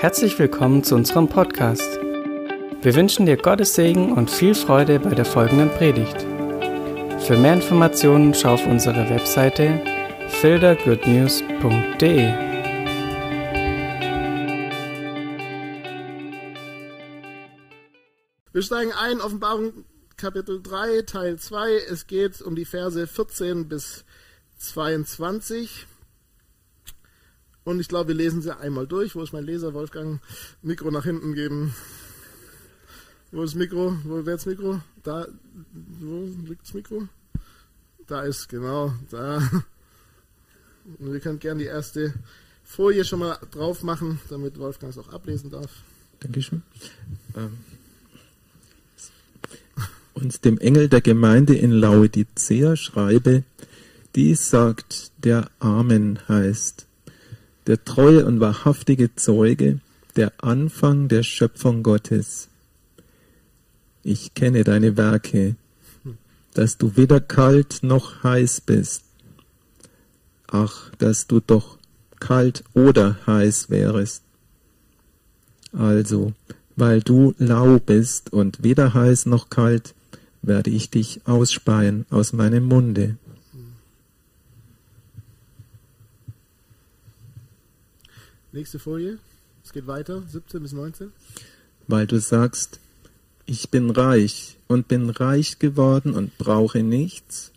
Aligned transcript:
Herzlich 0.00 0.38
willkommen 0.38 0.84
zu 0.84 0.94
unserem 0.94 1.28
Podcast. 1.28 1.98
Wir 2.82 2.94
wünschen 2.94 3.26
dir 3.26 3.36
Gottes 3.36 3.74
Segen 3.74 4.12
und 4.12 4.30
viel 4.30 4.54
Freude 4.54 5.00
bei 5.00 5.12
der 5.12 5.24
folgenden 5.24 5.70
Predigt. 5.70 6.20
Für 7.26 7.36
mehr 7.36 7.54
Informationen 7.54 8.32
schau 8.32 8.54
auf 8.54 8.64
unsere 8.64 9.10
Webseite 9.10 9.82
fildergoodnews.de. 10.40 12.32
Wir 18.52 18.62
steigen 18.62 18.92
ein, 18.92 19.20
Offenbarung 19.20 19.84
Kapitel 20.16 20.62
3, 20.62 21.02
Teil 21.02 21.40
2. 21.40 21.72
Es 21.90 22.06
geht 22.06 22.40
um 22.40 22.54
die 22.54 22.66
Verse 22.66 23.04
14 23.04 23.66
bis 23.66 24.04
22. 24.58 25.88
Und 27.68 27.80
ich 27.80 27.88
glaube, 27.88 28.08
wir 28.08 28.14
lesen 28.14 28.40
sie 28.40 28.56
einmal 28.56 28.86
durch. 28.86 29.14
Wo 29.14 29.22
ist 29.22 29.34
mein 29.34 29.44
Leser, 29.44 29.74
Wolfgang? 29.74 30.22
Mikro 30.62 30.90
nach 30.90 31.04
hinten 31.04 31.34
geben. 31.34 31.74
Wo 33.30 33.42
ist 33.42 33.56
Mikro? 33.56 33.94
Wo 34.04 34.24
wäre 34.24 34.38
das 34.38 34.46
Mikro? 34.46 34.80
Da. 35.02 35.28
Wo 36.00 36.30
liegt 36.46 36.62
das 36.62 36.72
Mikro? 36.72 37.08
Da 38.06 38.22
ist, 38.22 38.48
genau, 38.48 38.94
da. 39.10 39.46
Und 40.98 41.12
wir 41.12 41.20
können 41.20 41.40
gerne 41.40 41.60
die 41.60 41.66
erste 41.66 42.14
Folie 42.64 43.04
schon 43.04 43.18
mal 43.18 43.38
drauf 43.50 43.82
machen, 43.82 44.18
damit 44.30 44.58
Wolfgang 44.58 44.90
es 44.90 44.98
auch 44.98 45.12
ablesen 45.12 45.50
darf. 45.50 45.70
Dankeschön. 46.20 46.62
Ähm, 47.36 47.58
und 50.14 50.42
dem 50.46 50.56
Engel 50.56 50.88
der 50.88 51.02
Gemeinde 51.02 51.54
in 51.54 51.72
Laodicea 51.72 52.76
schreibe, 52.76 53.44
dies 54.14 54.48
sagt 54.48 55.12
der 55.18 55.50
Amen 55.58 56.18
heißt 56.28 56.87
der 57.68 57.84
treue 57.84 58.24
und 58.24 58.40
wahrhaftige 58.40 59.14
Zeuge, 59.14 59.80
der 60.16 60.32
Anfang 60.42 61.08
der 61.08 61.22
Schöpfung 61.22 61.82
Gottes. 61.82 62.48
Ich 64.02 64.32
kenne 64.32 64.64
deine 64.64 64.96
Werke, 64.96 65.54
dass 66.54 66.78
du 66.78 66.96
weder 66.96 67.20
kalt 67.20 67.80
noch 67.82 68.24
heiß 68.24 68.62
bist. 68.62 69.04
Ach, 70.46 70.90
dass 70.96 71.26
du 71.26 71.40
doch 71.40 71.76
kalt 72.18 72.64
oder 72.72 73.18
heiß 73.26 73.68
wärest. 73.68 74.22
Also, 75.72 76.32
weil 76.74 77.02
du 77.02 77.34
lau 77.36 77.78
bist 77.78 78.32
und 78.32 78.62
weder 78.62 78.94
heiß 78.94 79.26
noch 79.26 79.50
kalt, 79.50 79.94
werde 80.40 80.70
ich 80.70 80.88
dich 80.88 81.20
ausspeien 81.26 82.06
aus 82.08 82.32
meinem 82.32 82.64
Munde. 82.64 83.18
Nächste 88.50 88.78
Folie. 88.78 89.18
Es 89.62 89.74
geht 89.74 89.86
weiter, 89.86 90.22
17 90.26 90.62
bis 90.62 90.72
19. 90.72 91.12
Weil 91.86 92.06
du 92.06 92.18
sagst, 92.18 92.80
ich 93.44 93.68
bin 93.68 93.90
reich 93.90 94.56
und 94.68 94.88
bin 94.88 95.10
reich 95.10 95.58
geworden 95.58 96.14
und 96.14 96.38
brauche 96.38 96.82
nichts 96.82 97.52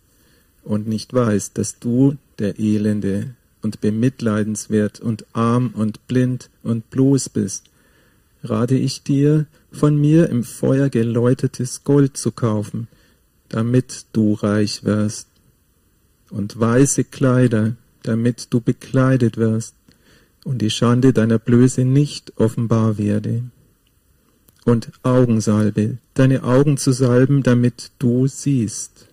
und 0.64 0.90
nicht 0.90 1.14
weiß, 1.14 1.54
dass 1.54 1.80
du 1.80 2.18
der 2.40 2.60
Elende 2.60 3.36
und 3.62 3.80
bemitleidenswert 3.80 5.00
und 5.00 5.26
arm 5.32 5.72
und 5.76 6.06
blind 6.08 6.50
und 6.62 6.90
bloß 6.90 7.30
bist, 7.30 7.66
rate 8.44 8.76
ich 8.76 9.02
dir, 9.02 9.46
von 9.72 9.96
mir 9.96 10.30
im 10.30 10.44
Feuer 10.44 10.90
geläutertes 10.90 11.86
Gold 11.86 12.18
zu 12.18 12.34
kaufen, 12.34 12.90
damit 13.48 14.08
du 14.12 14.34
reich 14.34 14.84
wirst, 14.84 15.28
und 16.30 16.60
weiße 16.60 17.06
Kleider, 17.06 17.76
damit 18.04 18.48
du 18.50 18.60
bekleidet 18.60 19.38
wirst, 19.38 19.76
und 20.44 20.62
die 20.62 20.70
Schande 20.70 21.14
deiner 21.14 21.40
Blöße 21.40 21.86
nicht 21.86 22.34
offenbar 22.38 22.98
werde. 22.98 23.44
Und 24.66 24.92
Augensalbe, 25.04 25.98
deine 26.14 26.44
Augen 26.44 26.78
zu 26.78 26.92
salben, 26.92 27.44
damit 27.44 27.92
du 28.00 28.28
siehst. 28.28 29.08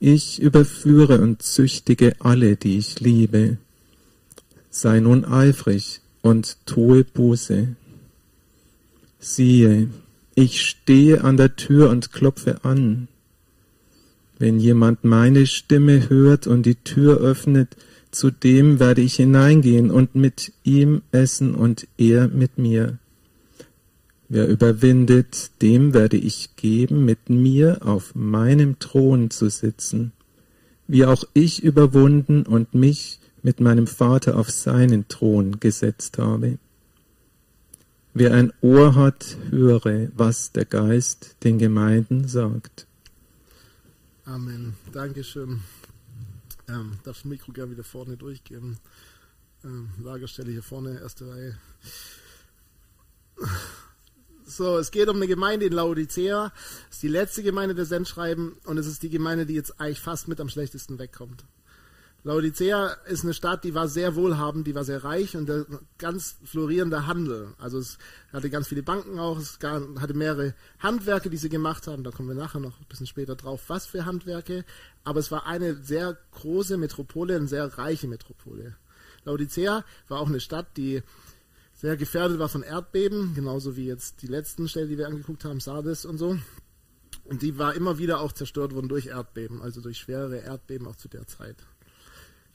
Ich 0.00 0.40
überführe 0.40 1.20
und 1.20 1.42
züchtige 1.42 2.14
alle, 2.20 2.56
die 2.56 2.78
ich 2.78 3.00
liebe. 3.00 3.58
Sei 4.70 5.00
nun 5.00 5.24
eifrig 5.24 6.00
und 6.22 6.56
tue 6.66 7.02
Buße. 7.02 7.68
Siehe, 9.18 9.88
ich 10.36 10.64
stehe 10.64 11.24
an 11.24 11.36
der 11.36 11.56
Tür 11.56 11.90
und 11.90 12.12
klopfe 12.12 12.64
an. 12.64 13.08
Wenn 14.38 14.60
jemand 14.60 15.02
meine 15.02 15.46
Stimme 15.46 16.08
hört 16.08 16.46
und 16.46 16.64
die 16.64 16.76
Tür 16.76 17.18
öffnet, 17.18 17.76
zu 18.10 18.30
dem 18.30 18.80
werde 18.80 19.02
ich 19.02 19.14
hineingehen 19.16 19.90
und 19.90 20.14
mit 20.14 20.52
ihm 20.64 21.02
essen 21.12 21.54
und 21.54 21.86
er 21.96 22.28
mit 22.28 22.58
mir. 22.58 22.98
Wer 24.28 24.46
überwindet, 24.48 25.50
dem 25.62 25.94
werde 25.94 26.18
ich 26.18 26.56
geben, 26.56 27.04
mit 27.04 27.30
mir 27.30 27.78
auf 27.86 28.14
meinem 28.14 28.78
Thron 28.78 29.30
zu 29.30 29.48
sitzen, 29.48 30.12
wie 30.86 31.04
auch 31.04 31.24
ich 31.32 31.62
überwunden 31.62 32.42
und 32.42 32.74
mich 32.74 33.20
mit 33.42 33.60
meinem 33.60 33.86
Vater 33.86 34.36
auf 34.36 34.50
seinen 34.50 35.08
Thron 35.08 35.60
gesetzt 35.60 36.18
habe. 36.18 36.58
Wer 38.12 38.34
ein 38.34 38.52
Ohr 38.60 38.94
hat, 38.94 39.36
höre, 39.50 40.08
was 40.16 40.52
der 40.52 40.64
Geist 40.64 41.36
den 41.44 41.58
Gemeinden 41.58 42.26
sagt. 42.26 42.86
Amen. 44.24 44.74
Dankeschön. 44.92 45.60
Ähm, 46.68 46.98
darf 47.04 47.16
das 47.16 47.24
Mikro 47.24 47.52
gerne 47.52 47.72
wieder 47.72 47.84
vorne 47.84 48.16
durchgehen. 48.16 48.78
Ähm, 49.64 49.90
Lagerstelle 50.02 50.52
hier 50.52 50.62
vorne, 50.62 51.00
erste 51.00 51.28
Reihe. 51.28 51.58
So, 54.44 54.78
es 54.78 54.90
geht 54.90 55.08
um 55.08 55.16
eine 55.16 55.26
Gemeinde 55.26 55.66
in 55.66 55.72
Laodicea. 55.72 56.52
Es 56.88 56.96
ist 56.96 57.02
die 57.02 57.08
letzte 57.08 57.42
Gemeinde 57.42 57.74
der 57.74 57.84
Sendschreiben 57.84 58.56
und 58.64 58.78
es 58.78 58.86
ist 58.86 59.02
die 59.02 59.10
Gemeinde, 59.10 59.46
die 59.46 59.54
jetzt 59.54 59.80
eigentlich 59.80 60.00
fast 60.00 60.28
mit 60.28 60.40
am 60.40 60.48
schlechtesten 60.48 60.98
wegkommt. 60.98 61.44
Laodicea 62.24 62.88
ist 63.06 63.22
eine 63.22 63.32
Stadt, 63.32 63.62
die 63.62 63.74
war 63.74 63.86
sehr 63.86 64.16
wohlhabend, 64.16 64.66
die 64.66 64.74
war 64.74 64.84
sehr 64.84 65.04
reich 65.04 65.36
und 65.36 65.48
der 65.48 65.66
ganz 65.98 66.36
florierender 66.44 67.06
Handel. 67.06 67.54
Also 67.58 67.78
es 67.78 67.96
hatte 68.32 68.50
ganz 68.50 68.68
viele 68.68 68.82
Banken 68.82 69.20
auch, 69.20 69.38
es 69.38 69.58
hatte 69.62 70.14
mehrere 70.14 70.54
Handwerke, 70.80 71.30
die 71.30 71.36
sie 71.36 71.48
gemacht 71.48 71.86
haben. 71.86 72.02
Da 72.02 72.10
kommen 72.10 72.28
wir 72.28 72.34
nachher 72.34 72.58
noch 72.58 72.80
ein 72.80 72.86
bisschen 72.88 73.06
später 73.06 73.36
drauf, 73.36 73.62
was 73.68 73.86
für 73.86 74.04
Handwerke. 74.04 74.64
Aber 75.04 75.20
es 75.20 75.30
war 75.30 75.46
eine 75.46 75.76
sehr 75.76 76.18
große 76.32 76.76
Metropole, 76.76 77.36
eine 77.36 77.46
sehr 77.46 77.78
reiche 77.78 78.08
Metropole. 78.08 78.76
Laodicea 79.24 79.84
war 80.08 80.20
auch 80.20 80.28
eine 80.28 80.40
Stadt, 80.40 80.76
die 80.76 81.02
sehr 81.72 81.96
gefährdet 81.96 82.40
war 82.40 82.48
von 82.48 82.64
Erdbeben, 82.64 83.34
genauso 83.36 83.76
wie 83.76 83.86
jetzt 83.86 84.22
die 84.22 84.26
letzten 84.26 84.68
Städte, 84.68 84.88
die 84.88 84.98
wir 84.98 85.06
angeguckt 85.06 85.44
haben, 85.44 85.60
Sardes 85.60 86.04
und 86.04 86.18
so. 86.18 86.36
Und 87.22 87.42
die 87.42 87.58
war 87.58 87.74
immer 87.74 87.98
wieder 87.98 88.20
auch 88.20 88.32
zerstört 88.32 88.74
worden 88.74 88.88
durch 88.88 89.06
Erdbeben, 89.06 89.62
also 89.62 89.80
durch 89.80 89.98
schwere 89.98 90.38
Erdbeben 90.38 90.88
auch 90.88 90.96
zu 90.96 91.08
der 91.08 91.26
Zeit. 91.28 91.56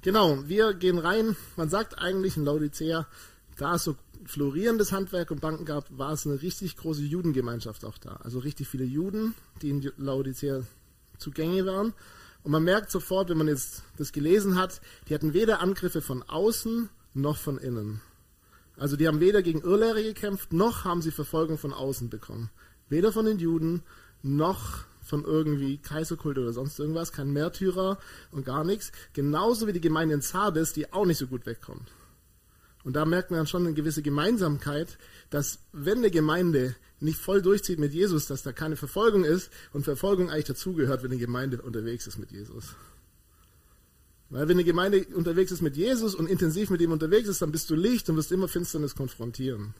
Genau, 0.03 0.37
wir 0.47 0.73
gehen 0.73 0.97
rein. 0.97 1.37
Man 1.55 1.69
sagt 1.69 1.97
eigentlich 1.97 2.35
in 2.35 2.43
Laodicea, 2.43 3.07
da 3.55 3.75
es 3.75 3.85
so 3.85 3.95
florierendes 4.25 4.91
Handwerk 4.91 5.31
und 5.31 5.39
Banken 5.39 5.63
gab, 5.63 5.85
war 5.97 6.11
es 6.11 6.27
eine 6.27 6.41
richtig 6.41 6.75
große 6.75 7.03
Judengemeinschaft 7.03 7.85
auch 7.85 7.97
da. 7.97 8.17
Also 8.21 8.39
richtig 8.39 8.67
viele 8.67 8.83
Juden, 8.83 9.33
die 9.61 9.69
in 9.69 9.91
Laodicea 9.97 10.63
zugänglich 11.17 11.65
waren. 11.65 11.93
Und 12.43 12.51
man 12.51 12.65
merkt 12.65 12.91
sofort, 12.91 13.29
wenn 13.29 13.37
man 13.37 13.47
jetzt 13.47 13.83
das 13.97 14.11
gelesen 14.11 14.57
hat, 14.57 14.81
die 15.07 15.15
hatten 15.15 15.33
weder 15.33 15.61
Angriffe 15.61 16.01
von 16.01 16.21
außen 16.23 16.89
noch 17.13 17.37
von 17.37 17.57
innen. 17.57 18.01
Also 18.75 18.97
die 18.97 19.07
haben 19.07 19.21
weder 19.21 19.41
gegen 19.41 19.61
Irrlehre 19.61 20.03
gekämpft, 20.03 20.51
noch 20.51 20.83
haben 20.83 21.01
sie 21.01 21.11
Verfolgung 21.11 21.57
von 21.57 21.71
außen 21.71 22.09
bekommen. 22.09 22.49
Weder 22.89 23.13
von 23.13 23.25
den 23.25 23.39
Juden, 23.39 23.83
noch 24.21 24.83
von 25.03 25.23
irgendwie 25.23 25.77
Kaiserkult 25.77 26.37
oder 26.37 26.53
sonst 26.53 26.79
irgendwas, 26.79 27.11
kein 27.11 27.31
Märtyrer 27.31 27.97
und 28.31 28.45
gar 28.45 28.63
nichts. 28.63 28.91
Genauso 29.13 29.67
wie 29.67 29.73
die 29.73 29.81
Gemeinde 29.81 30.15
in 30.15 30.21
Sardes, 30.21 30.73
die 30.73 30.91
auch 30.93 31.05
nicht 31.05 31.17
so 31.17 31.27
gut 31.27 31.45
wegkommt. 31.45 31.91
Und 32.83 32.95
da 32.95 33.05
merkt 33.05 33.31
man 33.31 33.37
dann 33.37 33.47
schon 33.47 33.65
eine 33.65 33.73
gewisse 33.73 34.01
Gemeinsamkeit, 34.01 34.97
dass 35.29 35.59
wenn 35.71 35.99
eine 35.99 36.11
Gemeinde 36.11 36.75
nicht 36.99 37.17
voll 37.17 37.41
durchzieht 37.41 37.79
mit 37.79 37.93
Jesus, 37.93 38.27
dass 38.27 38.43
da 38.43 38.51
keine 38.51 38.75
Verfolgung 38.75 39.23
ist 39.23 39.51
und 39.71 39.83
Verfolgung 39.83 40.29
eigentlich 40.29 40.45
dazugehört, 40.45 41.03
wenn 41.03 41.11
eine 41.11 41.19
Gemeinde 41.19 41.61
unterwegs 41.61 42.07
ist 42.07 42.17
mit 42.17 42.31
Jesus. 42.31 42.75
Weil 44.29 44.47
wenn 44.47 44.57
eine 44.57 44.63
Gemeinde 44.63 45.05
unterwegs 45.13 45.51
ist 45.51 45.61
mit 45.61 45.77
Jesus 45.77 46.15
und 46.15 46.27
intensiv 46.27 46.69
mit 46.69 46.81
ihm 46.81 46.91
unterwegs 46.91 47.29
ist, 47.29 47.41
dann 47.41 47.51
bist 47.51 47.69
du 47.69 47.75
Licht 47.75 48.09
und 48.09 48.15
wirst 48.15 48.31
immer 48.31 48.47
Finsternis 48.47 48.95
konfrontieren. 48.95 49.73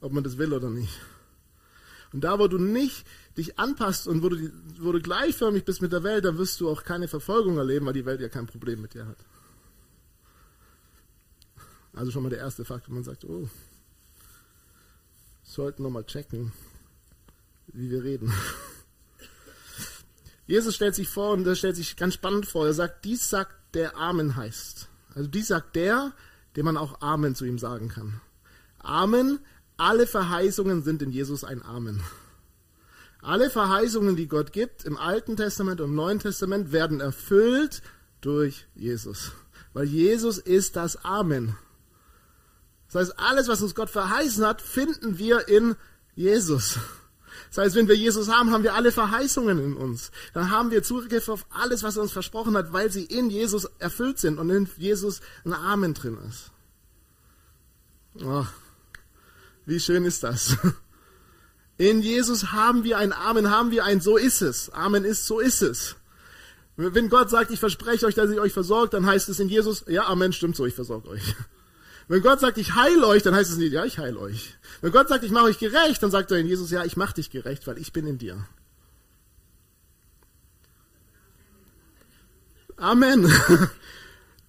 Ob 0.00 0.12
man 0.12 0.22
das 0.22 0.36
will 0.36 0.52
oder 0.52 0.68
nicht. 0.68 1.00
Und 2.12 2.22
da, 2.22 2.38
wo 2.38 2.48
du 2.48 2.58
nicht 2.58 3.06
dich 3.36 3.58
anpasst 3.58 4.06
und 4.06 4.22
wo 4.22 4.28
du, 4.28 4.50
wo 4.78 4.92
du 4.92 5.00
gleichförmig 5.00 5.64
bist 5.64 5.80
mit 5.80 5.92
der 5.92 6.02
Welt, 6.02 6.24
dann 6.24 6.38
wirst 6.38 6.60
du 6.60 6.68
auch 6.68 6.84
keine 6.84 7.08
Verfolgung 7.08 7.56
erleben, 7.56 7.86
weil 7.86 7.94
die 7.94 8.04
Welt 8.04 8.20
ja 8.20 8.28
kein 8.28 8.46
Problem 8.46 8.82
mit 8.82 8.94
dir 8.94 9.06
hat. 9.06 9.16
Also 11.94 12.10
schon 12.10 12.22
mal 12.22 12.30
der 12.30 12.38
erste 12.38 12.64
Fakt, 12.64 12.88
wo 12.88 12.94
man 12.94 13.04
sagt, 13.04 13.24
oh, 13.24 13.48
sollten 15.42 15.82
nochmal 15.82 16.04
checken, 16.04 16.52
wie 17.68 17.90
wir 17.90 18.02
reden. 18.02 18.32
Jesus 20.46 20.74
stellt 20.74 20.94
sich 20.94 21.08
vor 21.08 21.32
und 21.32 21.46
er 21.46 21.54
stellt 21.54 21.76
sich 21.76 21.96
ganz 21.96 22.14
spannend 22.14 22.46
vor. 22.46 22.66
Er 22.66 22.74
sagt, 22.74 23.04
dies 23.04 23.28
sagt 23.28 23.74
der 23.74 23.96
Amen 23.96 24.36
heißt. 24.36 24.88
Also 25.14 25.28
dies 25.28 25.48
sagt 25.48 25.76
der, 25.76 26.12
dem 26.56 26.64
man 26.64 26.76
auch 26.76 27.00
Amen 27.00 27.34
zu 27.34 27.44
ihm 27.44 27.58
sagen 27.58 27.88
kann. 27.88 28.20
Amen. 28.78 29.38
Alle 29.82 30.06
Verheißungen 30.06 30.84
sind 30.84 31.02
in 31.02 31.10
Jesus 31.10 31.42
ein 31.42 31.60
Amen. 31.60 32.00
Alle 33.20 33.50
Verheißungen, 33.50 34.14
die 34.14 34.28
Gott 34.28 34.52
gibt 34.52 34.84
im 34.84 34.96
Alten 34.96 35.36
Testament 35.36 35.80
und 35.80 35.88
im 35.90 35.96
Neuen 35.96 36.20
Testament, 36.20 36.70
werden 36.70 37.00
erfüllt 37.00 37.82
durch 38.20 38.68
Jesus. 38.76 39.32
Weil 39.72 39.86
Jesus 39.86 40.38
ist 40.38 40.76
das 40.76 41.04
Amen. 41.04 41.56
Das 42.92 43.08
heißt, 43.08 43.18
alles, 43.18 43.48
was 43.48 43.60
uns 43.60 43.74
Gott 43.74 43.90
verheißen 43.90 44.46
hat, 44.46 44.62
finden 44.62 45.18
wir 45.18 45.48
in 45.48 45.74
Jesus. 46.14 46.78
Das 47.48 47.58
heißt, 47.58 47.74
wenn 47.74 47.88
wir 47.88 47.96
Jesus 47.96 48.28
haben, 48.28 48.52
haben 48.52 48.62
wir 48.62 48.74
alle 48.74 48.92
Verheißungen 48.92 49.58
in 49.58 49.74
uns. 49.74 50.12
Dann 50.32 50.52
haben 50.52 50.70
wir 50.70 50.84
Zugriff 50.84 51.28
auf 51.28 51.44
alles, 51.50 51.82
was 51.82 51.96
er 51.96 52.02
uns 52.02 52.12
versprochen 52.12 52.56
hat, 52.56 52.72
weil 52.72 52.92
sie 52.92 53.04
in 53.04 53.30
Jesus 53.30 53.64
erfüllt 53.80 54.20
sind 54.20 54.38
und 54.38 54.48
in 54.48 54.68
Jesus 54.76 55.22
ein 55.44 55.52
Amen 55.52 55.92
drin 55.92 56.18
ist. 56.28 56.52
Oh, 58.24 58.46
wie 59.66 59.80
schön 59.80 60.04
ist 60.04 60.22
das? 60.22 60.56
In 61.78 62.02
Jesus 62.02 62.52
haben 62.52 62.84
wir 62.84 62.98
ein 62.98 63.12
Amen, 63.12 63.50
haben 63.50 63.70
wir 63.70 63.84
ein 63.84 64.00
So 64.00 64.16
ist 64.16 64.42
es. 64.42 64.70
Amen 64.70 65.04
ist, 65.04 65.26
so 65.26 65.40
ist 65.40 65.62
es. 65.62 65.96
Wenn 66.76 67.08
Gott 67.08 67.28
sagt, 67.28 67.50
ich 67.50 67.60
verspreche 67.60 68.06
euch, 68.06 68.14
dass 68.14 68.30
ich 68.30 68.40
euch 68.40 68.52
versorgt, 68.52 68.94
dann 68.94 69.06
heißt 69.06 69.28
es 69.28 69.38
in 69.40 69.48
Jesus, 69.48 69.84
ja, 69.88 70.06
Amen, 70.06 70.32
stimmt 70.32 70.56
so, 70.56 70.64
ich 70.64 70.74
versorge 70.74 71.08
euch. 71.08 71.34
Wenn 72.08 72.22
Gott 72.22 72.40
sagt, 72.40 72.58
ich 72.58 72.74
heile 72.74 73.06
euch, 73.06 73.22
dann 73.22 73.34
heißt 73.34 73.50
es 73.50 73.58
nicht, 73.58 73.72
ja, 73.72 73.84
ich 73.84 73.98
heile 73.98 74.18
euch. 74.18 74.54
Wenn 74.80 74.90
Gott 74.90 75.08
sagt, 75.08 75.24
ich 75.24 75.30
mache 75.30 75.44
euch 75.44 75.58
gerecht, 75.58 76.02
dann 76.02 76.10
sagt 76.10 76.30
er 76.30 76.38
in 76.38 76.46
Jesus, 76.46 76.70
ja, 76.70 76.84
ich 76.84 76.96
mache 76.96 77.14
dich 77.14 77.30
gerecht, 77.30 77.66
weil 77.66 77.78
ich 77.78 77.92
bin 77.92 78.06
in 78.06 78.18
dir. 78.18 78.46
Amen. 82.76 83.32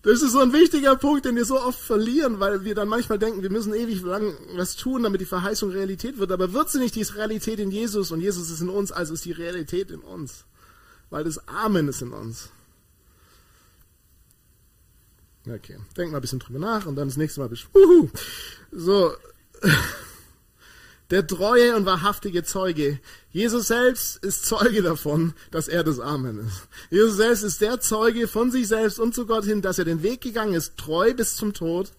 Das 0.04 0.22
ist 0.22 0.34
so 0.34 0.40
ein 0.40 0.52
wichtiger 0.52 0.98
Punkt, 0.98 1.24
den 1.24 1.38
wir 1.38 1.46
so 1.46 1.60
oft 1.60 1.80
verlieren, 1.80 2.42
weil 2.42 2.66
wir 2.66 2.76
dann 2.76 2.90
manchmal 2.90 3.18
denken, 3.18 3.42
wir 3.42 3.50
müssen 3.50 3.74
ewig 3.74 4.02
lang 4.02 4.34
was 4.56 4.76
tun, 4.76 5.04
damit 5.04 5.22
die 5.22 5.26
Verheißung 5.26 5.72
Realität 5.72 6.18
wird. 6.18 6.32
Aber 6.32 6.52
wird 6.52 6.70
sie 6.70 6.80
nicht, 6.80 6.96
die 6.96 7.00
ist 7.00 7.16
Realität 7.16 7.58
in 7.60 7.72
Jesus 7.72 8.12
und 8.12 8.20
Jesus 8.20 8.50
ist 8.50 8.60
in 8.60 8.68
uns, 8.68 8.92
also 8.92 9.14
ist 9.14 9.24
die 9.24 9.32
Realität 9.32 9.92
in 9.92 10.02
uns. 10.02 10.44
Weil 11.10 11.24
das 11.24 11.48
Amen 11.48 11.88
ist 11.88 12.02
in 12.02 12.12
uns. 12.12 12.50
Okay, 15.48 15.78
denk 15.98 16.12
mal 16.12 16.18
ein 16.18 16.22
bisschen 16.22 16.40
drüber 16.40 16.60
nach 16.60 16.86
und 16.86 16.98
dann 16.98 17.08
das 17.08 17.18
nächste 17.18 17.40
Mal 17.40 17.48
bist 17.48 17.68
uhu. 17.74 18.10
So, 18.72 19.14
der 21.14 21.28
treue 21.28 21.76
und 21.76 21.86
wahrhaftige 21.86 22.44
Zeuge. 22.44 23.00
Jesus 23.30 23.68
selbst 23.68 24.18
ist 24.24 24.48
Zeuge 24.48 24.82
davon, 24.82 25.36
dass 25.52 25.68
er 25.68 25.84
das 25.84 26.00
Amen 26.00 26.40
ist. 26.40 26.68
Jesus 26.90 27.18
selbst 27.18 27.44
ist 27.44 27.62
der 27.62 27.80
Zeuge 27.80 28.28
von 28.28 28.50
sich 28.50 28.68
selbst 28.68 29.00
und 29.00 29.14
zu 29.14 29.28
Gott 29.28 29.46
hin, 29.46 29.62
dass 29.62 29.78
er 29.78 29.86
den 29.86 30.02
Weg 30.02 30.22
gegangen 30.22 30.56
ist, 30.56 30.76
treu 30.76 31.14
bis 31.14 31.36
zum 31.36 31.54
Tod, 31.54 31.92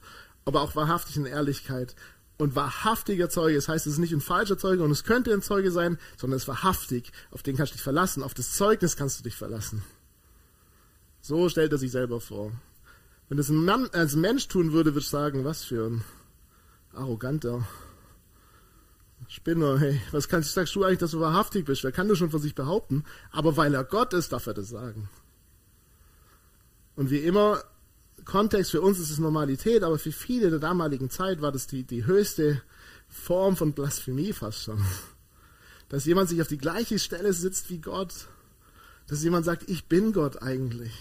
aber 0.44 0.62
auch 0.62 0.74
wahrhaftig 0.74 1.16
in 1.16 1.26
Ehrlichkeit. 1.26 1.94
Und 2.38 2.56
wahrhaftiger 2.56 3.30
Zeuge, 3.30 3.54
das 3.54 3.68
heißt, 3.68 3.86
es 3.86 3.92
ist 3.92 3.98
nicht 4.00 4.12
ein 4.12 4.20
falscher 4.20 4.58
Zeuge 4.58 4.82
und 4.82 4.90
es 4.90 5.04
könnte 5.04 5.32
ein 5.32 5.42
Zeuge 5.42 5.70
sein, 5.70 5.96
sondern 6.16 6.38
es 6.38 6.42
ist 6.42 6.48
wahrhaftig. 6.48 7.12
Auf 7.30 7.44
den 7.44 7.56
kannst 7.56 7.70
du 7.70 7.76
dich 7.76 7.84
verlassen, 7.84 8.24
auf 8.24 8.34
das 8.34 8.54
Zeugnis 8.54 8.96
kannst 8.96 9.20
du 9.20 9.22
dich 9.22 9.36
verlassen. 9.36 9.84
So 11.20 11.48
stellt 11.48 11.70
er 11.70 11.78
sich 11.78 11.92
selber 11.92 12.20
vor. 12.20 12.50
Wenn 13.28 13.38
das 13.38 13.48
ein 13.48 13.64
Mann 13.64 13.88
als 13.92 14.16
Mensch 14.16 14.48
tun 14.48 14.72
würde, 14.72 14.90
würde 14.90 15.04
ich 15.04 15.08
sagen, 15.08 15.44
was 15.44 15.62
für 15.62 15.86
ein 15.86 16.04
arroganter 16.92 17.64
Spinner, 19.28 19.78
hey, 19.78 20.00
was 20.12 20.28
kannst, 20.28 20.52
sagst 20.52 20.74
du 20.74 20.84
eigentlich, 20.84 20.98
dass 20.98 21.12
du 21.12 21.20
wahrhaftig 21.20 21.64
bist? 21.64 21.84
Wer 21.84 21.92
kann 21.92 22.08
das 22.08 22.18
schon 22.18 22.30
von 22.30 22.40
sich 22.40 22.54
behaupten? 22.54 23.04
Aber 23.30 23.56
weil 23.56 23.74
er 23.74 23.84
Gott 23.84 24.12
ist, 24.12 24.32
darf 24.32 24.46
er 24.46 24.54
das 24.54 24.68
sagen. 24.68 25.08
Und 26.96 27.10
wie 27.10 27.18
immer, 27.18 27.62
Kontext 28.24 28.70
für 28.70 28.80
uns 28.80 28.98
ist 28.98 29.10
es 29.10 29.18
Normalität, 29.18 29.82
aber 29.82 29.98
für 29.98 30.12
viele 30.12 30.50
der 30.50 30.58
damaligen 30.58 31.10
Zeit 31.10 31.42
war 31.42 31.52
das 31.52 31.66
die, 31.66 31.84
die 31.84 32.06
höchste 32.06 32.62
Form 33.08 33.56
von 33.56 33.72
Blasphemie 33.72 34.32
fast 34.32 34.62
schon. 34.62 34.84
Dass 35.88 36.04
jemand 36.04 36.28
sich 36.28 36.40
auf 36.40 36.48
die 36.48 36.58
gleiche 36.58 36.98
Stelle 36.98 37.32
sitzt 37.32 37.70
wie 37.70 37.78
Gott. 37.78 38.28
Dass 39.06 39.22
jemand 39.22 39.44
sagt, 39.44 39.68
ich 39.68 39.84
bin 39.86 40.12
Gott 40.12 40.42
eigentlich. 40.42 40.92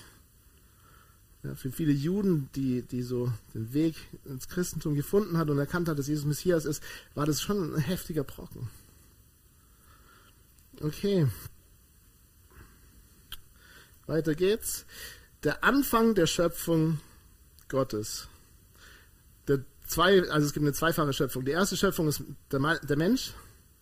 Ja, 1.43 1.55
für 1.55 1.71
viele 1.71 1.91
Juden, 1.91 2.49
die, 2.55 2.83
die 2.83 3.01
so 3.01 3.31
den 3.53 3.73
Weg 3.73 3.95
ins 4.23 4.47
Christentum 4.47 4.95
gefunden 4.95 5.37
hat 5.37 5.49
und 5.49 5.59
erkannt 5.59 5.89
hat, 5.89 5.99
dass 5.99 6.07
Jesus 6.07 6.25
Messias 6.25 6.63
ist, 6.63 6.81
war 7.15 7.25
das 7.25 7.41
schon 7.41 7.75
ein 7.75 7.81
heftiger 7.81 8.23
Brocken. 8.23 8.69
Okay. 10.79 11.27
Weiter 14.05 14.35
geht's. 14.35 14.85
Der 15.43 15.63
Anfang 15.65 16.15
der 16.15 16.27
Schöpfung 16.27 16.99
Gottes. 17.67 18.29
Der 19.49 19.65
zwei, 19.85 20.29
also 20.29 20.47
es 20.47 20.53
gibt 20.53 20.63
eine 20.63 20.73
zweifache 20.73 21.11
Schöpfung. 21.11 21.43
Die 21.43 21.51
erste 21.51 21.75
Schöpfung 21.75 22.07
ist 22.07 22.23
der, 22.51 22.79
der 22.79 22.97
Mensch, 22.97 23.33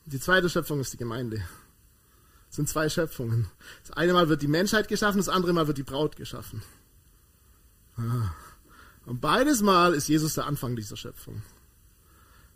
die 0.05 0.19
zweite 0.19 0.49
Schöpfung 0.49 0.79
ist 0.79 0.93
die 0.93 0.97
Gemeinde. 0.97 1.43
Das 2.47 2.55
sind 2.55 2.67
zwei 2.67 2.89
Schöpfungen. 2.89 3.47
Das 3.83 3.95
eine 3.95 4.13
Mal 4.13 4.29
wird 4.29 4.41
die 4.41 4.47
Menschheit 4.47 4.87
geschaffen, 4.87 5.17
das 5.17 5.29
andere 5.29 5.53
Mal 5.53 5.67
wird 5.67 5.77
die 5.77 5.83
Braut 5.83 6.15
geschaffen. 6.15 6.63
Und 9.05 9.21
beides 9.21 9.61
Mal 9.61 9.93
ist 9.93 10.07
Jesus 10.07 10.35
der 10.35 10.45
Anfang 10.45 10.75
dieser 10.75 10.97
Schöpfung. 10.97 11.41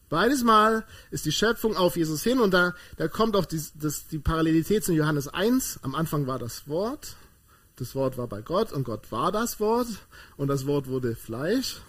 Beides 0.10 0.44
Mal 0.44 0.86
ist 1.10 1.26
die 1.26 1.32
Schöpfung 1.32 1.76
auf 1.76 1.98
Jesus 1.98 2.22
hin 2.24 2.40
und 2.40 2.54
da, 2.54 2.76
da 2.98 3.08
kommt 3.08 3.36
auch 3.36 3.46
die, 3.46 3.62
das, 3.74 4.08
die 4.08 4.20
Parallelität 4.20 4.84
zu 4.84 4.94
Johannes 4.94 5.28
1. 5.28 5.80
Am 5.82 5.96
Anfang 5.96 6.28
war 6.28 6.38
das 6.38 6.68
Wort, 6.68 7.16
das 7.78 7.96
Wort 7.96 8.18
war 8.18 8.28
bei 8.28 8.42
Gott 8.42 8.72
und 8.72 8.84
Gott 8.84 9.12
war 9.12 9.32
das 9.32 9.60
Wort 9.60 9.88
und 10.38 10.48
das 10.48 10.68
Wort 10.68 10.88
wurde 10.88 11.16
Fleisch, 11.16 11.82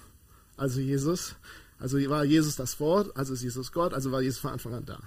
also 0.56 0.80
Jesus. 0.80 1.34
Also 1.78 1.98
war 2.08 2.24
Jesus 2.24 2.56
das 2.56 2.80
Wort, 2.80 3.14
also 3.16 3.34
ist 3.34 3.42
Jesus 3.42 3.70
Gott, 3.70 3.92
also 3.92 4.10
war 4.10 4.22
Jesus 4.22 4.40
von 4.40 4.52
Anfang 4.52 4.74
an 4.74 4.86
da. 4.86 4.98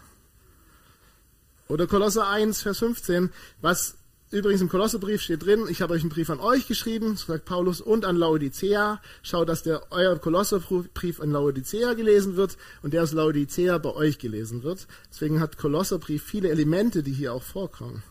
Oder 1.68 1.88
Kolosser 1.88 2.28
1, 2.28 2.62
Vers 2.62 2.80
15, 2.80 3.32
was 3.62 3.96
Übrigens 4.32 4.62
im 4.62 4.70
Kolosserbrief 4.70 5.22
steht 5.22 5.44
drin, 5.44 5.66
ich 5.70 5.82
habe 5.82 5.94
euch 5.94 6.02
einen 6.02 6.12
Brief 6.12 6.30
an 6.30 6.40
euch 6.40 6.68
geschrieben, 6.68 7.18
sagt 7.18 7.46
Paulus, 7.46 7.82
und 7.82 8.06
an 8.06 8.16
Laodicea. 8.16 9.02
Schaut, 9.24 9.50
dass 9.50 9.64
der 9.64 9.92
euer 9.92 10.20
Kolosserbrief 10.20 11.18
in 11.18 11.32
Laodicea 11.32 11.94
gelesen 11.96 12.36
wird 12.36 12.56
und 12.84 12.94
der 12.94 13.02
aus 13.02 13.12
Laodicea 13.12 13.80
bei 13.80 13.92
euch 13.92 14.20
gelesen 14.20 14.62
wird. 14.62 14.86
Deswegen 15.12 15.40
hat 15.40 15.58
Kolosserbrief 15.58 16.24
viele 16.24 16.50
Elemente, 16.50 17.02
die 17.02 17.12
hier 17.12 17.34
auch 17.34 17.42
vorkommen. 17.42 18.04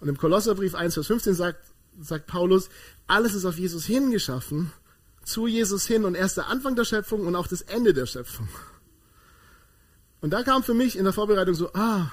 Und 0.00 0.08
im 0.08 0.18
Kolosserbrief 0.18 0.74
1, 0.74 0.92
Vers 0.92 1.06
15 1.06 1.34
sagt, 1.34 1.60
sagt 1.98 2.26
Paulus, 2.26 2.68
alles 3.06 3.34
ist 3.34 3.46
auf 3.46 3.58
Jesus 3.58 3.86
hingeschaffen, 3.86 4.72
zu 5.24 5.46
Jesus 5.46 5.86
hin 5.86 6.04
und 6.04 6.16
er 6.16 6.26
ist 6.26 6.36
der 6.36 6.48
Anfang 6.48 6.76
der 6.76 6.84
Schöpfung 6.84 7.26
und 7.26 7.34
auch 7.34 7.46
das 7.46 7.62
Ende 7.62 7.94
der 7.94 8.06
Schöpfung. 8.06 8.48
Und 10.20 10.34
da 10.34 10.42
kam 10.42 10.62
für 10.62 10.74
mich 10.74 10.96
in 10.96 11.04
der 11.04 11.14
Vorbereitung 11.14 11.54
so, 11.54 11.72
ah, 11.72 12.10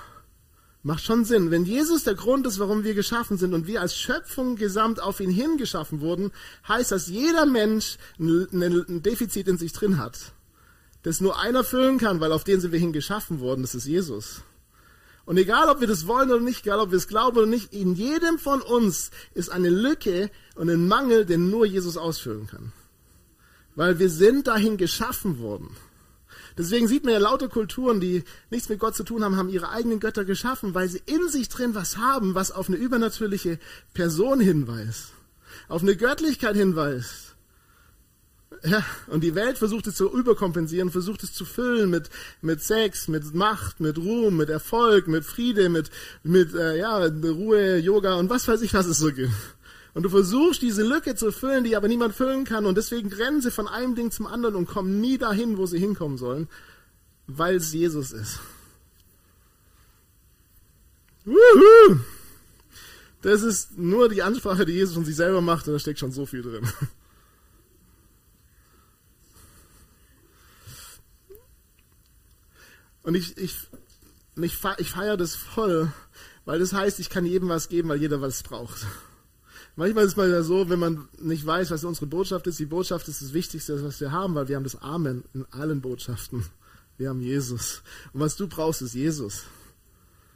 Macht 0.83 1.03
schon 1.03 1.25
Sinn. 1.25 1.51
Wenn 1.51 1.65
Jesus 1.65 2.03
der 2.03 2.15
Grund 2.15 2.47
ist, 2.47 2.59
warum 2.59 2.83
wir 2.83 2.93
geschaffen 2.93 3.37
sind 3.37 3.53
und 3.53 3.67
wir 3.67 3.81
als 3.81 3.97
Schöpfung 3.97 4.55
gesamt 4.55 5.01
auf 5.01 5.19
ihn 5.19 5.31
hingeschaffen 5.31 6.01
wurden, 6.01 6.31
heißt 6.67 6.91
das, 6.91 7.07
jeder 7.07 7.45
Mensch 7.45 7.97
ein 8.19 9.01
Defizit 9.01 9.47
in 9.47 9.57
sich 9.57 9.73
drin 9.73 9.97
hat, 9.97 10.31
das 11.03 11.19
nur 11.19 11.39
einer 11.39 11.63
füllen 11.63 11.97
kann, 11.97 12.19
weil 12.19 12.31
auf 12.31 12.43
den 12.43 12.61
sind 12.61 12.71
wir 12.71 12.79
hingeschaffen 12.79 13.39
worden, 13.39 13.63
das 13.63 13.75
ist 13.75 13.85
Jesus. 13.85 14.43
Und 15.25 15.37
egal, 15.37 15.67
ob 15.67 15.81
wir 15.81 15.87
das 15.87 16.07
wollen 16.07 16.31
oder 16.31 16.39
nicht, 16.39 16.65
egal, 16.65 16.79
ob 16.79 16.91
wir 16.91 16.97
es 16.97 17.09
glauben 17.09 17.37
oder 17.37 17.47
nicht, 17.47 17.73
in 17.73 17.95
jedem 17.95 18.39
von 18.39 18.61
uns 18.61 19.11
ist 19.33 19.49
eine 19.49 19.69
Lücke 19.69 20.31
und 20.55 20.69
ein 20.69 20.87
Mangel, 20.87 21.25
den 21.25 21.49
nur 21.49 21.65
Jesus 21.65 21.97
ausfüllen 21.97 22.47
kann. 22.47 22.71
Weil 23.75 23.99
wir 23.99 24.09
sind 24.09 24.47
dahin 24.47 24.77
geschaffen 24.77 25.39
worden. 25.39 25.75
Deswegen 26.57 26.87
sieht 26.87 27.03
man 27.03 27.13
ja 27.13 27.19
lauter 27.19 27.49
Kulturen, 27.49 27.99
die 27.99 28.23
nichts 28.49 28.69
mit 28.69 28.79
Gott 28.79 28.95
zu 28.95 29.03
tun 29.03 29.23
haben, 29.23 29.37
haben 29.37 29.49
ihre 29.49 29.69
eigenen 29.69 29.99
Götter 29.99 30.25
geschaffen, 30.25 30.73
weil 30.73 30.89
sie 30.89 31.01
in 31.05 31.29
sich 31.29 31.49
drin 31.49 31.75
was 31.75 31.97
haben, 31.97 32.35
was 32.35 32.51
auf 32.51 32.67
eine 32.67 32.77
übernatürliche 32.77 33.59
Person 33.93 34.39
hinweist, 34.39 35.13
auf 35.67 35.83
eine 35.83 35.95
Göttlichkeit 35.95 36.55
hinweist. 36.55 37.27
Ja, 38.63 38.83
und 39.07 39.23
die 39.23 39.35
Welt 39.35 39.57
versucht 39.57 39.87
es 39.87 39.95
zu 39.95 40.11
überkompensieren, 40.11 40.89
versucht 40.89 41.21
es 41.23 41.33
zu 41.33 41.45
füllen 41.45 41.89
mit, 41.89 42.09
mit 42.41 42.63
Sex, 42.63 43.07
mit 43.07 43.35
Macht, 43.35 43.79
mit 43.79 43.97
Ruhm, 43.97 44.37
mit 44.37 44.49
Erfolg, 44.49 45.07
mit 45.07 45.25
Friede, 45.25 45.69
mit, 45.69 45.91
mit 46.23 46.55
äh, 46.55 46.77
ja, 46.77 47.05
Ruhe, 47.05 47.77
Yoga 47.77 48.15
und 48.15 48.29
was 48.29 48.47
weiß 48.47 48.61
ich, 48.61 48.73
was 48.73 48.87
es 48.87 48.97
so 48.97 49.11
gibt. 49.11 49.31
Und 49.97 50.03
du 50.03 50.09
versuchst 50.09 50.61
diese 50.61 50.83
Lücke 50.83 51.15
zu 51.15 51.31
füllen, 51.31 51.63
die 51.63 51.75
aber 51.75 51.87
niemand 51.87 52.13
füllen 52.13 52.45
kann. 52.45 52.67
Und 52.67 52.77
deswegen 52.77 53.11
rennen 53.11 53.41
sie 53.41 53.49
von 53.49 53.67
einem 53.67 53.95
Ding 53.95 54.11
zum 54.11 54.27
anderen 54.27 54.55
und 54.55 54.67
kommen 54.67 55.01
nie 55.01 55.17
dahin, 55.17 55.57
wo 55.57 55.65
sie 55.65 55.79
hinkommen 55.79 56.19
sollen, 56.19 56.47
weil 57.25 57.55
es 57.55 57.73
Jesus 57.73 58.11
ist. 58.11 58.39
Wuhu! 61.25 61.97
Das 63.23 63.41
ist 63.41 63.75
nur 63.75 64.07
die 64.07 64.21
Ansprache, 64.21 64.67
die 64.67 64.73
Jesus 64.73 64.93
von 64.93 65.03
sich 65.03 65.15
selber 65.15 65.41
macht, 65.41 65.67
und 65.67 65.73
da 65.73 65.79
steckt 65.79 65.97
schon 65.97 66.11
so 66.11 66.27
viel 66.27 66.43
drin. 66.43 66.71
Und 73.01 73.15
ich, 73.15 73.35
ich, 73.39 73.57
ich, 74.35 74.59
ich 74.77 74.91
feiere 74.91 75.17
das 75.17 75.35
voll, 75.35 75.91
weil 76.45 76.59
das 76.59 76.71
heißt, 76.71 76.99
ich 76.99 77.09
kann 77.09 77.25
jedem 77.25 77.49
was 77.49 77.67
geben, 77.67 77.89
weil 77.89 77.99
jeder 77.99 78.21
was 78.21 78.43
braucht. 78.43 78.85
Manchmal 79.77 80.05
ist 80.05 80.13
es 80.13 80.17
mal 80.17 80.43
so, 80.43 80.69
wenn 80.69 80.79
man 80.79 81.07
nicht 81.21 81.45
weiß, 81.45 81.69
was 81.69 81.83
unsere 81.83 82.07
Botschaft 82.07 82.47
ist. 82.47 82.57
Die 82.57 82.65
Botschaft 82.65 83.07
ist 83.09 83.21
das 83.21 83.33
Wichtigste, 83.33 83.83
was 83.83 84.01
wir 84.01 84.11
haben, 84.11 84.33
weil 84.33 84.47
wir 84.47 84.55
haben 84.55 84.63
das 84.63 84.81
Amen 84.81 85.23
in 85.35 85.45
allen 85.51 85.81
Botschaften. 85.81 86.43
Wir 86.97 87.09
haben 87.09 87.21
Jesus. 87.21 87.83
Und 88.11 88.21
was 88.21 88.35
du 88.35 88.47
brauchst, 88.47 88.81
ist 88.81 88.95
Jesus. 88.95 89.43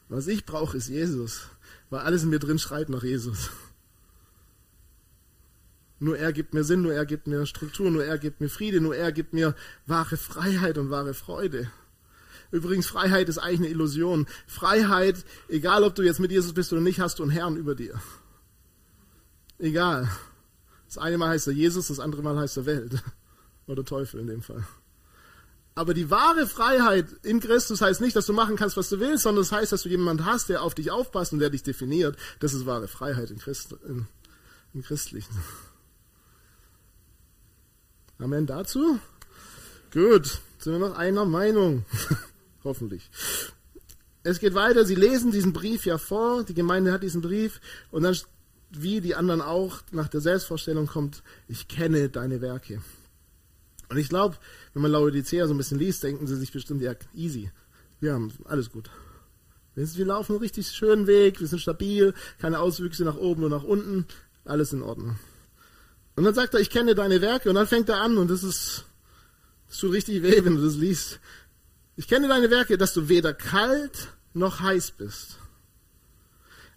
Was 0.10 0.28
ich 0.28 0.46
brauche, 0.46 0.78
ist 0.78 0.90
Jesus. 0.90 1.48
Weil 1.90 2.02
alles 2.02 2.22
in 2.22 2.30
mir 2.30 2.38
drin 2.38 2.60
schreit 2.60 2.90
nach 2.90 3.02
Jesus. 3.02 3.50
Nur 5.98 6.20
er 6.20 6.34
gibt 6.34 6.54
mir 6.54 6.64
Sinn, 6.64 6.84
nur 6.84 6.94
er 6.94 7.08
gibt 7.08 7.26
mir 7.26 7.48
Struktur, 7.48 7.90
nur 7.90 8.06
er 8.06 8.20
gibt 8.20 8.42
mir 8.42 8.50
Friede, 8.50 8.80
nur 8.80 8.96
er 8.96 9.12
gibt 9.12 9.34
mir 9.34 9.56
wahre 9.88 10.18
Freiheit 10.18 10.78
und 10.78 10.92
wahre 10.92 11.16
Freude. 11.16 11.72
Übrigens, 12.52 12.86
Freiheit 12.86 13.28
ist 13.28 13.40
eigentlich 13.40 13.62
eine 13.62 13.70
Illusion. 13.70 14.28
Freiheit, 14.46 15.26
egal 15.50 15.84
ob 15.84 15.96
du 15.96 16.04
jetzt 16.04 16.20
mit 16.20 16.30
Jesus 16.32 16.54
bist 16.54 16.72
oder 16.74 16.82
nicht, 16.82 17.00
hast 17.00 17.18
du 17.18 17.24
einen 17.24 17.32
Herrn 17.32 17.58
über 17.58 17.74
dir. 17.74 18.00
Egal. 19.62 20.10
Das 20.88 20.98
eine 20.98 21.18
Mal 21.18 21.30
heißt 21.30 21.48
er 21.48 21.54
Jesus, 21.54 21.88
das 21.88 22.00
andere 22.00 22.24
Mal 22.24 22.38
heißt 22.38 22.58
er 22.58 22.66
Welt. 22.66 23.04
Oder 23.68 23.86
Teufel 23.86 24.20
in 24.20 24.28
dem 24.28 24.42
Fall. 24.42 24.66
Aber 25.76 25.94
die 25.94 26.10
wahre 26.10 26.48
Freiheit 26.48 27.06
in 27.22 27.40
Christus 27.40 27.80
heißt 27.80 28.02
nicht, 28.02 28.16
dass 28.16 28.26
du 28.26 28.34
machen 28.34 28.58
kannst, 28.58 28.76
was 28.76 28.90
du 28.90 29.00
willst, 29.00 29.24
sondern 29.24 29.44
es 29.44 29.50
das 29.50 29.60
heißt, 29.60 29.72
dass 29.72 29.84
du 29.84 29.90
jemanden 29.90 30.26
hast, 30.26 30.50
der 30.50 30.64
auf 30.64 30.74
dich 30.76 30.92
aufpasst 30.92 31.32
und 31.32 31.40
der 31.40 31.52
dich 31.52 31.64
definiert. 31.64 32.18
Das 32.40 32.54
ist 32.54 32.66
wahre 32.66 32.88
Freiheit 32.88 33.30
in, 33.32 33.38
Christ, 33.38 33.76
in, 33.88 34.08
in 34.74 34.82
Christlichen. 34.82 35.34
Amen 38.18 38.48
dazu? 38.48 39.00
Gut, 39.94 40.42
sind 40.58 40.74
wir 40.74 40.80
noch 40.80 40.98
einer 40.98 41.26
Meinung? 41.26 41.86
Hoffentlich. 42.64 43.10
Es 44.24 44.40
geht 44.40 44.56
weiter, 44.56 44.86
sie 44.86 44.96
lesen 44.96 45.32
diesen 45.32 45.54
Brief 45.54 45.86
ja 45.86 45.98
vor, 45.98 46.44
die 46.44 46.54
Gemeinde 46.54 46.92
hat 46.92 47.04
diesen 47.04 47.22
Brief 47.22 47.62
und 47.92 48.04
dann, 48.04 48.16
wie 48.72 49.02
die 49.02 49.16
anderen 49.16 49.42
auch, 49.42 49.82
nach 49.92 50.08
der 50.08 50.22
Selbstvorstellung 50.22 50.88
kommt, 50.88 51.24
ich 51.48 51.68
kenne 51.68 52.10
deine 52.10 52.42
Werke. 52.42 52.82
Und 53.90 53.98
ich 53.98 54.10
glaube, 54.10 54.38
wenn 54.74 54.82
man 54.82 54.92
Laodicea 54.92 55.48
so 55.48 55.54
ein 55.54 55.58
bisschen 55.58 55.80
liest, 55.80 56.04
denken 56.04 56.26
sie 56.26 56.38
sich 56.38 56.52
bestimmt, 56.52 56.82
ja, 56.82 56.94
easy. 57.14 57.52
Wir 58.00 58.14
haben 58.14 58.32
alles 58.46 58.72
gut. 58.72 58.90
Wir 59.76 60.06
laufen 60.06 60.34
einen 60.34 60.42
richtig 60.42 60.70
schönen 60.70 61.08
Weg, 61.08 61.40
wir 61.40 61.48
sind 61.48 61.60
stabil, 61.60 62.14
keine 62.40 62.60
Auswüchse 62.60 63.04
nach 63.04 63.18
oben 63.18 63.44
und 63.44 63.52
nach 63.52 63.64
unten, 63.64 64.06
alles 64.46 64.74
in 64.74 64.82
Ordnung. 64.82 65.18
Und 66.16 66.24
dann 66.24 66.34
sagt 66.34 66.54
er, 66.54 66.60
ich 66.60 66.70
kenne 66.70 66.96
deine 66.96 67.22
Werke, 67.22 67.50
und 67.50 67.56
dann 67.56 67.68
fängt 67.68 67.90
er 67.90 68.02
an, 68.02 68.18
und 68.18 68.30
das 68.30 68.44
ist, 68.44 68.86
das 69.68 69.78
tut 69.78 69.94
richtig 69.94 70.24
weh, 70.24 70.44
wenn 70.44 70.56
du 70.56 70.64
das 70.64 70.76
liest. 70.76 71.20
Ich 71.96 72.08
kenne 72.08 72.28
deine 72.28 72.50
Werke, 72.50 72.78
dass 72.78 72.94
du 72.94 73.10
weder 73.10 73.34
kalt 73.34 74.10
noch 74.34 74.60
heiß 74.60 74.92
bist. 74.92 75.38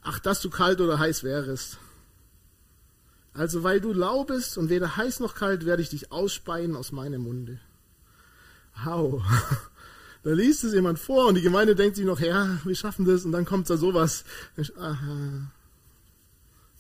Ach, 0.03 0.19
dass 0.19 0.41
du 0.41 0.51
kalt 0.51 0.81
oder 0.81 0.99
heiß 0.99 1.25
wärest. 1.25 1.79
Also, 3.35 3.65
weil 3.65 3.81
du 3.81 3.93
lau 3.93 4.25
bist 4.25 4.57
und 4.59 4.71
weder 4.71 4.97
heiß 4.97 5.21
noch 5.21 5.35
kalt, 5.35 5.67
werde 5.67 5.83
ich 5.83 5.91
dich 5.91 6.13
ausspeien 6.13 6.77
aus 6.77 6.93
meinem 6.93 7.23
Munde. 7.23 7.61
Hau. 8.85 9.23
Da 10.25 10.33
liest 10.33 10.65
es 10.65 10.73
jemand 10.73 10.99
vor 10.99 11.27
und 11.27 11.35
die 11.35 11.43
Gemeinde 11.43 11.75
denkt 11.75 11.97
sich 11.97 12.07
noch, 12.07 12.19
ja, 12.19 12.57
wir 12.65 12.75
schaffen 12.75 13.05
das 13.05 13.27
und 13.27 13.33
dann 13.33 13.45
kommt 13.45 13.69
da 13.69 13.77
sowas. 13.77 14.25
Aha. 14.79 15.51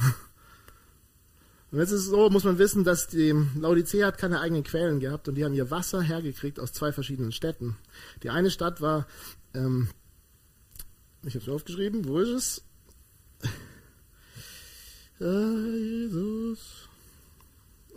Und 1.72 1.78
jetzt 1.80 1.90
ist 1.90 2.02
es 2.02 2.06
so, 2.06 2.30
muss 2.30 2.44
man 2.44 2.58
wissen, 2.58 2.84
dass 2.84 3.08
die 3.08 3.34
Laodicea 3.56 4.06
hat 4.06 4.18
keine 4.18 4.40
eigenen 4.40 4.62
Quellen 4.62 5.00
gehabt 5.00 5.28
und 5.28 5.34
die 5.34 5.44
haben 5.44 5.52
ihr 5.52 5.70
Wasser 5.70 6.00
hergekriegt 6.00 6.60
aus 6.60 6.72
zwei 6.72 6.92
verschiedenen 6.92 7.32
Städten. 7.32 7.76
Die 8.22 8.30
eine 8.30 8.50
Stadt 8.50 8.80
war, 8.80 9.06
ähm, 9.52 9.88
ich 11.24 11.34
habe 11.34 11.44
es 11.44 11.50
aufgeschrieben, 11.50 12.06
wo 12.06 12.20
ist 12.20 12.28
es? 12.28 12.62
Jesus. 15.18 16.88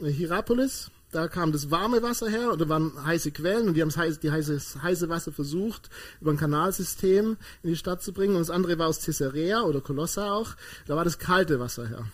Hierapolis, 0.01 0.91
da 1.11 1.27
kam 1.27 1.51
das 1.51 1.71
warme 1.71 2.01
Wasser 2.01 2.29
her 2.29 2.51
und 2.51 2.61
da 2.61 2.69
waren 2.69 2.93
heiße 3.03 3.31
Quellen 3.31 3.67
und 3.67 3.73
die 3.73 3.81
haben 3.81 3.89
das 3.89 3.97
heiße, 3.97 4.19
die 4.19 4.31
heiße, 4.31 4.81
heiße 4.81 5.09
Wasser 5.09 5.31
versucht, 5.31 5.89
über 6.21 6.31
ein 6.31 6.38
Kanalsystem 6.38 7.38
in 7.63 7.69
die 7.69 7.75
Stadt 7.75 8.01
zu 8.01 8.13
bringen. 8.13 8.35
Und 8.35 8.41
das 8.41 8.49
andere 8.49 8.77
war 8.77 8.88
aus 8.88 9.03
Caesarea 9.03 9.63
oder 9.63 9.81
Colossa 9.81 10.31
auch, 10.31 10.55
da 10.88 10.95
war 10.95 11.03
das 11.03 11.19
kalte 11.19 11.59
Wasser 11.59 11.88
her. 11.88 12.05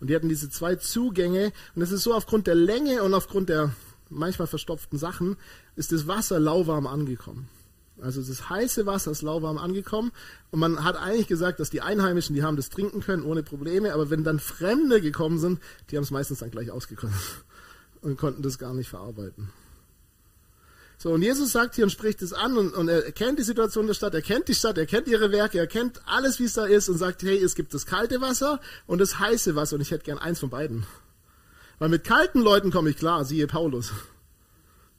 Und 0.00 0.10
die 0.10 0.16
hatten 0.16 0.28
diese 0.28 0.50
zwei 0.50 0.76
Zugänge. 0.76 1.52
Und 1.74 1.82
es 1.82 1.92
ist 1.92 2.02
so, 2.02 2.12
aufgrund 2.12 2.46
der 2.46 2.56
Länge 2.56 3.02
und 3.02 3.14
aufgrund 3.14 3.48
der 3.48 3.72
manchmal 4.10 4.48
verstopften 4.48 4.98
Sachen, 4.98 5.36
ist 5.76 5.92
das 5.92 6.06
Wasser 6.06 6.38
lauwarm 6.38 6.86
angekommen. 6.86 7.48
Also 8.04 8.22
das 8.22 8.50
heiße 8.50 8.84
Wasser 8.86 9.10
ist 9.10 9.22
lauwarm 9.22 9.56
angekommen. 9.56 10.12
Und 10.50 10.60
man 10.60 10.84
hat 10.84 10.96
eigentlich 10.96 11.26
gesagt, 11.26 11.58
dass 11.58 11.70
die 11.70 11.80
Einheimischen, 11.80 12.34
die 12.34 12.42
haben 12.42 12.56
das 12.56 12.68
trinken 12.68 13.00
können 13.00 13.24
ohne 13.24 13.42
Probleme. 13.42 13.94
Aber 13.94 14.10
wenn 14.10 14.24
dann 14.24 14.38
Fremde 14.38 15.00
gekommen 15.00 15.38
sind, 15.38 15.60
die 15.90 15.96
haben 15.96 16.04
es 16.04 16.10
meistens 16.10 16.40
dann 16.40 16.50
gleich 16.50 16.70
ausgekommen 16.70 17.16
und 18.02 18.18
konnten 18.18 18.42
das 18.42 18.58
gar 18.58 18.74
nicht 18.74 18.88
verarbeiten. 18.88 19.50
So, 20.98 21.10
und 21.12 21.22
Jesus 21.22 21.52
sagt 21.52 21.74
hier 21.74 21.84
und 21.84 21.90
spricht 21.90 22.22
es 22.22 22.32
an 22.32 22.56
und, 22.56 22.72
und, 22.72 22.88
er 22.88 23.10
kennt 23.12 23.38
die 23.38 23.42
Situation 23.42 23.86
der 23.86 23.94
Stadt, 23.94 24.14
er 24.14 24.22
kennt 24.22 24.48
die 24.48 24.54
Stadt, 24.54 24.78
er 24.78 24.86
kennt 24.86 25.08
ihre 25.08 25.32
Werke, 25.32 25.58
er 25.58 25.66
kennt 25.66 26.00
alles, 26.06 26.38
wie 26.38 26.44
es 26.44 26.54
da 26.54 26.66
ist 26.66 26.88
und 26.88 26.98
sagt, 26.98 27.22
hey, 27.22 27.36
es 27.42 27.56
gibt 27.56 27.74
das 27.74 27.84
kalte 27.84 28.20
Wasser 28.20 28.60
und 28.86 29.00
das 29.00 29.18
heiße 29.18 29.56
Wasser 29.56 29.74
und 29.74 29.82
ich 29.82 29.90
hätte 29.90 30.04
gern 30.04 30.18
eins 30.18 30.38
von 30.38 30.50
beiden. 30.50 30.86
Weil 31.78 31.88
mit 31.88 32.04
kalten 32.04 32.40
Leuten 32.40 32.70
komme 32.70 32.90
ich 32.90 32.96
klar, 32.96 33.24
siehe 33.24 33.46
Paulus. 33.46 33.90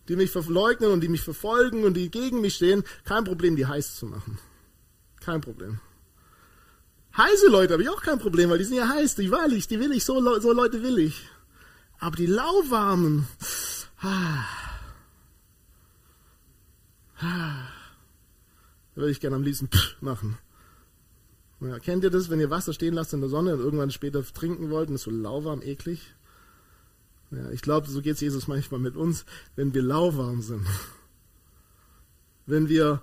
Die 0.07 0.15
mich 0.15 0.31
verleugnen 0.31 0.91
und 0.91 1.01
die 1.01 1.07
mich 1.07 1.21
verfolgen 1.21 1.83
und 1.83 1.95
die 1.95 2.11
gegen 2.11 2.41
mich 2.41 2.55
stehen, 2.55 2.83
kein 3.03 3.23
Problem, 3.23 3.55
die 3.55 3.65
heiß 3.65 3.95
zu 3.95 4.05
machen. 4.05 4.37
Kein 5.19 5.41
Problem. 5.41 5.79
Heiße 7.17 7.47
Leute 7.47 7.73
habe 7.73 7.83
ich 7.83 7.89
auch 7.89 8.01
kein 8.01 8.19
Problem, 8.19 8.49
weil 8.49 8.57
die 8.57 8.65
sind 8.65 8.77
ja 8.77 8.89
heiß, 8.89 9.15
die 9.15 9.31
will 9.31 9.53
ich, 9.53 9.67
die 9.67 9.79
will 9.79 9.91
ich, 9.93 10.03
so, 10.03 10.39
so 10.39 10.51
Leute 10.51 10.83
will 10.83 10.99
ich. 10.99 11.27
Aber 11.97 12.17
die 12.17 12.25
lauwarmen, 12.25 13.25
ah, 14.01 14.43
da 17.21 17.67
würde 18.95 19.11
ich 19.11 19.21
gerne 19.21 19.37
am 19.37 19.43
liebsten 19.43 19.69
machen. 20.01 20.37
Ja, 21.61 21.79
kennt 21.79 22.03
ihr 22.03 22.09
das, 22.09 22.29
wenn 22.29 22.41
ihr 22.41 22.49
Wasser 22.49 22.73
stehen 22.73 22.93
lasst 22.93 23.13
in 23.13 23.21
der 23.21 23.29
Sonne 23.29 23.53
und 23.53 23.61
irgendwann 23.61 23.91
später 23.91 24.23
trinken 24.23 24.69
wollt 24.69 24.89
und 24.89 24.95
es 24.95 25.03
so 25.03 25.11
lauwarm, 25.11 25.61
eklig? 25.61 26.13
Ja, 27.35 27.49
ich 27.51 27.61
glaube, 27.61 27.89
so 27.89 28.01
geht 28.01 28.15
es 28.15 28.21
Jesus 28.21 28.47
manchmal 28.47 28.79
mit 28.79 28.95
uns, 28.95 29.25
wenn 29.55 29.73
wir 29.73 29.81
lauwarm 29.81 30.41
sind. 30.41 30.65
Wenn 32.45 32.69
wir 32.69 33.01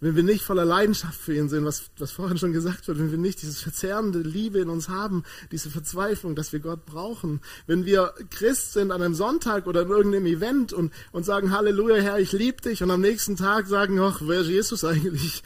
wenn 0.00 0.14
wir 0.14 0.22
nicht 0.22 0.44
voller 0.44 0.64
Leidenschaft 0.64 1.20
für 1.20 1.34
ihn 1.34 1.48
sind, 1.48 1.64
was, 1.64 1.90
was 1.98 2.12
vorhin 2.12 2.38
schon 2.38 2.52
gesagt 2.52 2.86
wird, 2.86 2.98
wenn 2.98 3.10
wir 3.10 3.18
nicht 3.18 3.42
dieses 3.42 3.60
verzehrende 3.60 4.20
Liebe 4.20 4.60
in 4.60 4.68
uns 4.68 4.88
haben, 4.88 5.24
diese 5.50 5.70
Verzweiflung, 5.70 6.36
dass 6.36 6.52
wir 6.52 6.60
Gott 6.60 6.86
brauchen, 6.86 7.40
wenn 7.66 7.84
wir 7.84 8.14
Christ 8.30 8.74
sind 8.74 8.92
an 8.92 9.02
einem 9.02 9.14
Sonntag 9.14 9.66
oder 9.66 9.82
in 9.82 9.88
irgendeinem 9.88 10.26
Event 10.26 10.72
und, 10.72 10.92
und 11.10 11.24
sagen, 11.24 11.50
Halleluja, 11.50 11.96
Herr, 11.96 12.18
ich 12.20 12.30
liebe 12.30 12.62
dich 12.62 12.82
und 12.82 12.92
am 12.92 13.00
nächsten 13.00 13.36
Tag 13.36 13.66
sagen, 13.66 13.98
ach, 13.98 14.20
wer 14.24 14.40
ist 14.40 14.48
Jesus 14.48 14.84
eigentlich? 14.84 15.42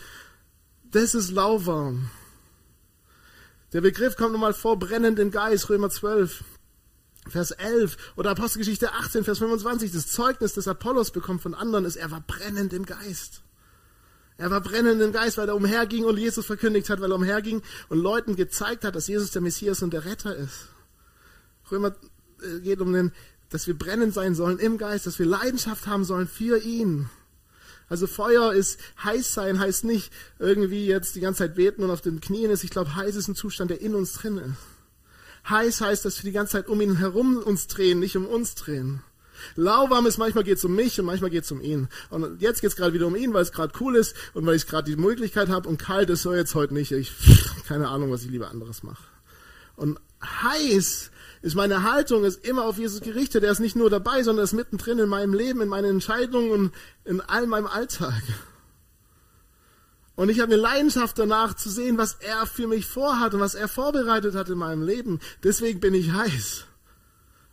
Das 0.91 1.15
ist 1.15 1.31
lauwarm. 1.31 2.11
Der 3.73 3.81
Begriff 3.81 4.17
kommt 4.17 4.33
nochmal 4.33 4.53
vor, 4.53 4.79
brennend 4.79 5.19
im 5.19 5.31
Geist, 5.31 5.71
Römer 5.71 5.89
12. 5.89 6.45
Vers 7.29 7.53
11 7.53 7.97
oder 8.17 8.31
Apostelgeschichte 8.31 8.93
18, 8.93 9.25
Vers 9.25 9.39
25, 9.39 9.93
das 9.93 10.09
Zeugnis, 10.09 10.55
das 10.55 10.67
Apollos 10.67 11.13
bekommt 11.13 11.43
von 11.43 11.55
anderen, 11.55 11.85
ist, 11.85 11.97
er 11.97 12.11
war 12.11 12.21
brennend 12.21 12.73
im 12.73 12.85
Geist. 12.85 13.43
Er 14.39 14.51
war 14.51 14.61
brennend 14.61 15.01
im 15.01 15.13
Geist, 15.13 15.39
weil 15.39 15.49
er 15.49 15.55
umherging 15.55 16.05
und 16.05 16.19
Jesus 16.19 16.47
verkündigt 16.47 16.91
hat, 16.91 17.01
weil 17.01 17.13
er 17.13 17.17
umherging 17.17 17.63
und 17.89 17.99
Leuten 17.99 18.35
gezeigt 18.35 18.85
hat, 18.85 18.97
dass 18.97 19.07
Jesus 19.07 19.31
der 19.31 19.43
Messias 19.43 19.83
und 19.83 19.93
der 19.93 20.05
Retter 20.05 20.35
ist. 20.35 20.69
Römer 21.71 21.95
äh, 22.43 22.61
geht 22.61 22.81
um 22.81 22.93
den, 22.93 23.13
dass 23.51 23.67
wir 23.67 23.79
brennend 23.79 24.15
sein 24.15 24.35
sollen 24.35 24.59
im 24.59 24.79
Geist, 24.79 25.07
dass 25.07 25.19
wir 25.19 25.27
Leidenschaft 25.27 25.87
haben 25.87 26.05
sollen 26.05 26.27
für 26.27 26.59
ihn. 26.59 27.09
Also 27.89 28.07
Feuer 28.07 28.53
ist 28.53 28.81
heiß 29.05 29.35
sein, 29.35 29.61
heißt 29.61 29.85
nicht 29.85 30.13
irgendwie 30.39 30.87
jetzt 30.87 31.15
die 31.15 31.21
ganze 31.21 31.39
Zeit 31.41 31.55
beten 31.55 31.85
und 31.85 31.91
auf 31.91 32.01
den 32.01 32.21
Knien 32.21 32.51
ist. 32.51 32.65
Ich 32.65 32.71
glaube, 32.71 32.97
heiß 32.97 33.15
ist 33.17 33.29
ein 33.29 33.35
Zustand, 33.35 33.71
der 33.71 33.81
in 33.81 33.95
uns 33.95 34.15
drin 34.15 34.39
ist. 34.39 34.72
Heiß 35.49 35.81
heißt, 35.81 36.05
dass 36.05 36.23
wir 36.23 36.31
die 36.31 36.35
ganze 36.35 36.53
Zeit 36.53 36.69
um 36.69 36.81
ihn 36.81 36.97
herum 36.97 37.39
uns 37.39 37.67
drehen, 37.67 37.99
nicht 37.99 38.17
um 38.17 38.27
uns 38.27 38.55
drehen. 38.55 39.03
Lauwarm 39.57 40.07
ist, 40.07 40.19
manchmal 40.19 40.45
geht 40.45 40.59
es 40.59 40.65
um 40.65 40.75
mich 40.75 41.01
und 41.01 41.07
manchmal 41.07 41.31
geht 41.31 41.45
es 41.45 41.53
um 41.53 41.61
ihn. 41.61 41.89
Und 42.11 42.41
jetzt 42.41 42.61
geht 42.61 42.71
es 42.71 42.77
gerade 42.77 42.93
wieder 42.93 43.07
um 43.07 43.17
ihn, 43.17 43.35
weil 43.35 43.43
es 43.43 43.53
gerade 43.53 43.73
cool 43.81 43.97
ist 43.97 44.15
und 44.35 44.47
weil 44.47 44.55
ich 44.55 44.67
gerade 44.67 44.91
die 44.91 44.97
Möglichkeit 44.97 45.49
habe. 45.49 45.69
Und 45.69 45.79
kalt 45.79 46.11
ist 46.11 46.23
so 46.23 46.35
jetzt 46.35 46.55
heute 46.55 46.75
nicht. 46.75 46.93
Ich 46.93 47.13
keine 47.67 47.89
Ahnung, 47.89 48.11
was 48.11 48.25
ich 48.25 48.31
lieber 48.31 48.51
anderes 48.51 48.83
mache. 48.83 49.03
Und 49.77 49.99
heiß 50.25 51.11
ist 51.43 51.57
meine 51.57 51.83
Haltung 51.83 52.25
ist 52.25 52.47
immer 52.47 52.65
auf 52.65 52.79
Jesus 52.79 53.01
gerichtet. 53.01 53.43
Er 53.43 53.51
ist 53.51 53.59
nicht 53.59 53.75
nur 53.75 53.91
dabei, 53.91 54.23
sondern 54.23 54.43
er 54.43 54.45
ist 54.45 54.53
mittendrin 54.53 55.01
in 55.01 55.09
meinem 55.09 55.35
Leben, 55.35 55.61
in 55.61 55.69
meinen 55.69 55.91
Entscheidungen 55.91 56.51
und 56.51 56.75
in 57.05 57.21
all 57.21 57.47
meinem 57.47 57.67
Alltag. 57.67 58.23
Und 60.15 60.29
ich 60.29 60.41
habe 60.41 60.53
eine 60.53 60.61
Leidenschaft 60.61 61.19
danach 61.19 61.55
zu 61.55 61.71
sehen, 61.71 61.97
was 61.97 62.15
er 62.15 62.47
für 62.47 62.67
mich 62.67 62.87
vorhat 62.87 63.35
und 63.35 63.41
was 63.41 63.55
er 63.55 63.69
vorbereitet 63.69 64.35
hat 64.35 64.51
in 64.51 64.59
meinem 64.59 64.83
Leben. 64.83 65.21
Deswegen 65.43 65.81
bin 65.81 65.95
ich 65.95 66.13
heiß. 66.13 66.67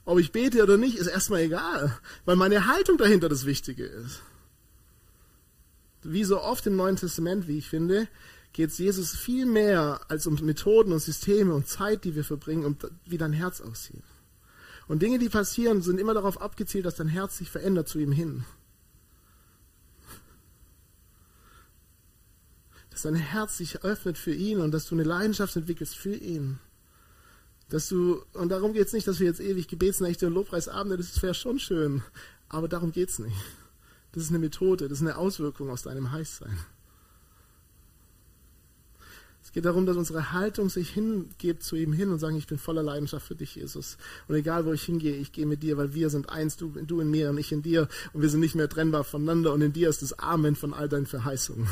Ob 0.06 0.20
ich 0.20 0.32
bete 0.32 0.64
oder 0.64 0.78
nicht, 0.78 0.98
ist 0.98 1.08
erstmal 1.08 1.42
egal, 1.42 1.98
weil 2.26 2.36
meine 2.36 2.68
Haltung 2.68 2.98
dahinter 2.98 3.30
das 3.30 3.46
Wichtige 3.46 3.86
ist. 3.86 4.22
Wie 6.04 6.24
so 6.24 6.42
oft 6.42 6.66
im 6.66 6.76
Neuen 6.76 6.96
Testament, 6.96 7.48
wie 7.48 7.58
ich 7.58 7.70
finde, 7.70 8.08
geht 8.54 8.72
es 8.72 8.78
Jesus 8.78 9.16
viel 9.16 9.46
mehr 9.46 10.02
als 10.08 10.26
um 10.28 10.36
Methoden 10.36 10.92
und 10.92 11.00
Systeme 11.00 11.54
und 11.54 11.68
Zeit, 11.68 12.04
die 12.04 12.16
wir 12.16 12.24
verbringen 12.24 12.66
und 12.66 12.88
wie 13.06 13.18
dein 13.18 13.34
Herz 13.34 13.62
aussieht. 13.62 14.04
Und 14.88 15.02
Dinge, 15.04 15.20
die 15.20 15.30
passieren, 15.30 15.82
sind 15.82 16.00
immer 16.00 16.16
darauf 16.16 16.42
abgezielt, 16.42 16.86
dass 16.86 16.96
dein 16.96 17.08
Herz 17.08 17.38
sich 17.38 17.50
verändert 17.52 17.88
zu 17.88 18.00
ihm 18.00 18.12
hin. 18.12 18.46
Dass 23.00 23.04
dein 23.04 23.16
Herz 23.16 23.58
sich 23.58 23.84
öffnet 23.86 24.18
für 24.18 24.34
ihn 24.34 24.60
und 24.60 24.72
dass 24.74 24.86
du 24.86 24.96
eine 24.96 25.06
Leidenschaft 25.06 25.56
entwickelst 25.56 25.96
für 25.96 26.16
ihn. 26.16 26.60
Dass 27.70 27.88
du, 27.88 28.22
und 28.34 28.50
darum 28.50 28.74
geht 28.74 28.88
es 28.88 28.94
nicht, 28.94 29.08
dass 29.08 29.22
wir 29.22 29.28
jetzt 29.28 29.40
ewig 29.40 29.70
Gebetsnächte 29.70 30.28
und 30.28 30.34
Lobpreisabende, 30.34 30.98
das 30.98 31.22
wäre 31.22 31.34
schon 31.34 31.60
schön, 31.60 32.04
aber 32.50 32.68
darum 32.68 32.92
geht 32.92 33.10
es 33.10 33.20
nicht. 33.20 33.38
Das 34.12 34.24
ist 34.24 34.30
eine 34.30 34.40
Methode, 34.40 34.90
das 34.90 34.98
ist 34.98 35.08
eine 35.08 35.18
Auswirkung 35.18 35.70
aus 35.70 35.84
deinem 35.84 36.12
Heißsein. 36.12 36.58
Es 39.42 39.54
geht 39.54 39.64
darum, 39.64 39.86
dass 39.86 39.96
unsere 39.96 40.34
Haltung 40.34 40.68
sich 40.68 40.90
hingeht 40.90 41.64
zu 41.64 41.78
ihm 41.78 41.94
hin 41.94 42.12
und 42.12 42.20
sagen, 42.20 42.36
ich 42.36 42.48
bin 42.48 42.58
voller 42.58 42.84
Leidenschaft 42.84 43.26
für 43.26 43.36
dich, 43.36 43.56
Jesus. 43.56 43.98
Und 44.28 44.36
egal, 44.36 44.66
wo 44.66 44.74
ich 44.74 44.84
hingehe, 44.84 45.16
ich 45.16 45.32
gehe 45.32 45.46
mit 45.46 45.64
dir, 45.64 45.78
weil 45.78 45.94
wir 45.94 46.10
sind 46.10 46.30
eins, 46.30 46.58
du, 46.58 46.70
du 46.70 47.00
in 47.00 47.10
mir 47.10 47.30
und 47.30 47.38
ich 47.38 47.54
in 47.54 47.62
dir. 47.62 47.88
Und 48.12 48.22
wir 48.22 48.30
sind 48.30 48.42
nicht 48.42 48.56
mehr 48.56 48.68
trennbar 48.68 49.06
voneinander. 49.06 49.54
Und 49.54 49.62
in 49.62 49.72
dir 49.72 49.90
ist 49.90 50.02
das 50.02 50.20
Amen 50.20 50.56
von 50.56 50.74
all 50.74 50.90
deinen 50.90 51.06
Verheißungen. 51.06 51.68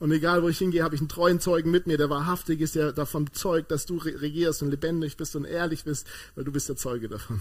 Und 0.00 0.12
egal, 0.12 0.42
wo 0.42 0.48
ich 0.48 0.58
hingehe, 0.58 0.84
habe 0.84 0.94
ich 0.94 1.00
einen 1.00 1.08
treuen 1.08 1.40
Zeugen 1.40 1.70
mit 1.70 1.86
mir, 1.88 1.98
der 1.98 2.08
wahrhaftig 2.08 2.60
ist, 2.60 2.76
der 2.76 2.92
davon 2.92 3.32
zeugt, 3.32 3.70
dass 3.70 3.84
du 3.84 3.96
regierst 3.98 4.62
und 4.62 4.70
lebendig 4.70 5.16
bist 5.16 5.34
und 5.34 5.44
ehrlich 5.44 5.84
bist, 5.84 6.06
weil 6.36 6.44
du 6.44 6.52
bist 6.52 6.68
der 6.68 6.76
Zeuge 6.76 7.08
davon. 7.08 7.40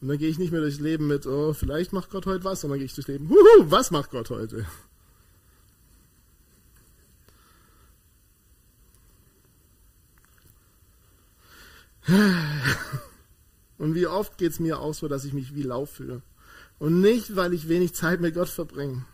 Und 0.00 0.08
dann 0.08 0.18
gehe 0.18 0.28
ich 0.28 0.38
nicht 0.38 0.52
mehr 0.52 0.60
durchs 0.60 0.78
Leben 0.78 1.06
mit, 1.06 1.26
oh, 1.26 1.54
vielleicht 1.54 1.92
macht 1.92 2.10
Gott 2.10 2.26
heute 2.26 2.44
was, 2.44 2.60
sondern 2.60 2.78
gehe 2.78 2.86
ich 2.86 2.94
durchs 2.94 3.08
Leben, 3.08 3.30
huhu, 3.30 3.70
was 3.70 3.90
macht 3.90 4.10
Gott 4.10 4.30
heute? 4.30 4.66
Und 13.78 13.94
wie 13.94 14.06
oft 14.06 14.38
geht 14.38 14.52
es 14.52 14.60
mir 14.60 14.80
auch 14.80 14.94
so, 14.94 15.08
dass 15.08 15.24
ich 15.24 15.32
mich 15.32 15.54
wie 15.54 15.62
Lau 15.62 15.84
fühle. 15.84 16.22
Und 16.78 17.00
nicht, 17.00 17.34
weil 17.34 17.52
ich 17.54 17.68
wenig 17.68 17.94
Zeit 17.94 18.20
mit 18.20 18.34
Gott 18.34 18.48
verbringe. 18.48 19.04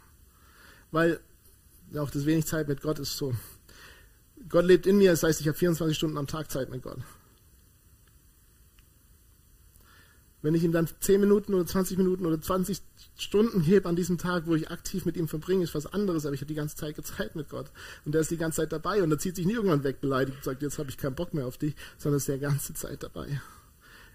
Weil 0.91 1.21
auch 1.97 2.11
das 2.11 2.27
wenig 2.27 2.47
Zeit 2.47 2.69
mit 2.69 2.83
Gott 2.83 2.99
ist 2.99 3.17
so. 3.17 3.35
Gott 4.49 4.65
lebt 4.65 4.87
in 4.87 4.99
mir, 4.99 5.13
das 5.13 5.23
heißt, 5.23 5.41
ich 5.41 5.49
habe 5.49 5.57
24 5.57 5.97
Stunden 5.97 6.19
am 6.19 6.27
Tag 6.27 6.51
Zeit 6.51 6.71
mit 6.71 6.83
Gott. 6.83 6.99
Wenn 10.43 10.55
ich 10.55 10.63
ihm 10.63 10.73
dann 10.73 10.87
10 11.01 11.23
Minuten 11.23 11.55
oder 11.55 11.65
20 11.65 11.97
Minuten 11.97 12.27
oder 12.27 12.39
20 12.39 12.83
Stunden 13.17 13.63
gebe 13.63 13.89
an 13.89 13.97
diesem 13.97 14.19
Tag, 14.19 14.47
wo 14.47 14.55
ich 14.55 14.71
aktiv 14.71 15.07
mit 15.07 15.17
ihm 15.17 15.27
verbringe, 15.27 15.65
ist 15.65 15.75
was 15.75 15.87
anderes, 15.87 16.27
aber 16.27 16.35
ich 16.35 16.43
habe 16.43 16.49
die 16.49 16.55
ganze 16.55 16.77
Zeit 16.77 16.95
Zeit 17.07 17.35
mit 17.35 17.49
Gott. 17.49 17.71
Und 18.05 18.13
der 18.13 18.21
ist 18.21 18.31
die 18.31 18.37
ganze 18.37 18.61
Zeit 18.61 18.71
dabei 18.71 19.03
und 19.03 19.11
er 19.11 19.19
zieht 19.19 19.37
sich 19.37 19.47
nie 19.47 19.55
irgendwann 19.55 19.85
weg 19.85 20.03
beleidigt 20.03 20.37
und 20.37 20.45
sagt, 20.45 20.61
jetzt 20.61 20.79
habe 20.79 20.91
ich 20.91 20.99
keinen 20.99 21.15
Bock 21.15 21.33
mehr 21.33 21.47
auf 21.47 21.57
dich, 21.57 21.75
sondern 21.97 22.19
ist 22.19 22.29
die 22.29 22.39
ganze 22.39 22.75
Zeit 22.75 23.03
dabei. 23.03 23.41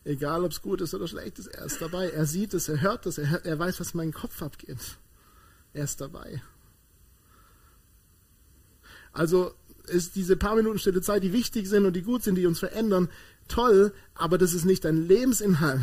Egal, 0.04 0.44
ob 0.44 0.52
es 0.52 0.62
gut 0.62 0.82
ist 0.82 0.94
oder 0.94 1.08
schlecht 1.08 1.40
ist, 1.40 1.48
er 1.48 1.66
ist 1.66 1.82
dabei. 1.82 2.10
Er 2.10 2.26
sieht 2.26 2.54
es, 2.54 2.70
er 2.70 2.82
hört 2.82 3.06
es, 3.06 3.18
er, 3.18 3.46
er 3.46 3.60
weiß, 3.60 3.80
was 3.80 3.92
in 3.92 3.98
meinem 3.98 4.14
Kopf 4.14 4.42
abgeht. 4.42 4.78
Er 5.74 5.84
ist 5.84 6.02
dabei. 6.02 6.42
Also 9.12 9.54
ist 9.88 10.16
diese 10.16 10.38
paar 10.38 10.56
Minuten 10.56 10.80
stille 10.80 11.02
Zeit, 11.02 11.24
die 11.24 11.34
wichtig 11.34 11.68
sind 11.68 11.86
und 11.86 11.94
die 11.94 12.02
gut 12.02 12.24
sind, 12.24 12.36
die 12.36 12.46
uns 12.46 12.60
verändern, 12.60 13.10
toll, 13.48 13.92
aber 14.14 14.38
das 14.38 14.54
ist 14.54 14.66
nicht 14.66 14.86
dein 14.86 15.08
Lebensinhalt. 15.08 15.82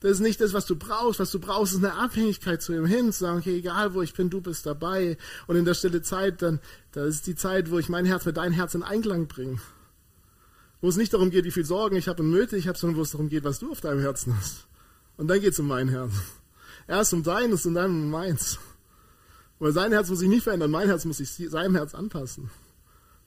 Das 0.00 0.12
ist 0.12 0.20
nicht 0.20 0.40
das, 0.40 0.54
was 0.54 0.64
du 0.64 0.76
brauchst. 0.76 1.20
Was 1.20 1.30
du 1.30 1.38
brauchst, 1.38 1.74
ist 1.74 1.84
eine 1.84 1.94
Abhängigkeit 1.94 2.62
zu 2.62 2.72
ihm 2.72 2.86
hin, 2.86 3.12
zu 3.12 3.20
sagen, 3.20 3.38
okay, 3.38 3.58
egal 3.58 3.92
wo 3.92 4.00
ich 4.00 4.14
bin, 4.14 4.30
du 4.30 4.40
bist 4.40 4.64
dabei. 4.64 5.18
Und 5.46 5.56
in 5.56 5.66
der 5.66 5.74
stille 5.74 6.00
Zeit, 6.00 6.40
dann, 6.40 6.58
das 6.92 7.16
ist 7.16 7.26
die 7.26 7.34
Zeit, 7.34 7.70
wo 7.70 7.78
ich 7.78 7.90
mein 7.90 8.06
Herz 8.06 8.24
mit 8.24 8.38
deinem 8.38 8.52
Herz 8.52 8.74
in 8.74 8.82
Einklang 8.82 9.26
bringe. 9.26 9.58
Wo 10.80 10.88
es 10.88 10.96
nicht 10.96 11.12
darum 11.12 11.30
geht, 11.30 11.44
wie 11.44 11.50
viel 11.50 11.64
Sorgen 11.64 11.96
ich 11.96 12.08
habe 12.08 12.22
und 12.22 12.30
Nöte 12.30 12.56
ich 12.56 12.68
habe, 12.68 12.78
sondern 12.78 12.98
wo 12.98 13.02
es 13.02 13.10
darum 13.10 13.28
geht, 13.28 13.44
was 13.44 13.58
du 13.58 13.70
auf 13.70 13.80
deinem 13.80 14.00
Herzen 14.00 14.36
hast. 14.36 14.66
Und 15.16 15.28
dann 15.28 15.40
geht 15.40 15.52
es 15.52 15.58
um 15.58 15.66
mein 15.66 15.88
Herz. 15.88 16.12
Erst 16.88 17.12
um 17.12 17.22
deines 17.22 17.66
und 17.66 17.74
dann 17.74 17.90
um 17.90 18.10
meins. 18.10 18.58
Weil 19.58 19.72
sein 19.72 19.92
Herz 19.92 20.08
muss 20.08 20.20
sich 20.20 20.28
nicht 20.28 20.44
verändern, 20.44 20.70
mein 20.70 20.88
Herz 20.88 21.04
muss 21.04 21.18
sich 21.18 21.30
seinem 21.50 21.74
Herz 21.74 21.94
anpassen. 21.94 22.50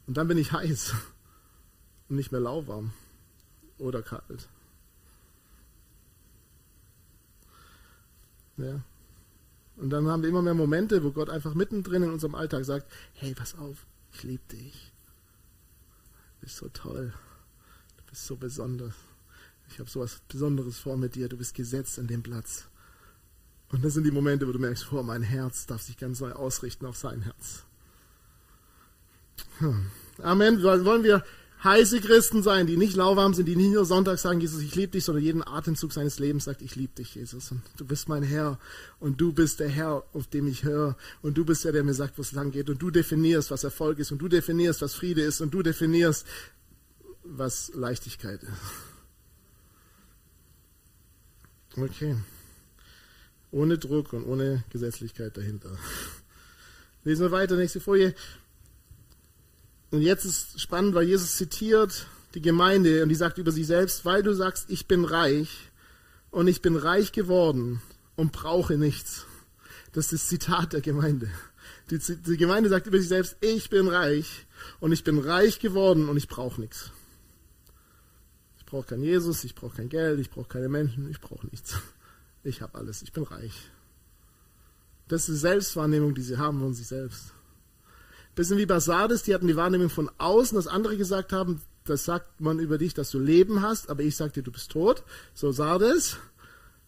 Und 0.07 0.17
dann 0.17 0.27
bin 0.27 0.37
ich 0.37 0.51
heiß 0.51 0.93
und 2.09 2.15
nicht 2.15 2.31
mehr 2.31 2.41
lauwarm 2.41 2.91
oder 3.77 4.01
kalt. 4.01 4.49
Ja. 8.57 8.81
Und 9.77 9.89
dann 9.89 10.07
haben 10.07 10.21
wir 10.21 10.29
immer 10.29 10.41
mehr 10.41 10.53
Momente, 10.53 11.03
wo 11.03 11.11
Gott 11.11 11.29
einfach 11.29 11.53
mittendrin 11.53 12.03
in 12.03 12.11
unserem 12.11 12.35
Alltag 12.35 12.65
sagt, 12.65 12.91
hey, 13.13 13.33
pass 13.33 13.55
auf, 13.57 13.85
ich 14.11 14.23
liebe 14.23 14.43
dich. 14.51 14.91
Du 16.39 16.41
bist 16.41 16.57
so 16.57 16.67
toll. 16.69 17.13
Bist 18.13 18.27
so 18.27 18.35
besonders. 18.35 18.93
Ich 19.71 19.79
habe 19.79 19.89
so 19.89 20.01
was 20.01 20.21
Besonderes 20.27 20.77
vor 20.77 20.97
mit 20.97 21.15
dir. 21.15 21.27
Du 21.29 21.35
bist 21.35 21.55
gesetzt 21.55 21.97
an 21.97 22.05
dem 22.05 22.21
Platz. 22.21 22.65
Und 23.71 23.83
das 23.83 23.95
sind 23.95 24.03
die 24.03 24.11
Momente, 24.11 24.47
wo 24.47 24.51
du 24.51 24.59
merkst, 24.59 24.83
vor 24.83 25.01
mein 25.01 25.23
Herz 25.23 25.65
darf 25.65 25.81
sich 25.81 25.97
ganz 25.97 26.19
neu 26.19 26.31
ausrichten 26.31 26.85
auf 26.85 26.95
sein 26.95 27.23
Herz. 27.23 27.63
Hm. 29.57 29.87
Amen. 30.21 30.61
Wollen 30.61 31.03
wir 31.03 31.23
heiße 31.63 32.01
Christen 32.01 32.43
sein, 32.43 32.67
die 32.67 32.77
nicht 32.77 32.95
lauwarm 32.95 33.33
sind, 33.33 33.47
die 33.47 33.55
nicht 33.55 33.73
nur 33.73 33.83
Sonntag 33.83 34.19
sagen, 34.19 34.41
Jesus, 34.41 34.61
ich 34.61 34.75
liebe 34.75 34.91
dich, 34.91 35.05
sondern 35.05 35.23
jeden 35.23 35.47
Atemzug 35.47 35.91
seines 35.91 36.19
Lebens 36.19 36.43
sagt, 36.43 36.61
ich 36.61 36.75
liebe 36.75 36.93
dich, 36.93 37.15
Jesus. 37.15 37.51
Und 37.51 37.63
du 37.77 37.85
bist 37.85 38.09
mein 38.09 38.21
Herr 38.21 38.59
und 38.99 39.19
du 39.21 39.33
bist 39.33 39.59
der 39.59 39.69
Herr, 39.69 40.03
auf 40.13 40.27
dem 40.27 40.45
ich 40.45 40.63
höre. 40.63 40.95
Und 41.23 41.35
du 41.39 41.45
bist 41.45 41.65
der, 41.65 41.71
der 41.71 41.83
mir 41.83 41.95
sagt, 41.95 42.19
wo 42.19 42.21
es 42.21 42.31
lang 42.31 42.51
geht. 42.51 42.69
Und 42.69 42.79
du 42.79 42.91
definierst, 42.91 43.49
was 43.49 43.63
Erfolg 43.63 43.97
ist. 43.97 44.11
Und 44.11 44.19
du 44.19 44.27
definierst, 44.27 44.83
was 44.83 44.93
Friede 44.93 45.23
ist. 45.23 45.41
Und 45.41 45.51
du 45.51 45.63
definierst, 45.63 46.27
was 47.23 47.71
Leichtigkeit 47.73 48.43
ist. 48.43 48.51
Okay. 51.77 52.15
Ohne 53.51 53.77
Druck 53.77 54.13
und 54.13 54.25
ohne 54.25 54.63
Gesetzlichkeit 54.69 55.37
dahinter. 55.37 55.77
Lesen 57.03 57.23
wir 57.23 57.31
weiter, 57.31 57.55
nächste 57.55 57.79
Folie. 57.79 58.13
Und 59.91 60.01
jetzt 60.01 60.25
ist 60.25 60.59
spannend, 60.59 60.95
weil 60.95 61.07
Jesus 61.07 61.37
zitiert 61.37 62.07
die 62.33 62.41
Gemeinde 62.41 63.03
und 63.03 63.09
die 63.09 63.15
sagt 63.15 63.37
über 63.37 63.51
sich 63.51 63.67
selbst, 63.67 64.05
weil 64.05 64.23
du 64.23 64.33
sagst, 64.33 64.69
ich 64.69 64.87
bin 64.87 65.05
reich 65.05 65.69
und 66.31 66.47
ich 66.47 66.61
bin 66.61 66.75
reich 66.75 67.11
geworden 67.11 67.81
und 68.15 68.31
brauche 68.31 68.77
nichts. 68.77 69.25
Das 69.91 70.05
ist 70.05 70.23
das 70.23 70.27
Zitat 70.29 70.73
der 70.73 70.81
Gemeinde. 70.81 71.29
Die, 71.91 71.99
die 71.99 72.37
Gemeinde 72.37 72.69
sagt 72.69 72.87
über 72.87 72.97
sich 72.97 73.07
selbst, 73.07 73.35
ich 73.41 73.69
bin 73.69 73.87
reich 73.87 74.47
und 74.79 74.91
ich 74.91 75.03
bin 75.03 75.19
reich 75.19 75.59
geworden 75.59 76.09
und 76.09 76.17
ich 76.17 76.27
brauche 76.27 76.59
nichts. 76.59 76.91
Ich 78.73 78.75
brauche 78.75 78.87
keinen 78.87 79.03
Jesus, 79.03 79.43
ich 79.43 79.53
brauche 79.53 79.75
kein 79.75 79.87
Geld, 79.87 80.19
ich 80.19 80.31
brauche 80.31 80.47
keine 80.47 80.67
Menschen, 80.67 81.07
ich 81.07 81.21
brauche 81.21 81.45
nichts. 81.45 81.75
Ich 82.43 82.63
habe 82.63 82.75
alles, 82.75 83.03
ich 83.03 83.13
bin 83.13 83.23
reich. 83.23 83.53
Das 85.07 85.29
ist 85.29 85.35
die 85.35 85.39
Selbstwahrnehmung, 85.41 86.15
die 86.15 86.23
sie 86.23 86.39
haben 86.39 86.59
von 86.59 86.73
sich 86.73 86.87
selbst. 86.87 87.33
Bisschen 88.33 88.57
wie 88.57 88.65
bei 88.65 88.79
Sardes, 88.79 89.21
die 89.21 89.35
hatten 89.35 89.47
die 89.47 89.55
Wahrnehmung 89.55 89.91
von 89.91 90.09
außen, 90.17 90.55
dass 90.55 90.65
andere 90.65 90.97
gesagt 90.97 91.33
haben, 91.33 91.61
das 91.85 92.03
sagt 92.03 92.41
man 92.41 92.57
über 92.57 92.79
dich, 92.79 92.95
dass 92.95 93.11
du 93.11 93.19
Leben 93.19 93.61
hast, 93.61 93.91
aber 93.91 94.01
ich 94.01 94.15
sag 94.15 94.33
dir, 94.33 94.41
du 94.41 94.51
bist 94.51 94.71
tot. 94.71 95.03
So 95.35 95.51
Sardes. 95.51 96.17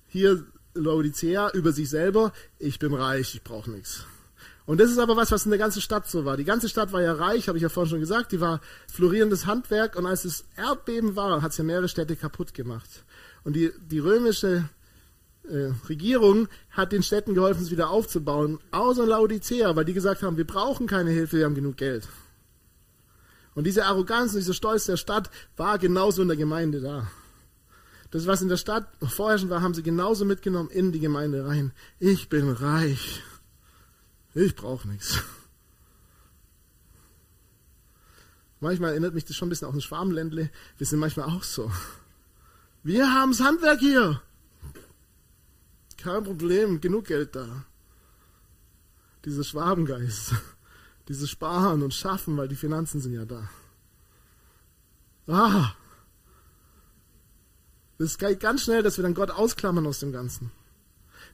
Hier 0.08 0.44
Laodicea 0.74 1.52
über 1.52 1.72
sich 1.72 1.90
selber, 1.90 2.34
ich 2.58 2.80
bin 2.80 2.96
reich, 2.96 3.36
ich 3.36 3.44
brauche 3.44 3.70
nichts. 3.70 4.06
Und 4.66 4.80
das 4.80 4.90
ist 4.90 4.98
aber 4.98 5.16
was, 5.16 5.32
was 5.32 5.46
in 5.46 5.52
der 5.52 5.60
ganzen 5.60 5.82
Stadt 5.82 6.08
so 6.08 6.26
war. 6.26 6.38
Die 6.38 6.44
ganze 6.44 6.70
Stadt 6.70 6.92
war 6.92 7.02
ja 7.02 7.14
reich, 7.14 7.48
habe 7.48 7.58
ich 7.58 7.62
ja 7.62 7.70
vorhin 7.70 7.92
schon 7.92 8.00
gesagt, 8.00 8.32
die 8.32 8.42
war 8.42 8.62
florierendes 8.92 9.46
Handwerk 9.46 9.96
und 9.96 10.06
als 10.08 10.24
das 10.24 10.44
Erdbeben 10.58 11.16
war, 11.16 11.42
hat 11.42 11.52
es 11.52 11.58
ja 11.58 11.64
mehrere 11.64 11.88
Städte 11.88 12.16
kaputt 12.16 12.54
gemacht. 12.54 13.04
Und 13.44 13.56
die, 13.56 13.72
die 13.80 14.00
römische 14.00 14.68
äh, 15.44 15.72
Regierung 15.88 16.48
hat 16.72 16.92
den 16.92 17.04
Städten 17.04 17.36
geholfen, 17.36 17.62
es 17.62 17.70
wieder 17.70 17.92
aufzubauen, 17.92 18.60
außer 18.72 19.06
Laodicea, 19.06 19.76
weil 19.76 19.86
die 19.86 19.94
gesagt 19.94 20.24
haben, 20.24 20.38
wir 20.38 20.48
brauchen 20.48 20.88
keine 20.88 21.12
Hilfe, 21.12 21.38
wir 21.38 21.46
haben 21.46 21.56
genug 21.56 21.78
Geld. 21.78 22.08
Und 23.54 23.66
diese 23.66 23.86
Arroganz 23.86 24.34
und 24.34 24.40
dieser 24.40 24.54
Stolz 24.54 24.86
der 24.86 24.98
Stadt 24.98 25.30
war 25.58 25.78
genauso 25.78 26.24
in 26.24 26.28
der 26.28 26.38
Gemeinde 26.38 26.82
da. 26.82 27.08
Das, 28.12 28.28
was 28.28 28.42
in 28.42 28.50
der 28.50 28.58
Stadt 28.58 28.88
vorherrschend 29.02 29.50
war, 29.52 29.62
haben 29.62 29.74
sie 29.74 29.84
genauso 29.84 30.26
mitgenommen 30.26 30.70
in 30.70 30.92
die 30.92 31.00
Gemeinde 31.00 31.46
rein. 31.46 31.72
Ich 32.00 32.30
bin 32.30 32.50
reich. 32.50 33.22
Ich 34.36 34.56
brauche 34.56 34.88
nichts. 34.88 35.18
Manchmal 38.60 38.92
erinnert 38.92 39.14
mich 39.14 39.26
das 39.26 39.36
schon 39.36 39.48
ein 39.48 39.50
bisschen 39.50 39.68
auf 39.68 39.74
ein 39.74 39.82
Schwarmländle. 39.82 40.52
Wir 40.78 40.86
sind 40.88 41.00
manchmal 41.00 41.30
auch 41.30 41.44
so. 41.44 41.72
Wir 42.84 43.14
haben 43.14 43.32
das 43.32 43.40
Handwerk 43.40 43.80
hier. 43.80 44.22
Kein 45.98 46.24
Problem, 46.24 46.82
genug 46.82 47.06
Geld 47.06 47.36
da. 47.36 47.66
Dieser 49.24 49.44
Schwabengeist, 49.44 50.34
dieses 51.08 51.30
Sparen 51.30 51.82
und 51.82 51.94
Schaffen, 51.94 52.38
weil 52.38 52.48
die 52.48 52.56
Finanzen 52.56 53.00
sind 53.00 53.14
ja 53.14 53.26
da. 53.26 53.50
Ah, 55.28 55.72
das 57.98 58.18
geht 58.18 58.40
ganz 58.42 58.64
schnell, 58.64 58.84
dass 58.84 58.98
wir 58.98 59.04
dann 59.04 59.14
Gott 59.14 59.32
ausklammern 59.32 59.88
aus 59.88 60.00
dem 60.00 60.12
Ganzen. 60.12 60.52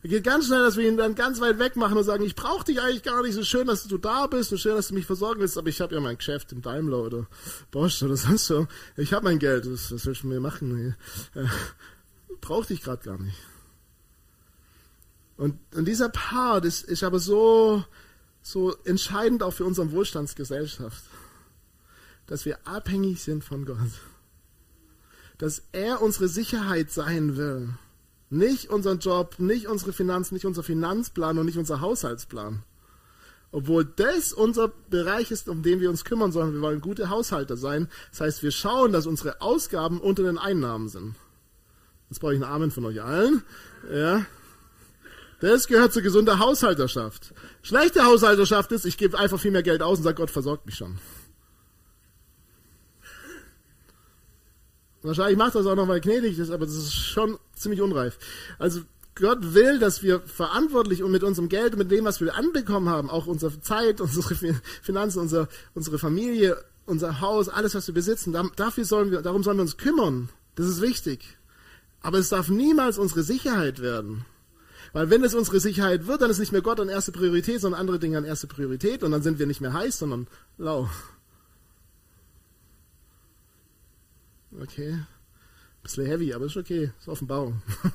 Es 0.04 0.10
geht 0.10 0.24
ganz 0.24 0.48
schnell, 0.48 0.64
dass 0.64 0.78
wir 0.78 0.88
ihn 0.88 0.98
dann 0.98 1.14
ganz 1.14 1.40
weit 1.42 1.60
weg 1.60 1.76
machen 1.76 1.96
und 1.96 2.04
sagen, 2.04 2.24
ich 2.24 2.36
brauche 2.36 2.66
dich 2.66 2.82
eigentlich 2.82 3.04
gar 3.04 3.22
nicht, 3.22 3.36
so 3.36 3.44
schön, 3.44 3.68
dass 3.68 3.88
du 3.88 4.00
da 4.00 4.26
bist, 4.26 4.50
so 4.50 4.58
schön, 4.58 4.76
dass 4.76 4.88
du 4.88 4.96
mich 4.96 5.06
versorgen 5.06 5.42
willst, 5.42 5.58
aber 5.58 5.70
ich 5.70 5.80
habe 5.80 5.94
ja 5.94 6.02
mein 6.02 6.18
Geschäft 6.18 6.52
im 6.52 6.62
Daimler 6.62 7.04
oder 7.04 7.28
Bosch 7.70 8.02
oder 8.02 8.18
sonst 8.18 8.48
so. 8.48 8.68
Ich 8.98 9.14
habe 9.14 9.26
mein 9.26 9.38
Geld, 9.38 9.72
was, 9.72 9.92
willst 10.06 10.24
du 10.24 10.28
mir 10.28 10.40
machen? 10.40 10.96
Äh, 11.36 11.46
Brauch 12.42 12.66
dich 12.66 12.82
gerade 12.82 13.04
gar 13.04 13.20
nicht. 13.20 13.38
Und, 15.38 15.60
und 15.76 15.86
dieser 15.86 16.10
Part 16.10 16.66
ist, 16.66 16.84
ist 16.84 17.04
aber 17.04 17.20
so, 17.20 17.84
so 18.42 18.76
entscheidend 18.84 19.44
auch 19.44 19.54
für 19.54 19.66
unsere 19.66 19.92
Wohlstandsgesellschaft, 19.92 21.04
dass 22.26 22.46
wir 22.46 22.68
abhängig 22.68 23.22
sind 23.22 23.44
von 23.44 23.66
Gott. 23.66 23.78
Dass 25.38 25.64
er 25.72 26.02
unsere 26.02 26.28
Sicherheit 26.28 26.92
sein 26.92 27.38
will. 27.38 27.70
Nicht 28.32 28.70
unseren 28.70 29.00
Job, 29.00 29.36
nicht 29.40 29.68
unsere 29.68 29.92
Finanzen, 29.92 30.36
nicht 30.36 30.46
unser 30.46 30.64
Finanzplan 30.64 31.38
und 31.38 31.46
nicht 31.46 31.58
unser 31.58 31.82
Haushaltsplan. 31.82 32.64
Obwohl 33.52 33.84
das 33.84 34.32
unser 34.32 34.70
Bereich 34.90 35.32
ist, 35.32 35.50
um 35.50 35.64
den 35.64 35.82
wir 35.82 35.90
uns 35.90 36.06
kümmern 36.06 36.32
sollen. 36.32 36.54
Wir 36.54 36.62
wollen 36.62 36.80
gute 36.80 37.10
Haushalter 37.10 37.58
sein. 37.58 37.90
Das 38.12 38.22
heißt, 38.22 38.44
wir 38.44 38.52
schauen, 38.52 38.94
dass 38.94 39.06
unsere 39.06 39.42
Ausgaben 39.42 40.00
unter 40.00 40.24
den 40.24 40.38
Einnahmen 40.38 40.88
sind. 40.88 41.16
Jetzt 42.10 42.20
brauche 42.20 42.34
ich 42.34 42.42
einen 42.42 42.50
Amen 42.50 42.72
von 42.72 42.86
euch 42.86 43.02
allen. 43.02 43.44
Ja. 43.94 44.26
Das 45.42 45.68
gehört 45.68 45.92
zur 45.92 46.02
gesunden 46.02 46.40
Haushalterschaft. 46.40 47.34
Schlechte 47.64 48.06
Haushalterschaft 48.06 48.72
ist, 48.72 48.86
ich 48.86 48.98
gebe 48.98 49.20
einfach 49.20 49.42
viel 49.42 49.52
mehr 49.52 49.64
Geld 49.64 49.82
aus 49.82 49.98
und 49.98 50.06
sage, 50.06 50.16
Gott 50.16 50.32
versorgt 50.32 50.66
mich 50.66 50.76
schon. 50.76 51.00
Wahrscheinlich 55.04 55.38
macht 55.38 55.56
das 55.56 55.66
auch 55.66 55.76
noch, 55.76 55.88
weil 55.88 56.02
gnädig 56.02 56.38
ist, 56.38 56.52
aber 56.52 56.66
das 56.66 56.76
ist 56.76 56.94
schon 56.94 57.40
ziemlich 57.56 57.82
unreif. 57.82 58.18
Also 58.60 58.82
Gott 59.16 59.54
will, 59.54 59.80
dass 59.80 60.04
wir 60.04 60.22
verantwortlich 60.22 61.04
und 61.04 61.12
mit 61.12 61.24
unserem 61.24 61.50
Geld 61.50 61.74
und 61.74 61.80
mit 61.80 61.92
dem, 61.92 62.06
was 62.06 62.22
wir 62.22 62.36
anbekommen 62.36 62.88
haben, 62.90 63.10
auch 63.10 63.28
unsere 63.28 63.60
Zeit, 63.62 64.00
unsere 64.02 64.36
Finanzen, 64.82 65.20
unsere, 65.20 65.48
unsere 65.74 66.00
Familie, 66.00 66.58
unser 66.86 67.20
Haus, 67.20 67.50
alles, 67.50 67.76
was 67.76 67.88
wir 67.88 67.94
besitzen, 67.94 68.36
dafür 68.56 68.86
sollen 68.86 69.12
wir, 69.12 69.22
darum 69.22 69.44
sollen 69.44 69.58
wir 69.58 69.64
uns 69.64 69.78
kümmern. 69.78 70.30
Das 70.56 70.68
ist 70.68 70.82
wichtig. 70.82 71.38
Aber 72.02 72.18
es 72.18 72.30
darf 72.30 72.50
niemals 72.50 72.98
unsere 72.98 73.24
Sicherheit 73.24 73.82
werden. 73.82 74.26
Weil 74.94 75.10
wenn 75.10 75.24
es 75.24 75.34
unsere 75.34 75.60
Sicherheit 75.60 76.08
wird, 76.08 76.22
dann 76.22 76.32
ist 76.32 76.40
nicht 76.40 76.52
mehr 76.52 76.62
Gott 76.62 76.80
an 76.80 76.90
erste 76.90 77.12
Priorität, 77.12 77.62
sondern 77.62 77.80
andere 77.80 78.00
Dinge 78.00 78.18
an 78.18 78.26
erste 78.26 78.48
Priorität 78.48 79.04
und 79.04 79.12
dann 79.12 79.22
sind 79.22 79.40
wir 79.40 79.48
nicht 79.48 79.62
mehr 79.62 79.74
heiß, 79.74 80.00
sondern 80.00 80.28
lau. 80.58 80.90
Okay. 84.60 84.98
Bisschen 85.84 86.06
heavy, 86.06 86.34
aber 86.34 86.46
ist 86.46 86.58
okay. 86.58 86.92
Ist 87.00 87.08
Offenbarung. 87.08 87.62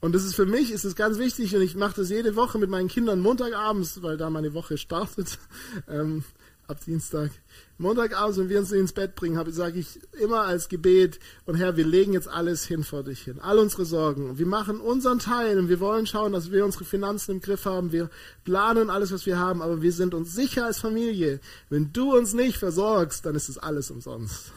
Und 0.00 0.14
das 0.14 0.24
ist 0.24 0.36
für 0.36 0.46
mich 0.46 0.70
ist 0.70 0.84
es 0.84 0.94
ganz 0.94 1.18
wichtig 1.18 1.56
und 1.56 1.62
ich 1.62 1.74
mache 1.74 1.96
das 1.96 2.08
jede 2.08 2.36
Woche 2.36 2.58
mit 2.58 2.70
meinen 2.70 2.86
Kindern 2.86 3.18
Montagabends, 3.20 4.00
weil 4.00 4.16
da 4.16 4.30
meine 4.30 4.54
Woche 4.54 4.78
startet, 4.78 5.38
ähm, 5.88 6.22
ab 6.68 6.78
Dienstag. 6.84 7.32
Montagabends, 7.80 8.36
wenn 8.38 8.48
wir 8.48 8.58
uns 8.58 8.72
ins 8.72 8.92
Bett 8.92 9.14
bringen, 9.14 9.40
sage 9.52 9.78
ich 9.78 10.00
immer 10.20 10.40
als 10.40 10.68
Gebet, 10.68 11.20
und 11.46 11.54
Herr, 11.54 11.76
wir 11.76 11.86
legen 11.86 12.12
jetzt 12.12 12.26
alles 12.26 12.64
hin 12.64 12.82
vor 12.82 13.04
dich 13.04 13.22
hin, 13.22 13.38
all 13.40 13.58
unsere 13.58 13.84
Sorgen. 13.84 14.36
Wir 14.36 14.46
machen 14.46 14.80
unseren 14.80 15.20
Teil 15.20 15.58
und 15.58 15.68
wir 15.68 15.78
wollen 15.78 16.06
schauen, 16.06 16.32
dass 16.32 16.50
wir 16.50 16.64
unsere 16.64 16.84
Finanzen 16.84 17.32
im 17.32 17.40
Griff 17.40 17.66
haben. 17.66 17.92
Wir 17.92 18.10
planen 18.44 18.90
alles, 18.90 19.12
was 19.12 19.26
wir 19.26 19.38
haben, 19.38 19.62
aber 19.62 19.80
wir 19.80 19.92
sind 19.92 20.12
uns 20.12 20.34
sicher 20.34 20.66
als 20.66 20.80
Familie. 20.80 21.38
Wenn 21.70 21.92
du 21.92 22.16
uns 22.16 22.34
nicht 22.34 22.58
versorgst, 22.58 23.24
dann 23.24 23.36
ist 23.36 23.48
es 23.48 23.58
alles 23.58 23.92
umsonst. 23.92 24.52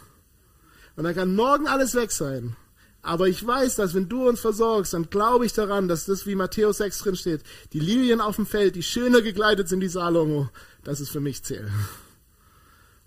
Und 0.96 1.04
dann 1.04 1.14
kann 1.14 1.36
morgen 1.36 1.68
alles 1.68 1.94
weg 1.94 2.12
sein. 2.12 2.56
Aber 3.04 3.28
ich 3.28 3.46
weiß, 3.46 3.76
dass 3.76 3.94
wenn 3.94 4.10
du 4.10 4.28
uns 4.28 4.40
versorgst, 4.40 4.94
dann 4.94 5.12
glaube 5.12 5.46
ich 5.46 5.54
daran, 5.54 5.88
dass 5.88 6.06
das, 6.06 6.26
wie 6.26 6.36
Matthäus 6.36 6.78
6 6.78 7.00
drin 7.00 7.16
steht, 7.16 7.42
die 7.74 7.80
Lilien 7.80 8.20
auf 8.20 8.36
dem 8.36 8.48
Feld, 8.48 8.76
die 8.76 8.84
schöner 8.84 9.22
gekleidet 9.22 9.70
sind, 9.70 9.80
die 9.80 9.88
Salomo, 9.88 10.50
dass 10.84 11.00
es 11.00 11.10
für 11.10 11.20
mich 11.20 11.44
zählt. 11.44 11.70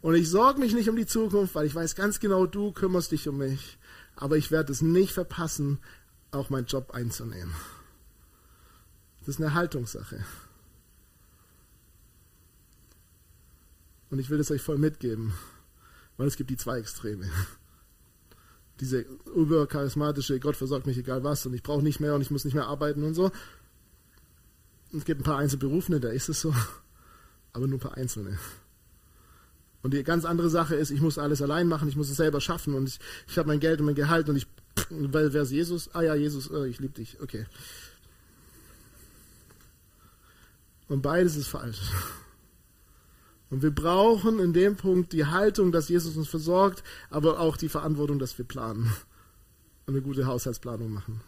Und 0.05 0.15
ich 0.17 0.29
sorge 0.29 0.61
mich 0.61 0.75
nicht 0.75 0.91
um 0.91 0.97
die 0.97 1.07
Zukunft, 1.07 1.55
weil 1.55 1.65
ich 1.65 1.75
weiß 1.75 1.95
ganz 1.95 2.21
genau, 2.21 2.45
du 2.45 2.73
kümmerst 2.73 3.11
dich 3.11 3.27
um 3.27 3.39
mich. 3.39 3.79
Aber 4.17 4.37
ich 4.37 4.51
werde 4.51 4.71
es 4.71 4.83
nicht 4.83 5.15
verpassen, 5.15 5.79
auch 6.31 6.51
meinen 6.51 6.67
Job 6.67 6.91
einzunehmen. 6.91 7.55
Das 9.21 9.29
ist 9.29 9.41
eine 9.41 9.55
Haltungssache. 9.55 10.23
Und 14.11 14.19
ich 14.19 14.29
will 14.29 14.37
das 14.37 14.51
euch 14.51 14.61
voll 14.61 14.77
mitgeben, 14.77 15.33
weil 16.19 16.29
es 16.29 16.37
gibt 16.37 16.51
die 16.51 16.59
zwei 16.59 16.79
Extreme 16.81 17.31
diese 18.81 19.07
übercharismatische, 19.35 20.41
Gott 20.41 20.57
versorgt 20.57 20.87
mich 20.87 20.99
egal 20.99 21.23
was 21.23 21.47
und 21.47 21.55
ich 21.55 21.63
brauche 21.63 21.83
nicht 21.83 22.01
mehr 22.01 22.15
und 22.15 22.23
ich 22.23 22.33
muss 22.33 22.45
nicht 22.45 22.55
mehr 22.55 22.67
arbeiten 22.67 23.05
und 23.05 23.15
so. 23.15 23.31
Es 24.93 25.05
gibt 25.05 25.21
ein 25.21 25.25
paar 25.25 25.39
Einzelberufene, 25.39 26.01
da 26.01 26.09
ist 26.09 26.29
es 26.29 26.41
so, 26.41 26.53
aber 27.53 27.67
nur 27.69 27.79
ein 27.79 27.81
paar 27.81 27.97
Einzelne. 27.97 28.37
Und 29.85 29.93
die 29.93 30.03
ganz 30.03 30.25
andere 30.25 30.49
Sache 30.49 30.77
ist, 30.77 30.91
ich 30.91 31.03
muss 31.03 31.19
alles 31.19 31.43
allein 31.43 31.69
machen, 31.69 31.91
ich 31.91 31.95
muss 31.95 32.09
es 32.09 32.17
selber 32.17 32.41
schaffen 32.41 32.73
und 32.73 32.89
ich, 32.89 32.99
ich 33.29 33.37
habe 33.37 33.49
mein 33.49 33.61
Geld 33.61 33.81
und 33.81 33.87
mein 33.87 33.95
Gehalt 33.95 34.31
und 34.31 34.37
ich, 34.37 34.47
weil 34.89 35.35
wer 35.35 35.43
ist 35.43 35.51
Jesus? 35.51 35.91
Ah 35.95 36.01
ja, 36.01 36.15
Jesus, 36.15 36.51
oh, 36.51 36.65
ich 36.65 36.81
liebe 36.81 36.95
dich, 36.95 37.21
okay. 37.21 37.45
Und 40.89 41.03
beides 41.03 41.37
ist 41.37 41.49
falsch. 41.49 41.83
Und 43.51 43.63
wir 43.63 43.73
brauchen 43.73 44.39
in 44.39 44.55
dem 44.55 44.77
Punkt 44.77 45.13
die 45.13 45.27
Haltung, 45.27 45.71
dass 45.71 45.91
Jesus 45.91 46.17
uns 46.17 46.29
versorgt, 46.29 46.83
aber 47.11 47.39
auch 47.39 47.59
die 47.59 47.69
Verantwortung, 47.69 48.19
dass 48.19 48.39
wir 48.39 48.47
planen 48.47 48.91
und 49.85 49.93
eine 49.93 50.03
gute 50.03 50.25
Haushaltsplanung 50.25 50.95
machen. 50.95 51.21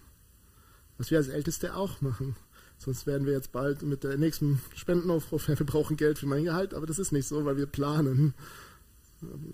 Was 0.97 1.11
wir 1.11 1.19
als 1.19 1.29
Älteste 1.29 1.77
auch 1.77 2.01
machen. 2.01 2.37
Sonst 2.79 3.07
werden 3.07 3.27
wir 3.27 3.33
jetzt 3.33 3.53
bald 3.53 3.83
mit 3.83 4.05
der 4.05 4.17
nächsten 4.19 4.61
Spendenaufruf, 4.75 5.49
wir 5.49 5.57
brauchen 5.57 5.97
Geld 5.97 6.19
für 6.19 6.27
mein 6.27 6.45
Gehalt, 6.45 6.75
aber 6.75 6.87
das 6.87 6.99
ist 6.99 7.13
nicht 7.13 7.27
so, 7.27 7.45
weil 7.45 7.57
wir 7.57 7.67
planen. 7.67 8.35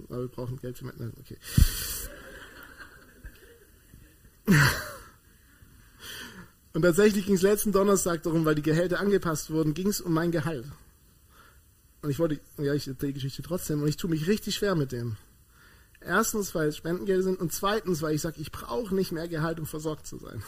Aber 0.08 0.22
wir 0.22 0.28
brauchen 0.28 0.58
Geld 0.58 0.78
für 0.78 0.86
mein, 0.86 1.12
okay. 1.20 1.38
Und 6.74 6.82
tatsächlich 6.82 7.26
ging 7.26 7.34
es 7.34 7.42
letzten 7.42 7.72
Donnerstag 7.72 8.22
darum, 8.22 8.44
weil 8.44 8.54
die 8.54 8.62
Gehälter 8.62 8.98
angepasst 8.98 9.50
wurden, 9.50 9.74
ging 9.74 9.88
es 9.88 10.00
um 10.00 10.12
mein 10.12 10.32
Gehalt. 10.32 10.64
Und 12.00 12.10
ich 12.10 12.18
wollte, 12.18 12.40
ja, 12.58 12.74
ich 12.74 12.88
erzähle 12.88 13.12
die 13.12 13.14
Geschichte 13.14 13.42
trotzdem 13.42 13.82
und 13.82 13.88
ich 13.88 13.96
tue 13.96 14.10
mich 14.10 14.26
richtig 14.26 14.56
schwer 14.56 14.74
mit 14.74 14.90
dem. 14.90 15.16
Erstens, 16.00 16.54
weil 16.54 16.68
es 16.68 16.76
Spendengelder 16.76 17.22
sind 17.22 17.40
und 17.40 17.52
zweitens, 17.52 18.02
weil 18.02 18.14
ich 18.14 18.22
sage, 18.22 18.40
ich 18.40 18.50
brauche 18.50 18.94
nicht 18.94 19.12
mehr 19.12 19.28
Gehalt, 19.28 19.60
um 19.60 19.66
versorgt 19.66 20.06
zu 20.06 20.18
sein. 20.18 20.42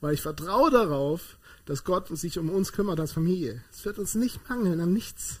Weil 0.00 0.14
ich 0.14 0.22
vertraue 0.22 0.70
darauf, 0.70 1.38
dass 1.64 1.84
Gott 1.84 2.08
sich 2.16 2.38
um 2.38 2.50
uns 2.50 2.72
kümmert 2.72 3.00
als 3.00 3.12
Familie. 3.12 3.62
Es 3.70 3.84
wird 3.84 3.98
uns 3.98 4.14
nicht 4.14 4.48
mangeln 4.48 4.80
an 4.80 4.92
nichts. 4.92 5.40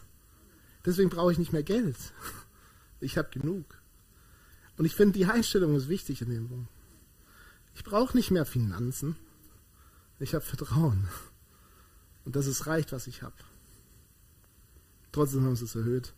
Deswegen 0.84 1.10
brauche 1.10 1.32
ich 1.32 1.38
nicht 1.38 1.52
mehr 1.52 1.62
Geld. 1.62 1.96
Ich 3.00 3.16
habe 3.16 3.30
genug. 3.30 3.64
Und 4.76 4.84
ich 4.84 4.94
finde, 4.94 5.18
die 5.18 5.26
Einstellung 5.26 5.76
ist 5.76 5.88
wichtig 5.88 6.22
in 6.22 6.30
dem 6.30 6.48
Punkt. 6.48 6.68
Ich 7.74 7.84
brauche 7.84 8.16
nicht 8.16 8.30
mehr 8.30 8.44
Finanzen. 8.44 9.16
Ich 10.18 10.34
habe 10.34 10.44
Vertrauen. 10.44 11.08
Und 12.24 12.34
das 12.36 12.46
ist 12.46 12.66
reicht, 12.66 12.92
was 12.92 13.06
ich 13.06 13.22
habe. 13.22 13.36
Trotzdem 15.12 15.44
haben 15.44 15.56
sie 15.56 15.64
es 15.64 15.74
erhöht. 15.74 16.12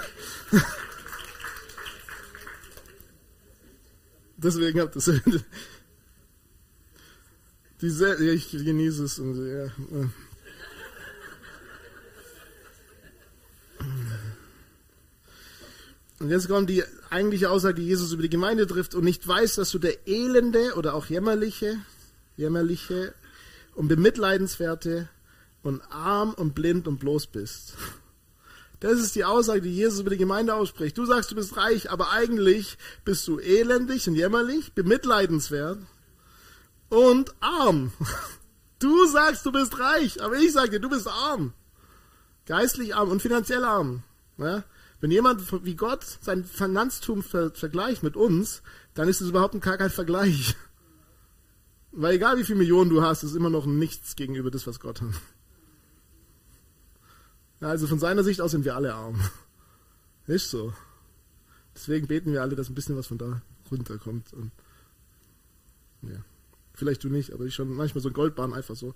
Deswegen 4.37 4.79
habt 4.81 4.95
ihr 4.95 4.99
es 4.99 5.07
erhöht. 5.07 5.45
Diese, 7.83 8.15
ich 8.15 8.49
genieße 8.49 9.03
es. 9.03 9.19
Und, 9.19 9.45
ja. 9.45 9.69
und 16.19 16.29
jetzt 16.29 16.47
kommt 16.47 16.69
die 16.69 16.81
eigentliche 17.09 17.49
Aussage, 17.49 17.81
die 17.81 17.85
Jesus 17.85 18.13
über 18.13 18.21
die 18.21 18.29
Gemeinde 18.29 18.67
trifft 18.67 18.95
und 18.95 19.03
nicht 19.03 19.27
weiß, 19.27 19.55
dass 19.55 19.69
du 19.71 19.79
der 19.79 20.07
elende 20.07 20.75
oder 20.75 20.93
auch 20.93 21.07
jämmerliche, 21.07 21.75
jämmerliche 22.37 23.13
und 23.75 23.89
bemitleidenswerte 23.89 25.09
und 25.61 25.81
arm 25.89 26.33
und 26.35 26.55
blind 26.55 26.87
und 26.87 27.01
bloß 27.01 27.27
bist. 27.27 27.73
Das 28.79 28.93
ist 28.93 29.13
die 29.15 29.25
Aussage, 29.25 29.59
die 29.59 29.75
Jesus 29.75 29.99
über 29.99 30.11
die 30.11 30.17
Gemeinde 30.17 30.55
ausspricht. 30.55 30.97
Du 30.97 31.03
sagst, 31.03 31.31
du 31.31 31.35
bist 31.35 31.57
reich, 31.57 31.91
aber 31.91 32.11
eigentlich 32.11 32.77
bist 33.03 33.27
du 33.27 33.39
elendig 33.39 34.07
und 34.07 34.15
jämmerlich, 34.15 34.71
bemitleidenswert 34.71 35.79
und 36.93 37.33
arm. 37.41 37.91
Du 38.79 39.07
sagst, 39.07 39.45
du 39.45 39.53
bist 39.53 39.79
reich, 39.79 40.21
aber 40.21 40.35
ich 40.35 40.51
sage 40.51 40.71
dir, 40.71 40.79
du 40.81 40.89
bist 40.89 41.07
arm. 41.07 41.53
Geistlich 42.45 42.93
arm 42.93 43.11
und 43.11 43.21
finanziell 43.21 43.63
arm. 43.63 44.03
Ja? 44.37 44.65
Wenn 44.99 45.09
jemand 45.09 45.63
wie 45.63 45.75
Gott 45.75 46.03
sein 46.19 46.43
Finanztum 46.43 47.23
ver 47.23 47.51
vergleicht 47.51 48.03
mit 48.03 48.17
uns, 48.17 48.61
dann 48.93 49.07
ist 49.07 49.21
es 49.21 49.29
überhaupt 49.29 49.59
gar 49.61 49.77
kein 49.77 49.89
Vergleich. 49.89 50.57
Weil 51.93 52.15
egal 52.15 52.37
wie 52.37 52.43
viele 52.43 52.57
Millionen 52.57 52.89
du 52.89 53.01
hast, 53.01 53.23
ist 53.23 53.37
immer 53.37 53.49
noch 53.49 53.65
nichts 53.65 54.17
gegenüber 54.17 54.51
das, 54.51 54.67
was 54.67 54.81
Gott 54.81 55.01
hat. 55.01 55.13
Also 57.61 57.87
von 57.87 57.99
seiner 57.99 58.23
Sicht 58.23 58.41
aus 58.41 58.51
sind 58.51 58.65
wir 58.65 58.75
alle 58.75 58.95
arm. 58.95 59.21
Ist 60.27 60.49
so. 60.49 60.73
Deswegen 61.73 62.07
beten 62.07 62.33
wir 62.33 62.41
alle, 62.41 62.57
dass 62.57 62.69
ein 62.69 62.75
bisschen 62.75 62.97
was 62.97 63.07
von 63.07 63.17
da 63.17 63.41
runterkommt. 63.71 64.33
Und, 64.33 64.51
ja. 66.01 66.17
Vielleicht 66.73 67.03
du 67.03 67.09
nicht, 67.09 67.33
aber 67.33 67.45
ich 67.45 67.53
schon 67.53 67.73
manchmal 67.73 68.01
so 68.01 68.11
Goldbahn 68.11 68.53
einfach 68.53 68.75
so. 68.75 68.93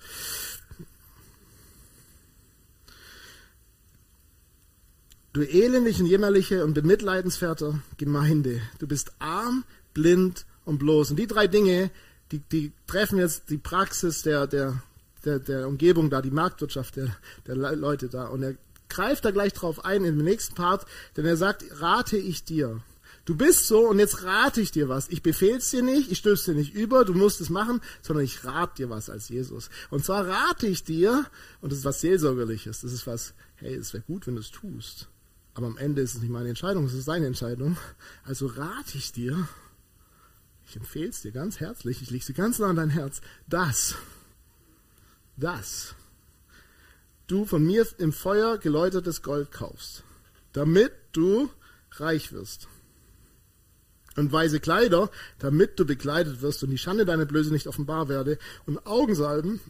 Du 5.33 5.43
elendige, 5.43 6.03
jämmerliche 6.03 6.65
und 6.65 6.73
bemitleidenswerte 6.73 7.79
Gemeinde, 7.97 8.59
du 8.79 8.87
bist 8.87 9.11
arm, 9.19 9.65
blind 9.93 10.45
und 10.65 10.79
bloß. 10.79 11.11
Und 11.11 11.17
die 11.17 11.27
drei 11.27 11.45
Dinge, 11.45 11.91
die, 12.31 12.39
die 12.39 12.71
treffen 12.87 13.19
jetzt 13.19 13.49
die 13.51 13.59
Praxis 13.59 14.23
der, 14.23 14.47
der, 14.47 14.81
der, 15.25 15.37
der 15.37 15.67
Umgebung 15.67 16.09
da, 16.09 16.23
die 16.23 16.31
Marktwirtschaft 16.31 16.95
der, 16.95 17.15
der 17.45 17.55
Leute 17.55 18.09
da. 18.09 18.27
Und 18.27 18.41
er 18.41 18.55
greift 18.89 19.25
da 19.25 19.31
gleich 19.31 19.53
drauf 19.53 19.85
ein 19.85 20.05
im 20.05 20.17
nächsten 20.17 20.55
Part, 20.55 20.85
denn 21.15 21.25
er 21.25 21.37
sagt, 21.37 21.65
rate 21.81 22.17
ich 22.17 22.43
dir. 22.43 22.81
Du 23.27 23.35
bist 23.35 23.67
so 23.67 23.89
und 23.89 23.99
jetzt 23.99 24.23
rate 24.23 24.61
ich 24.61 24.71
dir 24.71 24.87
was. 24.87 25.09
Ich 25.09 25.21
befehl's 25.21 25.69
dir 25.69 25.83
nicht, 25.83 26.09
ich 26.09 26.19
stöße 26.19 26.53
dir 26.53 26.57
nicht 26.57 26.73
über, 26.73 27.03
du 27.03 27.13
musst 27.13 27.41
es 27.41 27.49
machen, 27.49 27.81
sondern 28.01 28.23
ich 28.23 28.45
rate 28.45 28.75
dir 28.77 28.89
was 28.89 29.09
als 29.09 29.27
Jesus. 29.27 29.69
Und 29.89 30.05
zwar 30.05 30.25
rate 30.25 30.65
ich 30.65 30.85
dir, 30.85 31.25
und 31.59 31.73
das 31.73 31.79
ist 31.79 31.85
was 31.85 31.99
Seelsorgerliches, 31.99 32.79
das 32.79 32.93
ist 32.93 33.05
was, 33.05 33.33
hey, 33.55 33.75
es 33.75 33.93
wäre 33.93 34.05
gut, 34.07 34.27
wenn 34.27 34.35
du 34.35 34.39
es 34.39 34.49
tust. 34.49 35.09
Aber 35.55 35.67
am 35.67 35.77
Ende 35.77 36.01
ist 36.01 36.15
es 36.15 36.21
nicht 36.21 36.31
meine 36.31 36.47
Entscheidung, 36.47 36.85
es 36.85 36.93
ist 36.93 37.03
seine 37.03 37.25
Entscheidung. 37.25 37.75
Also 38.23 38.47
rate 38.47 38.97
ich 38.97 39.11
dir, 39.11 39.49
ich 40.65 40.77
empfehle 40.77 41.09
es 41.09 41.21
dir 41.21 41.33
ganz 41.33 41.59
herzlich, 41.59 42.01
ich 42.01 42.09
lege 42.09 42.23
sie 42.23 42.33
ganz 42.33 42.59
nah 42.59 42.67
an 42.67 42.77
dein 42.77 42.91
Herz, 42.91 43.19
dass, 43.45 43.95
dass 45.35 45.95
du 47.27 47.43
von 47.43 47.61
mir 47.61 47.85
im 47.97 48.13
Feuer 48.13 48.57
geläutertes 48.57 49.21
Gold 49.21 49.51
kaufst, 49.51 50.03
damit 50.53 50.93
du 51.11 51.49
reich 51.91 52.31
wirst 52.31 52.69
und 54.17 54.31
weiße 54.31 54.59
Kleider, 54.59 55.09
damit 55.39 55.79
du 55.79 55.85
bekleidet 55.85 56.41
wirst 56.41 56.63
und 56.63 56.71
die 56.71 56.77
Schande 56.77 57.05
deiner 57.05 57.25
Blöße 57.25 57.51
nicht 57.51 57.67
offenbar 57.67 58.09
werde, 58.09 58.37
und 58.65 58.85
Augensalben, 58.85 59.61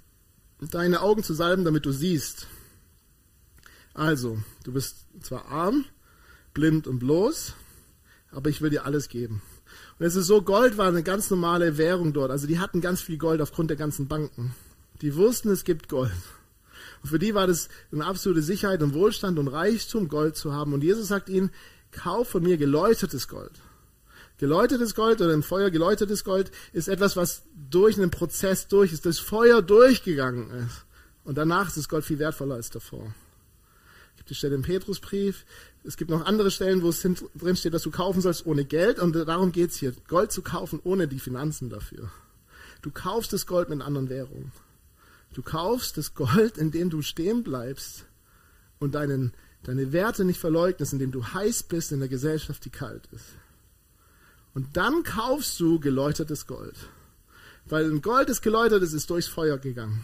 deine 0.59 1.01
Augen 1.01 1.21
zu 1.21 1.33
salben, 1.33 1.65
damit 1.65 1.85
du 1.85 1.91
siehst. 1.91 2.47
Also, 3.93 4.39
du 4.63 4.71
bist 4.71 5.05
zwar 5.21 5.45
arm, 5.47 5.85
blind 6.53 6.87
und 6.87 6.99
bloß, 6.99 7.53
aber 8.31 8.49
ich 8.49 8.61
will 8.61 8.69
dir 8.69 8.85
alles 8.85 9.09
geben. 9.09 9.41
Und 9.99 10.05
es 10.05 10.15
ist 10.15 10.27
so, 10.27 10.41
Gold 10.41 10.77
war 10.77 10.87
eine 10.87 11.03
ganz 11.03 11.29
normale 11.29 11.77
Währung 11.77 12.13
dort. 12.13 12.31
Also 12.31 12.47
die 12.47 12.59
hatten 12.59 12.81
ganz 12.81 13.01
viel 13.01 13.17
Gold 13.17 13.41
aufgrund 13.41 13.69
der 13.69 13.77
ganzen 13.77 14.07
Banken. 14.07 14.55
Die 15.01 15.15
wussten, 15.15 15.49
es 15.49 15.63
gibt 15.63 15.89
Gold. 15.89 16.11
Und 17.03 17.09
für 17.09 17.19
die 17.19 17.33
war 17.33 17.47
das 17.47 17.69
eine 17.91 18.05
absolute 18.05 18.41
Sicherheit 18.41 18.81
und 18.81 18.93
Wohlstand 18.93 19.39
und 19.39 19.47
Reichtum, 19.47 20.07
Gold 20.07 20.35
zu 20.35 20.53
haben. 20.53 20.73
Und 20.73 20.83
Jesus 20.83 21.07
sagt 21.07 21.29
ihnen, 21.29 21.51
kauf 21.91 22.29
von 22.29 22.43
mir 22.43 22.57
geläutertes 22.57 23.27
Gold. 23.27 23.53
Geläutertes 24.37 24.93
Gold 24.93 25.19
oder 25.21 25.33
im 25.33 25.41
Feuer 25.41 25.71
geläutertes 25.71 26.23
Gold 26.23 26.51
ist 26.71 26.87
etwas, 26.87 27.15
was 27.15 27.43
durch 27.69 27.97
einen 27.97 28.11
Prozess 28.11 28.67
durch 28.67 28.93
ist, 28.93 29.05
das 29.05 29.17
Feuer 29.17 29.61
durchgegangen 29.63 30.51
ist. 30.51 30.85
Und 31.23 31.37
danach 31.37 31.67
ist 31.67 31.77
das 31.77 31.89
Gold 31.89 32.05
viel 32.05 32.19
wertvoller 32.19 32.55
als 32.55 32.69
davor. 32.69 33.13
Es 34.11 34.17
gibt 34.17 34.29
die 34.29 34.35
Stelle 34.35 34.55
im 34.55 34.61
Petrusbrief. 34.61 35.45
Es 35.83 35.97
gibt 35.97 36.11
noch 36.11 36.25
andere 36.25 36.51
Stellen, 36.51 36.83
wo 36.83 36.89
es 36.89 37.01
drin 37.01 37.55
steht, 37.55 37.73
dass 37.73 37.81
du 37.81 37.91
kaufen 37.91 38.21
sollst 38.21 38.45
ohne 38.45 38.63
Geld. 38.63 38.99
Und 38.99 39.13
darum 39.13 39.51
geht 39.51 39.71
es 39.71 39.77
hier. 39.77 39.93
Gold 40.07 40.31
zu 40.31 40.43
kaufen 40.43 40.79
ohne 40.83 41.07
die 41.07 41.19
Finanzen 41.19 41.69
dafür. 41.69 42.11
Du 42.83 42.91
kaufst 42.91 43.33
das 43.33 43.47
Gold 43.47 43.69
mit 43.69 43.81
anderen 43.81 44.09
Währungen. 44.09 44.51
Du 45.33 45.41
kaufst 45.41 45.97
das 45.97 46.13
Gold, 46.13 46.57
indem 46.57 46.89
du 46.89 47.01
stehen 47.01 47.43
bleibst 47.43 48.05
und 48.79 48.93
deinen, 48.93 49.33
deine 49.63 49.91
Werte 49.91 50.25
nicht 50.25 50.39
verleugnest, 50.39 50.93
indem 50.93 51.11
du 51.11 51.25
heiß 51.25 51.63
bist 51.63 51.91
in 51.91 51.99
der 51.99 52.09
Gesellschaft, 52.09 52.63
die 52.65 52.69
kalt 52.69 53.07
ist. 53.11 53.25
Und 54.57 54.75
dann 54.75 55.03
kaufst 55.03 55.59
du 55.59 55.79
geläutertes 55.79 56.47
Gold. 56.47 56.73
Weil 57.67 57.91
ein 57.91 58.01
Gold, 58.01 58.27
das 58.27 58.41
geläutert 58.41 58.81
ist, 58.81 58.93
ist 58.93 59.07
durchs 59.07 59.27
Feuer 59.27 59.59
gegangen. 59.59 60.03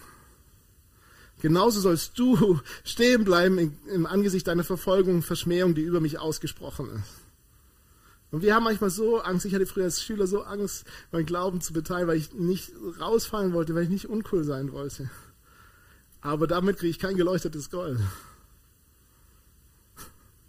Genauso 1.42 1.82
sollst 1.82 2.20
du 2.20 2.60
stehen 2.84 3.24
bleiben 3.24 3.76
im 3.92 4.06
Angesicht 4.06 4.46
deiner 4.46 4.64
Verfolgung 4.64 5.16
und 5.16 5.26
Verschmähung, 5.26 5.74
die 5.74 5.82
über 5.82 6.00
mich 6.02 6.20
ausgesprochen 6.20 6.88
ist. 6.92 7.24
Und 8.30 8.44
wir 8.44 8.54
haben 8.54 8.66
manchmal 8.66 8.92
so 8.92 9.22
Angst, 9.22 9.48
ich 9.48 9.56
hatte 9.56 9.66
früher 9.66 9.86
als 9.86 10.04
Schüler 10.04 10.28
so 10.28 10.44
Angst, 10.44 10.86
meinen 11.12 11.26
Glauben 11.26 11.60
zu 11.60 11.74
beteilen, 11.74 12.08
weil 12.08 12.18
ich 12.18 12.34
nicht 12.34 12.74
rausfallen 13.00 13.54
wollte, 13.54 13.74
weil 13.74 13.86
ich 13.86 13.90
nicht 13.90 14.08
uncool 14.08 14.44
sein 14.44 14.72
wollte. 14.72 15.10
Aber 16.22 16.46
damit 16.46 16.78
kriege 16.78 16.92
ich 16.92 17.00
kein 17.00 17.18
geleuchtetes 17.18 17.72
Gold. 17.72 18.00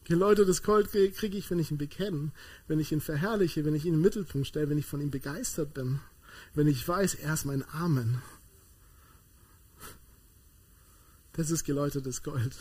Geläutertes 0.05 0.63
Gold 0.63 0.91
kriege 0.93 1.39
ich, 1.39 1.51
wenn 1.51 1.59
ich 1.59 1.71
ihn 1.71 1.79
bekenne, 1.79 2.31
wenn 2.69 2.79
ich 2.79 2.93
ihn 2.93 3.01
verherrliche, 3.01 3.65
wenn 3.65 3.75
ich 3.75 3.87
ihn 3.87 3.95
im 3.95 4.03
Mittelpunkt 4.03 4.47
stelle, 4.47 4.69
wenn 4.69 4.79
ich 4.79 4.87
von 4.87 5.01
ihm 5.01 5.11
begeistert 5.11 5.73
bin, 5.73 6.01
wenn 6.55 6.67
ich 6.67 6.87
weiß, 6.87 7.15
er 7.15 7.35
ist 7.35 7.47
mein 7.47 7.65
Amen. 7.73 8.21
Das 11.33 11.51
ist 11.51 11.65
geläutertes 11.65 12.23
Gold. 12.23 12.55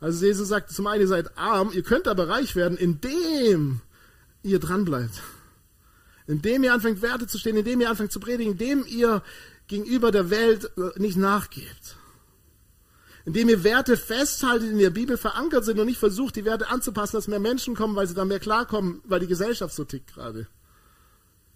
Also 0.00 0.26
Jesus 0.26 0.48
sagt 0.48 0.70
zum 0.70 0.86
einen, 0.88 1.02
ihr 1.02 1.08
seid 1.08 1.38
arm, 1.38 1.70
ihr 1.72 1.82
könnt 1.82 2.08
aber 2.08 2.28
reich 2.28 2.56
werden, 2.56 2.76
indem 2.76 3.80
ihr 4.42 4.58
dranbleibt. 4.58 5.22
Indem 6.26 6.64
ihr 6.64 6.74
anfängt 6.74 7.00
Werte 7.00 7.28
zu 7.28 7.38
stehen, 7.38 7.56
indem 7.56 7.80
ihr 7.80 7.88
anfängt 7.88 8.12
zu 8.12 8.20
predigen, 8.20 8.52
indem 8.52 8.84
ihr 8.84 9.22
gegenüber 9.68 10.10
der 10.10 10.30
Welt 10.30 10.70
nicht 10.96 11.16
nachgebt 11.16 11.95
indem 13.26 13.48
ihr 13.48 13.64
Werte 13.64 13.96
festhaltet, 13.96 14.68
die 14.68 14.72
in 14.72 14.78
der 14.78 14.90
Bibel 14.90 15.18
verankert 15.18 15.64
sind 15.64 15.78
und 15.80 15.86
nicht 15.86 15.98
versucht, 15.98 16.36
die 16.36 16.44
Werte 16.44 16.68
anzupassen, 16.68 17.16
dass 17.16 17.26
mehr 17.26 17.40
Menschen 17.40 17.74
kommen, 17.74 17.96
weil 17.96 18.06
sie 18.06 18.14
dann 18.14 18.28
mehr 18.28 18.38
klarkommen, 18.38 19.02
weil 19.04 19.18
die 19.18 19.26
Gesellschaft 19.26 19.74
so 19.74 19.84
tickt 19.84 20.14
gerade. 20.14 20.46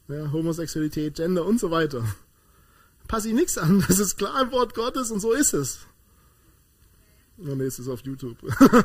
Ja, 0.09 0.33
Homosexualität, 0.33 1.15
Gender 1.15 1.47
und 1.47 1.61
so 1.61 1.71
weiter. 1.71 2.05
Passe 3.07 3.29
ich 3.29 3.35
nichts 3.35 3.57
an. 3.57 3.85
Das 3.89 4.01
ist 4.01 4.19
klar 4.19 4.43
im 4.43 4.51
Wort 4.51 4.75
Gottes 4.75 5.13
und 5.13 5.21
so 5.21 5.33
ist 5.33 5.55
es. 5.55 5.79
Oh 7.39 7.55
nee, 7.55 7.65
es 7.65 7.79
ist 7.79 7.89
auf 7.89 8.01
YouTube. 8.01 8.37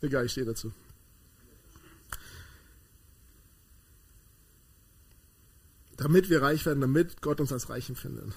Egal, 0.00 0.26
ich 0.26 0.32
stehe 0.32 0.46
dazu. 0.46 0.72
Damit 5.96 6.28
wir 6.28 6.42
reich 6.42 6.66
werden, 6.66 6.80
damit 6.80 7.22
Gott 7.22 7.40
uns 7.40 7.52
als 7.52 7.70
Reichen 7.70 7.94
findet 7.94 8.32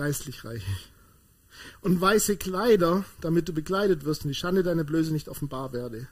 geistlich 0.00 0.46
reich. 0.46 0.64
Und 1.82 2.00
weiße 2.00 2.38
Kleider, 2.38 3.04
damit 3.20 3.50
du 3.50 3.52
bekleidet 3.52 4.06
wirst 4.06 4.24
und 4.24 4.28
die 4.28 4.34
Schande 4.34 4.62
deiner 4.62 4.82
Blöße 4.82 5.12
nicht 5.12 5.28
offenbar 5.28 5.74
werde. 5.74 6.08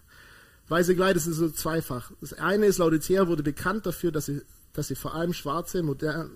Weiße 0.69 0.95
Kleider 0.95 1.17
ist 1.17 1.25
so 1.25 1.49
zweifach. 1.49 2.11
Das 2.21 2.35
eine 2.35 2.67
ist, 2.67 2.77
Laodicea 2.77 3.29
wurde 3.29 3.43
bekannt 3.43 3.87
dafür, 3.87 4.13
dass 4.13 4.27
sie, 4.27 4.43
dass 4.75 4.89
sie 4.89 4.95
vor 4.95 5.15
allem 5.15 5.33
schwarze, 5.33 5.83
modern, 5.83 6.31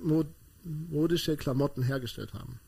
modische 0.64 1.36
Klamotten 1.36 1.82
hergestellt 1.82 2.32
haben. 2.32 2.58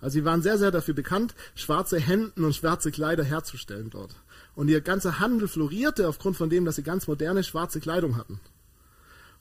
Also 0.00 0.14
sie 0.14 0.24
waren 0.24 0.40
sehr, 0.40 0.56
sehr 0.56 0.70
dafür 0.70 0.94
bekannt, 0.94 1.34
schwarze 1.54 1.98
Hemden 1.98 2.44
und 2.44 2.54
schwarze 2.54 2.90
Kleider 2.90 3.24
herzustellen 3.24 3.90
dort. 3.90 4.16
Und 4.54 4.68
ihr 4.68 4.80
ganzer 4.80 5.18
Handel 5.18 5.48
florierte 5.48 6.08
aufgrund 6.08 6.38
von 6.38 6.48
dem, 6.48 6.64
dass 6.64 6.76
sie 6.76 6.82
ganz 6.82 7.06
moderne 7.06 7.44
schwarze 7.44 7.78
Kleidung 7.78 8.16
hatten. 8.16 8.40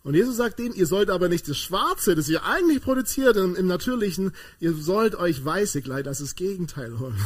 Und 0.03 0.15
Jesus 0.15 0.35
sagt 0.35 0.59
ihnen, 0.59 0.75
ihr 0.75 0.85
sollt 0.85 1.09
aber 1.09 1.29
nicht 1.29 1.47
das 1.47 1.57
Schwarze, 1.57 2.13
das 2.13 2.27
ihr 2.27 2.43
eigentlich 2.43 2.81
produziert 2.81 3.37
im, 3.37 3.55
im 3.55 3.67
Natürlichen, 3.67 4.33
ihr 4.59 4.73
sollt 4.73 5.15
euch 5.15 5.43
weiße 5.43 5.81
Kleider, 5.81 6.09
das 6.09 6.19
ist 6.19 6.31
das 6.31 6.35
Gegenteil 6.35 6.99
holen. 6.99 7.17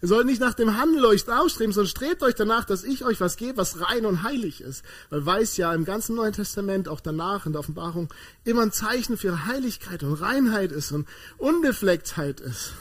Ihr 0.00 0.08
sollt 0.08 0.26
nicht 0.26 0.40
nach 0.40 0.54
dem 0.54 0.76
Handel 0.76 1.04
euch 1.06 1.26
ausstreben, 1.28 1.72
sondern 1.72 1.90
strebt 1.90 2.22
euch 2.22 2.34
danach, 2.34 2.64
dass 2.66 2.84
ich 2.84 3.04
euch 3.04 3.20
was 3.20 3.36
gebe, 3.36 3.56
was 3.56 3.80
rein 3.80 4.04
und 4.04 4.22
heilig 4.22 4.60
ist. 4.60 4.84
Weil 5.08 5.24
weiß 5.24 5.56
ja 5.56 5.72
im 5.72 5.86
ganzen 5.86 6.14
Neuen 6.14 6.34
Testament, 6.34 6.88
auch 6.88 7.00
danach 7.00 7.46
in 7.46 7.52
der 7.52 7.60
Offenbarung, 7.60 8.12
immer 8.44 8.62
ein 8.62 8.70
Zeichen 8.70 9.16
für 9.16 9.46
Heiligkeit 9.46 10.02
und 10.02 10.12
Reinheit 10.12 10.72
ist 10.72 10.92
und 10.92 11.08
Unbeflecktheit 11.38 12.40
ist. 12.40 12.72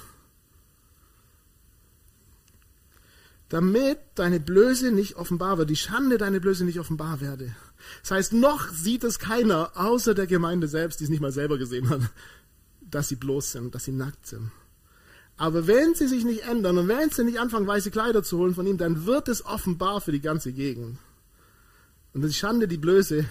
Damit 3.48 4.00
deine 4.16 4.42
Blöße 4.42 4.92
nicht 4.92 5.16
offenbar 5.16 5.58
wird, 5.58 5.70
die 5.70 5.78
Schande 5.78 6.18
deine 6.18 6.42
Blöße 6.42 6.66
nicht 6.66 6.80
offenbar 6.80 7.22
werde. 7.22 7.56
Das 8.02 8.12
heißt, 8.12 8.34
noch 8.34 8.70
sieht 8.72 9.04
es 9.04 9.20
keiner, 9.20 9.72
außer 9.76 10.14
der 10.14 10.28
Gemeinde 10.28 10.68
selbst, 10.68 11.00
die 11.00 11.06
es 11.06 11.10
nicht 11.10 11.22
mal 11.22 11.32
selber 11.32 11.58
gesehen 11.58 11.90
hat, 11.90 12.02
dass 12.82 13.08
sie 13.08 13.16
bloß 13.16 13.54
sind, 13.54 13.76
dass 13.76 13.86
sie 13.86 13.92
nackt 13.92 14.28
sind. 14.28 14.52
Aber 15.38 15.68
wenn 15.68 15.96
sie 15.96 16.08
sich 16.08 16.26
nicht 16.26 16.44
ändern 16.44 16.78
und 16.78 16.88
wenn 16.88 17.10
sie 17.10 17.24
nicht 17.24 17.40
anfangen, 17.40 17.68
weiße 17.68 17.92
Kleider 17.92 18.24
zu 18.24 18.38
holen 18.38 18.54
von 18.54 18.68
ihm, 18.68 18.78
dann 18.78 19.06
wird 19.06 19.28
es 19.28 19.46
offenbar 19.46 20.00
für 20.02 20.12
die 20.12 20.22
ganze 20.22 20.54
Gegend. 20.54 21.00
Und 22.14 22.22
die 22.22 22.34
Schande, 22.34 22.68
die 22.68 22.78
Blöße, 22.78 23.26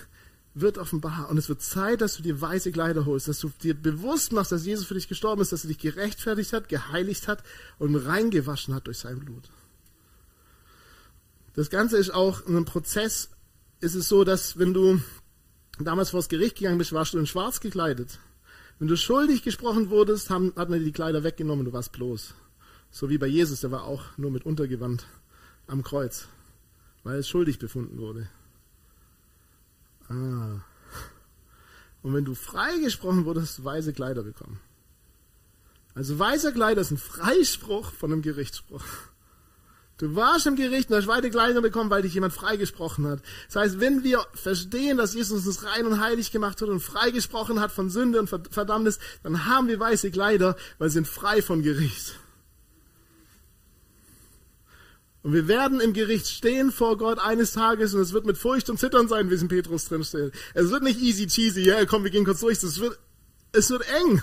wird 0.55 0.79
offenbar. 0.79 1.29
Und 1.31 1.39
es 1.39 1.49
wird 1.49 1.63
Zeit, 1.63 2.01
dass 2.01 2.17
du 2.17 2.23
dir 2.23 2.41
weiße 2.41 2.73
Kleider 2.73 3.07
holst, 3.07 3.29
dass 3.29 3.39
du 3.39 3.51
dir 3.63 3.75
bewusst 3.75 4.33
machst, 4.33 4.53
dass 4.53 4.67
Jesus 4.67 4.87
für 4.87 4.95
dich 4.95 5.09
gestorben 5.09 5.41
ist, 5.41 5.53
dass 5.53 5.65
er 5.65 5.69
dich 5.69 5.79
gerechtfertigt 5.79 6.53
hat, 6.53 6.69
geheiligt 6.69 7.29
hat 7.29 7.43
und 7.79 7.95
reingewaschen 7.97 8.75
hat 8.75 8.87
durch 8.87 8.99
sein 8.99 9.21
Blut. 9.21 9.45
Das 11.55 11.71
Ganze 11.71 11.99
ist 11.99 12.11
auch 12.11 12.47
ein 12.47 12.65
Prozess 12.65 13.31
ist 13.83 13.97
es 13.97 14.09
so, 14.09 14.23
dass 14.25 14.59
wenn 14.59 14.73
du 14.73 15.01
damals 15.79 16.11
vor 16.11 16.21
das 16.21 16.29
Gericht 16.29 16.57
gegangen 16.57 16.79
bist, 16.79 16.93
warst 16.93 17.15
du 17.15 17.19
in 17.19 17.27
schwarz 17.27 17.61
gekleidet. 17.61 18.21
Wenn 18.79 18.89
du 18.89 18.97
schuldig 18.97 19.43
gesprochen 19.43 19.91
wurdest, 19.91 20.31
haben, 20.31 20.53
hat 20.57 20.71
man 20.71 20.79
dir 20.79 20.85
die 20.85 20.93
Kleider 20.93 21.25
weggenommen, 21.25 21.65
du 21.65 21.73
warst 21.73 21.93
bloß. 21.93 22.35
So 22.91 23.11
wie 23.11 23.19
bei 23.19 23.27
Jesus, 23.27 23.61
der 23.61 23.73
war 23.73 23.85
auch 23.85 24.05
nur 24.17 24.31
mit 24.31 24.47
Untergewand 24.47 25.07
am 25.67 25.83
Kreuz, 25.83 26.29
weil 27.03 27.19
es 27.19 27.29
schuldig 27.29 27.59
befunden 27.59 27.99
wurde. 27.99 28.29
Ah. 30.09 30.61
Und 32.03 32.15
wenn 32.15 32.25
du 32.25 32.35
freigesprochen 32.35 33.25
wurdest, 33.25 33.65
weiße 33.65 33.93
Kleider 33.93 34.23
bekommen. 34.23 34.61
Also 35.95 36.19
weiße 36.19 36.53
Kleider 36.53 36.81
ist 36.83 36.91
ein 36.91 36.99
Freispruch 36.99 37.93
von 37.93 38.13
einem 38.13 38.23
Gerichtsspruch. 38.23 38.85
Du 40.03 40.17
warst 40.17 40.49
im 40.49 40.57
Gericht 40.57 40.91
und 40.91 40.97
hast 40.97 41.07
weite 41.07 41.31
Kleider 41.31 41.61
bekommen, 41.61 41.89
weil 41.89 42.03
dich 42.03 42.13
jemand 42.13 42.33
freigesprochen 42.33 43.07
hat. 43.07 43.21
Das 43.47 43.55
heißt, 43.55 43.79
wenn 43.79 44.03
wir 44.03 44.27
verstehen, 44.35 44.97
dass 44.97 45.15
Jesus 45.15 45.47
uns 45.47 45.63
rein 45.63 45.87
und 45.87 46.01
heilig 46.01 46.33
gemacht 46.33 46.61
hat 46.61 46.69
und 46.69 46.81
freigesprochen 46.81 47.61
hat 47.61 47.71
von 47.71 47.89
Sünde 47.89 48.19
und 48.19 48.29
Verdammnis, 48.29 48.99
dann 49.23 49.47
haben 49.47 49.69
wir 49.69 49.79
weiße 49.79 50.11
Kleider, 50.11 50.57
weil 50.79 50.89
wir 50.89 50.91
sind 50.91 51.07
frei 51.07 51.41
von 51.41 51.63
Gericht. 51.63 52.19
Und 55.23 55.35
wir 55.35 55.47
werden 55.47 55.81
im 55.81 55.93
Gericht 55.93 56.27
stehen 56.27 56.73
vor 56.73 56.99
Gott 56.99 57.21
eines 57.21 57.53
Tages 57.53 57.95
und 57.95 58.01
es 58.01 58.13
wird 58.13 58.27
mit 58.27 58.37
Furcht 58.37 58.71
und 58.71 58.81
Zittern 58.81 59.07
sein, 59.07 59.31
wie 59.31 59.35
es 59.35 59.43
in 59.43 59.47
Petrus 59.47 59.85
drin 59.85 60.03
steht. 60.03 60.33
Es 60.55 60.69
wird 60.73 60.83
nicht 60.83 61.01
easy 61.01 61.29
cheesy, 61.29 61.61
ja, 61.61 61.87
komm, 61.87 62.03
wir 62.03 62.11
gehen 62.11 62.25
kurz 62.25 62.41
durch. 62.41 62.61
Es 62.61 62.81
wird, 62.81 62.99
es 63.53 63.71
wird 63.71 63.85
eng. 64.01 64.21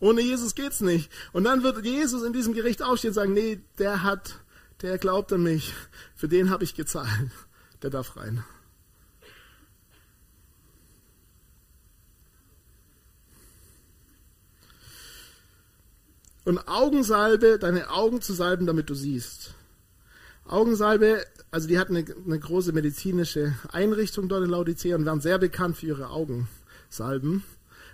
Ohne 0.00 0.22
Jesus 0.22 0.54
geht's 0.54 0.80
nicht. 0.80 1.12
Und 1.32 1.44
dann 1.44 1.62
wird 1.62 1.84
Jesus 1.84 2.22
in 2.22 2.32
diesem 2.32 2.54
Gericht 2.54 2.82
aufstehen 2.82 3.10
und 3.10 3.14
sagen, 3.14 3.34
nee, 3.34 3.60
der 3.78 4.02
hat, 4.02 4.40
der 4.80 4.96
glaubt 4.96 5.32
an 5.32 5.42
mich. 5.42 5.74
Für 6.16 6.26
den 6.26 6.50
habe 6.50 6.64
ich 6.64 6.74
gezahlt. 6.74 7.30
Der 7.82 7.90
darf 7.90 8.16
rein. 8.16 8.42
Und 16.44 16.66
Augensalbe, 16.66 17.58
deine 17.58 17.90
Augen 17.90 18.22
zu 18.22 18.32
salben, 18.32 18.66
damit 18.66 18.88
du 18.88 18.94
siehst. 18.94 19.54
Augensalbe, 20.46 21.24
also 21.50 21.68
die 21.68 21.78
hatten 21.78 21.94
eine, 21.94 22.06
eine 22.24 22.38
große 22.38 22.72
medizinische 22.72 23.54
Einrichtung 23.70 24.28
dort 24.28 24.44
in 24.44 24.50
Laodicea 24.50 24.96
und 24.96 25.04
waren 25.04 25.20
sehr 25.20 25.38
bekannt 25.38 25.76
für 25.76 25.86
ihre 25.86 26.08
Augensalben 26.08 27.44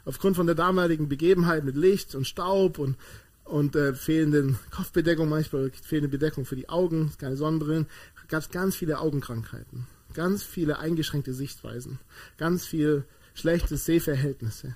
aufgrund 0.06 0.36
von 0.36 0.46
der 0.46 0.54
damaligen 0.54 1.08
Begebenheit 1.08 1.64
mit 1.64 1.76
Licht 1.76 2.14
und 2.14 2.26
Staub 2.26 2.78
und, 2.78 2.96
und 3.44 3.76
äh, 3.76 3.92
fehlenden 3.92 4.58
Kopfbedeckung, 4.70 5.28
manchmal 5.28 5.70
fehlende 5.70 6.08
Bedeckung 6.08 6.46
für 6.46 6.56
die 6.56 6.70
Augen, 6.70 7.12
keine 7.18 7.36
Sonnenbrillen, 7.36 7.86
gab 8.28 8.42
es 8.42 8.50
ganz 8.50 8.74
viele 8.74 8.98
Augenkrankheiten, 8.98 9.86
ganz 10.14 10.42
viele 10.42 10.78
eingeschränkte 10.78 11.34
Sichtweisen, 11.34 11.98
ganz 12.38 12.64
viel 12.66 13.04
schlechtes 13.34 13.84
Sehverhältnisse. 13.84 14.74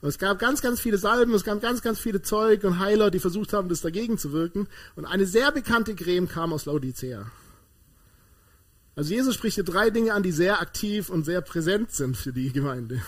Und 0.00 0.08
es 0.08 0.18
gab 0.18 0.38
ganz, 0.38 0.60
ganz 0.62 0.80
viele 0.80 0.98
Salben, 0.98 1.32
es 1.34 1.44
gab 1.44 1.60
ganz, 1.60 1.80
ganz 1.80 1.98
viele 1.98 2.22
Zeug 2.22 2.64
und 2.64 2.78
Heiler, 2.78 3.10
die 3.10 3.20
versucht 3.20 3.52
haben, 3.52 3.68
das 3.68 3.80
dagegen 3.80 4.18
zu 4.18 4.32
wirken. 4.32 4.68
Und 4.96 5.06
eine 5.06 5.26
sehr 5.26 5.50
bekannte 5.52 5.94
Creme 5.94 6.28
kam 6.28 6.52
aus 6.52 6.66
Laodicea. 6.66 7.30
Also 8.94 9.14
Jesus 9.14 9.34
spricht 9.34 9.54
hier 9.54 9.64
drei 9.64 9.90
Dinge 9.90 10.12
an, 10.12 10.22
die 10.22 10.32
sehr 10.32 10.60
aktiv 10.60 11.08
und 11.08 11.24
sehr 11.24 11.40
präsent 11.40 11.92
sind 11.92 12.16
für 12.16 12.32
die 12.32 12.52
Gemeinde. 12.52 13.00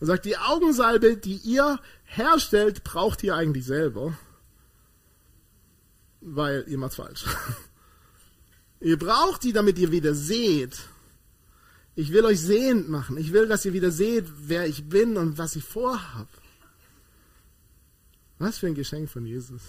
Er 0.00 0.06
sagt, 0.06 0.24
die 0.24 0.38
Augensalbe, 0.38 1.16
die 1.16 1.36
ihr 1.36 1.78
herstellt, 2.04 2.84
braucht 2.84 3.22
ihr 3.22 3.34
eigentlich 3.34 3.66
selber, 3.66 4.16
weil 6.20 6.64
ihr 6.68 6.78
macht's 6.78 6.96
falsch. 6.96 7.26
ihr 8.80 8.98
braucht 8.98 9.44
die, 9.44 9.52
damit 9.52 9.78
ihr 9.78 9.92
wieder 9.92 10.14
seht. 10.14 10.80
Ich 11.94 12.12
will 12.12 12.24
euch 12.24 12.40
sehend 12.40 12.88
machen. 12.88 13.18
Ich 13.18 13.32
will, 13.34 13.46
dass 13.46 13.64
ihr 13.66 13.74
wieder 13.74 13.90
seht, 13.90 14.24
wer 14.38 14.66
ich 14.66 14.88
bin 14.88 15.18
und 15.18 15.36
was 15.36 15.54
ich 15.54 15.64
vorhab. 15.64 16.28
Was 18.38 18.58
für 18.58 18.68
ein 18.68 18.74
Geschenk 18.74 19.10
von 19.10 19.26
Jesus. 19.26 19.60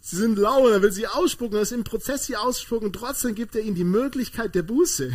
Sie 0.00 0.16
sind 0.16 0.38
lau, 0.38 0.68
er 0.68 0.80
will 0.80 0.92
sie 0.92 1.08
ausspucken, 1.08 1.56
er 1.56 1.62
ist 1.62 1.72
im 1.72 1.84
Prozess 1.84 2.26
hier 2.26 2.40
ausspucken, 2.40 2.92
trotzdem 2.92 3.34
gibt 3.34 3.54
er 3.54 3.62
ihnen 3.62 3.74
die 3.74 3.84
Möglichkeit 3.84 4.54
der 4.54 4.62
Buße. 4.62 5.12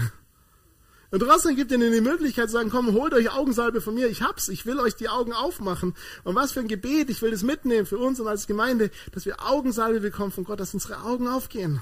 Und 1.12 1.19
trotzdem 1.19 1.58
gibt 1.58 1.74
ihnen 1.74 1.91
die 1.91 2.00
Möglichkeit 2.00 2.47
zu 2.47 2.54
sagen, 2.54 2.69
komm, 2.69 2.93
holt 2.93 3.13
euch 3.13 3.32
Augensalbe 3.32 3.82
von 3.82 3.93
mir, 3.93 4.08
ich 4.08 4.21
hab's, 4.21 4.47
ich 4.47 4.65
will 4.65 4.80
euch 4.80 4.95
die 4.95 5.10
Augen 5.10 5.34
aufmachen. 5.34 5.93
Und 6.24 6.36
was 6.36 6.54
für 6.54 6.62
ein 6.62 6.69
Gebet, 6.69 7.10
ich 7.10 7.21
will 7.21 7.32
das 7.32 7.43
mitnehmen 7.43 7.86
für 7.86 7.97
uns 7.97 8.21
und 8.21 8.28
als 8.28 8.47
Gemeinde, 8.47 8.89
dass 9.12 9.26
wir 9.26 9.45
Augensalbe 9.45 10.00
bekommen 10.00 10.32
von 10.32 10.45
Gott, 10.45 10.62
dass 10.62 10.74
unsere 10.74 11.04
Augen 11.04 11.28
aufgehen. 11.28 11.82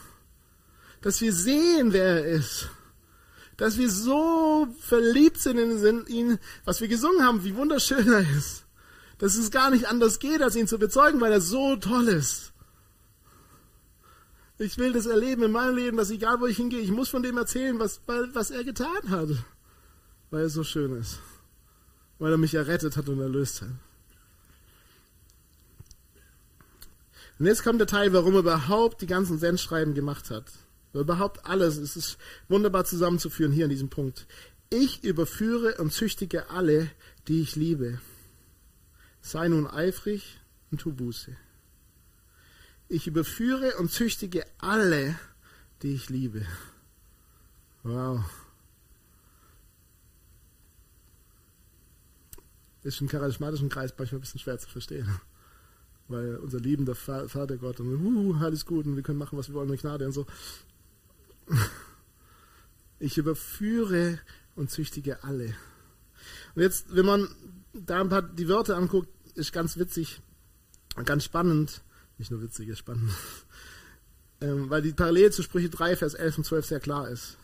Dass 1.01 1.21
wir 1.21 1.31
sehen, 1.31 1.93
wer 1.93 2.05
er 2.05 2.25
ist. 2.25 2.69
Dass 3.55 3.77
wir 3.77 3.91
so 3.91 4.67
verliebt 4.79 5.39
sind 5.39 5.59
in 5.59 6.07
ihn, 6.07 6.39
was 6.65 6.81
wir 6.81 6.87
gesungen 6.87 7.23
haben, 7.23 7.43
wie 7.43 7.55
wunderschön 7.55 8.11
er 8.11 8.25
ist. 8.35 8.65
Dass 9.19 9.35
es 9.35 9.51
gar 9.51 9.69
nicht 9.69 9.87
anders 9.87 10.17
geht, 10.17 10.41
als 10.41 10.55
ihn 10.55 10.67
zu 10.67 10.79
bezeugen, 10.79 11.21
weil 11.21 11.33
er 11.33 11.41
so 11.41 11.75
toll 11.75 12.07
ist. 12.07 12.48
Ich 14.61 14.77
will 14.77 14.91
das 14.91 15.05
erleben 15.05 15.43
in 15.43 15.53
meinem 15.53 15.77
Leben, 15.77 15.95
dass 15.95 16.11
egal 16.11 16.41
wo 16.41 16.45
ich 16.45 16.57
hingehe, 16.57 16.81
ich 16.81 16.91
muss 16.91 17.07
von 17.07 17.23
dem 17.23 17.37
erzählen, 17.37 17.79
was, 17.79 18.01
was 18.05 18.51
er 18.51 18.65
getan 18.65 19.09
hat. 19.09 19.29
Weil 20.31 20.41
er 20.41 20.49
so 20.49 20.65
schön 20.65 20.97
ist. 20.97 21.19
Weil 22.19 22.33
er 22.33 22.37
mich 22.37 22.53
errettet 22.53 22.97
hat 22.97 23.07
und 23.07 23.21
erlöst 23.21 23.61
hat. 23.61 23.69
Und 27.39 27.45
jetzt 27.45 27.63
kommt 27.63 27.79
der 27.79 27.87
Teil, 27.87 28.11
warum 28.11 28.33
er 28.33 28.41
überhaupt 28.41 29.01
die 29.01 29.07
ganzen 29.07 29.39
Sendschreiben 29.39 29.93
gemacht 29.93 30.29
hat. 30.29 30.51
Überhaupt 30.93 31.45
alles. 31.45 31.77
Es 31.77 31.95
ist 31.95 32.17
wunderbar 32.49 32.83
zusammenzuführen 32.83 33.53
hier 33.53 33.63
an 33.63 33.69
diesem 33.69 33.89
Punkt. 33.89 34.27
Ich 34.69 35.05
überführe 35.05 35.75
und 35.75 35.93
züchtige 35.93 36.49
alle, 36.49 36.91
die 37.29 37.41
ich 37.41 37.55
liebe. 37.55 38.01
Sei 39.21 39.47
nun 39.47 39.67
eifrig 39.67 40.41
und 40.69 40.81
tu 40.81 40.91
Buße. 40.91 41.37
Ich 42.91 43.05
überführe 43.05 43.75
und 43.77 43.91
züchtige 43.91 44.43
alle, 44.57 45.15
die 45.83 45.93
ich 45.93 46.09
liebe. 46.09 46.43
Wow. 47.83 48.25
Ist 52.81 52.99
im 52.99 53.07
charismatischen 53.07 53.69
Kreis 53.69 53.93
manchmal 53.95 54.17
ein 54.17 54.21
bisschen 54.21 54.39
schwer 54.39 54.57
zu 54.57 54.67
verstehen. 54.67 55.21
Weil 56.07 56.37
unser 56.37 56.59
liebender 56.59 56.95
Vater 56.95 57.57
Gott 57.57 57.79
und 57.79 57.93
uh, 57.93 58.35
alles 58.39 58.65
gut 58.65 58.87
und 58.87 58.95
wir 58.95 59.03
können 59.03 59.19
machen, 59.19 59.37
was 59.37 59.49
wir 59.49 59.53
wollen 59.53 59.69
mit 59.69 59.81
Gnade 59.81 60.07
und 60.07 60.13
so. 60.13 60.25
Ich 62.97 63.19
überführe 63.19 64.19
und 64.55 64.71
züchtige 64.71 65.23
alle. 65.23 65.55
Und 66.55 66.63
jetzt, 66.63 66.93
wenn 66.95 67.05
man 67.05 67.27
da 67.73 68.01
ein 68.01 68.09
paar 68.09 68.23
die 68.23 68.49
Wörter 68.49 68.75
anguckt, 68.77 69.09
ist 69.35 69.53
ganz 69.53 69.77
witzig 69.77 70.21
und 70.95 71.05
ganz 71.05 71.23
spannend. 71.23 71.83
Nicht 72.19 72.31
nur 72.31 72.41
witzig, 72.41 72.67
ist 72.67 72.79
spannend. 72.79 73.11
ähm, 74.41 74.69
weil 74.69 74.81
die 74.81 74.91
Parallele 74.91 75.31
zu 75.31 75.41
Sprüche 75.41 75.69
3, 75.69 75.95
Vers 75.95 76.13
11 76.13 76.37
und 76.37 76.43
12 76.43 76.65
sehr 76.65 76.79
klar 76.79 77.09
ist. 77.09 77.37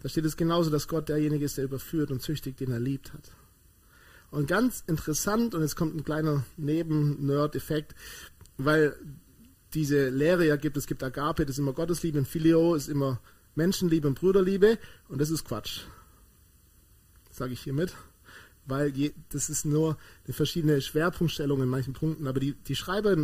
Da 0.00 0.08
steht 0.08 0.24
es 0.24 0.36
genauso, 0.36 0.70
dass 0.70 0.88
Gott 0.88 1.08
derjenige 1.08 1.44
ist, 1.44 1.58
der 1.58 1.64
überführt 1.64 2.10
und 2.10 2.22
züchtigt, 2.22 2.60
den 2.60 2.72
er 2.72 2.80
liebt 2.80 3.12
hat. 3.12 3.30
Und 4.30 4.46
ganz 4.46 4.82
interessant, 4.86 5.54
und 5.54 5.60
jetzt 5.60 5.76
kommt 5.76 5.94
ein 5.94 6.04
kleiner 6.04 6.44
Neben-Nerd-Effekt, 6.56 7.94
weil 8.56 8.96
diese 9.74 10.08
Lehre 10.08 10.46
ja 10.46 10.56
gibt, 10.56 10.76
es 10.76 10.86
gibt 10.86 11.02
Agape, 11.02 11.44
das 11.44 11.56
ist 11.56 11.58
immer 11.58 11.72
Gottesliebe, 11.72 12.18
und 12.18 12.26
Phileo 12.26 12.74
ist 12.74 12.88
immer 12.88 13.20
Menschenliebe 13.54 14.08
und 14.08 14.18
Brüderliebe, 14.18 14.78
und 15.08 15.20
das 15.20 15.30
ist 15.30 15.44
Quatsch. 15.44 15.82
Sage 17.30 17.52
ich 17.52 17.60
hiermit 17.60 17.94
weil 18.66 18.96
je, 18.96 19.12
das 19.30 19.50
ist 19.50 19.64
nur 19.64 19.98
eine 20.24 20.34
verschiedene 20.34 20.80
Schwerpunktstellung 20.80 21.62
in 21.62 21.68
manchen 21.68 21.94
Punkten, 21.94 22.26
aber 22.26 22.40
die, 22.40 22.52
die 22.52 22.76
Schreiber 22.76 23.16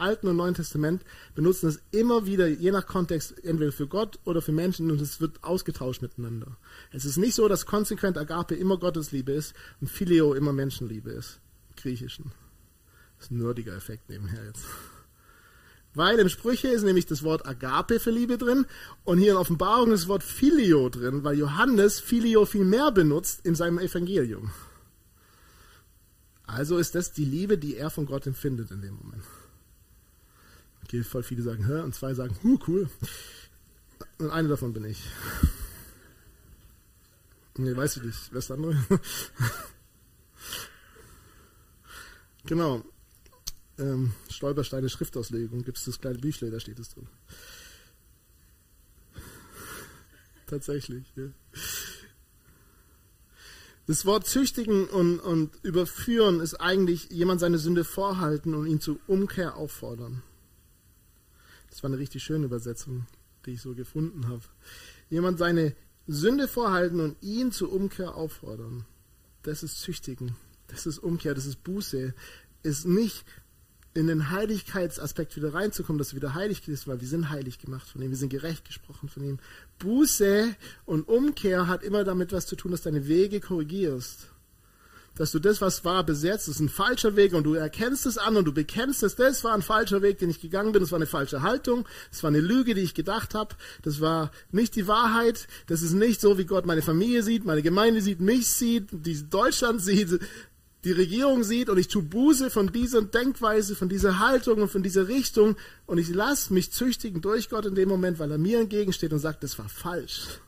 Alten 0.00 0.28
und 0.28 0.36
Neuen 0.36 0.54
Testament 0.54 1.02
benutzen 1.34 1.68
es 1.68 1.80
immer 1.90 2.26
wieder, 2.26 2.46
je 2.46 2.70
nach 2.70 2.86
Kontext, 2.86 3.42
entweder 3.44 3.72
für 3.72 3.86
Gott 3.86 4.18
oder 4.24 4.42
für 4.42 4.52
Menschen 4.52 4.90
und 4.90 5.00
es 5.00 5.20
wird 5.20 5.42
ausgetauscht 5.44 6.02
miteinander. 6.02 6.56
Es 6.92 7.04
ist 7.04 7.16
nicht 7.16 7.34
so, 7.34 7.48
dass 7.48 7.66
konsequent 7.66 8.16
Agape 8.18 8.54
immer 8.54 8.78
Gottesliebe 8.78 9.32
ist 9.32 9.54
und 9.80 9.88
Phileo 9.88 10.34
immer 10.34 10.52
Menschenliebe 10.52 11.10
ist. 11.10 11.40
Im 11.70 11.76
Griechischen. 11.76 12.32
Das 13.16 13.26
ist 13.26 13.30
ein 13.32 13.38
nerdiger 13.38 13.74
Effekt 13.74 14.08
nebenher 14.08 14.44
jetzt. 14.44 14.64
Weil 15.94 16.18
im 16.18 16.28
Sprüche 16.28 16.68
ist 16.68 16.84
nämlich 16.84 17.06
das 17.06 17.22
Wort 17.22 17.46
Agape 17.46 17.98
für 17.98 18.10
Liebe 18.10 18.38
drin 18.38 18.66
und 19.04 19.18
hier 19.18 19.32
in 19.32 19.36
Offenbarung 19.36 19.90
ist 19.92 20.02
das 20.02 20.08
Wort 20.08 20.22
Filio 20.22 20.88
drin, 20.90 21.24
weil 21.24 21.38
Johannes 21.38 21.98
Filio 21.98 22.44
viel 22.44 22.64
mehr 22.64 22.92
benutzt 22.92 23.44
in 23.44 23.54
seinem 23.54 23.78
Evangelium. 23.78 24.50
Also 26.48 26.78
ist 26.78 26.94
das 26.94 27.12
die 27.12 27.24
Liebe, 27.24 27.58
die 27.58 27.76
er 27.76 27.90
von 27.90 28.06
Gott 28.06 28.26
empfindet 28.26 28.70
in 28.70 28.80
dem 28.80 28.94
Moment. 28.94 29.22
Okay, 30.88 31.04
voll 31.04 31.22
viele 31.22 31.42
sagen, 31.42 31.66
hä? 31.66 31.80
Und 31.82 31.94
zwei 31.94 32.14
sagen, 32.14 32.34
huh, 32.42 32.58
cool. 32.66 32.88
Und 34.16 34.30
eine 34.30 34.48
davon 34.48 34.72
bin 34.72 34.86
ich. 34.86 35.04
Nee, 37.58 37.76
weißt 37.76 37.96
du 37.96 38.06
nicht. 38.06 38.18
Wer 38.30 38.38
ist 38.38 38.48
der 38.48 38.56
andere? 38.56 38.78
genau. 42.46 42.82
Ähm, 43.76 44.14
Stolpersteine 44.30 44.88
Schriftauslegung. 44.88 45.62
Gibt 45.62 45.76
es 45.76 45.84
das 45.84 46.00
kleine 46.00 46.20
Büchle, 46.20 46.50
da 46.50 46.58
steht 46.58 46.78
es 46.78 46.88
drin. 46.88 47.06
Tatsächlich, 50.46 51.04
ja. 51.16 51.26
Das 53.86 54.06
Wort 54.06 54.26
züchtigen 54.26 54.88
und, 54.88 55.20
und 55.20 55.54
überführen 55.62 56.40
ist 56.40 56.54
eigentlich 56.54 57.10
jemand 57.10 57.40
seine 57.40 57.58
Sünde 57.58 57.84
vorhalten 57.84 58.54
und 58.54 58.66
ihn 58.66 58.80
zur 58.80 58.98
Umkehr 59.06 59.56
auffordern. 59.56 60.22
Das 61.78 61.84
war 61.84 61.90
eine 61.90 62.00
richtig 62.00 62.24
schöne 62.24 62.46
Übersetzung, 62.46 63.06
die 63.46 63.52
ich 63.52 63.60
so 63.62 63.72
gefunden 63.72 64.26
habe. 64.26 64.42
Jemand 65.10 65.38
seine 65.38 65.76
Sünde 66.08 66.48
vorhalten 66.48 66.98
und 66.98 67.22
ihn 67.22 67.52
zur 67.52 67.72
Umkehr 67.72 68.16
auffordern. 68.16 68.84
Das 69.44 69.62
ist 69.62 69.80
züchtigen. 69.80 70.34
Das 70.66 70.86
ist 70.86 70.98
Umkehr, 70.98 71.34
das 71.34 71.46
ist 71.46 71.62
Buße. 71.62 72.14
Ist 72.64 72.84
nicht 72.84 73.24
in 73.94 74.08
den 74.08 74.30
Heiligkeitsaspekt 74.30 75.36
wieder 75.36 75.54
reinzukommen, 75.54 75.98
dass 75.98 76.08
du 76.08 76.16
wieder 76.16 76.34
heilig 76.34 76.64
bist, 76.66 76.88
weil 76.88 77.00
wir 77.00 77.06
sind 77.06 77.30
heilig 77.30 77.60
gemacht 77.60 77.86
von 77.86 78.02
ihm, 78.02 78.10
wir 78.10 78.16
sind 78.16 78.30
gerecht 78.30 78.64
gesprochen 78.64 79.08
von 79.08 79.22
ihm. 79.22 79.38
Buße 79.78 80.56
und 80.84 81.06
Umkehr 81.06 81.68
hat 81.68 81.84
immer 81.84 82.02
damit 82.02 82.32
was 82.32 82.46
zu 82.48 82.56
tun, 82.56 82.72
dass 82.72 82.82
deine 82.82 83.06
Wege 83.06 83.38
korrigierst. 83.38 84.32
Dass 85.18 85.32
du 85.32 85.40
das, 85.40 85.60
was 85.60 85.84
war, 85.84 86.04
besetzt, 86.04 86.46
das 86.46 86.54
ist 86.54 86.60
ein 86.60 86.68
falscher 86.68 87.16
Weg 87.16 87.34
und 87.34 87.42
du 87.42 87.54
erkennst 87.54 88.06
es 88.06 88.18
an 88.18 88.36
und 88.36 88.44
du 88.44 88.52
bekennst 88.52 89.02
es, 89.02 89.16
das 89.16 89.42
war 89.42 89.52
ein 89.52 89.62
falscher 89.62 90.00
Weg, 90.00 90.18
den 90.18 90.30
ich 90.30 90.40
gegangen 90.40 90.70
bin, 90.70 90.80
das 90.80 90.92
war 90.92 90.98
eine 90.98 91.06
falsche 91.06 91.42
Haltung, 91.42 91.86
das 92.10 92.22
war 92.22 92.28
eine 92.28 92.40
Lüge, 92.40 92.74
die 92.74 92.82
ich 92.82 92.94
gedacht 92.94 93.34
habe, 93.34 93.56
das 93.82 94.00
war 94.00 94.30
nicht 94.52 94.76
die 94.76 94.86
Wahrheit, 94.86 95.48
das 95.66 95.82
ist 95.82 95.92
nicht 95.92 96.20
so, 96.20 96.38
wie 96.38 96.44
Gott 96.44 96.66
meine 96.66 96.82
Familie 96.82 97.24
sieht, 97.24 97.44
meine 97.44 97.62
Gemeinde 97.62 98.00
sieht, 98.00 98.20
mich 98.20 98.48
sieht, 98.48 98.86
die 98.92 99.28
Deutschland 99.28 99.82
sieht, 99.82 100.20
die 100.84 100.92
Regierung 100.92 101.42
sieht. 101.42 101.68
Und 101.68 101.78
ich 101.78 101.88
tue 101.88 102.02
Buße 102.02 102.50
von 102.50 102.72
dieser 102.72 103.02
Denkweise, 103.02 103.74
von 103.74 103.88
dieser 103.88 104.18
Haltung 104.18 104.62
und 104.62 104.70
von 104.70 104.82
dieser 104.82 105.08
Richtung. 105.08 105.56
Und 105.86 105.98
ich 105.98 106.08
lasse 106.08 106.52
mich 106.54 106.72
züchtigen 106.72 107.20
durch 107.20 107.50
Gott 107.50 107.66
in 107.66 107.74
dem 107.74 107.88
Moment, 107.88 108.18
weil 108.18 108.30
er 108.30 108.38
mir 108.38 108.60
entgegensteht 108.60 109.12
und 109.12 109.18
sagt, 109.18 109.42
das 109.42 109.58
war 109.58 109.68
falsch. 109.68 110.40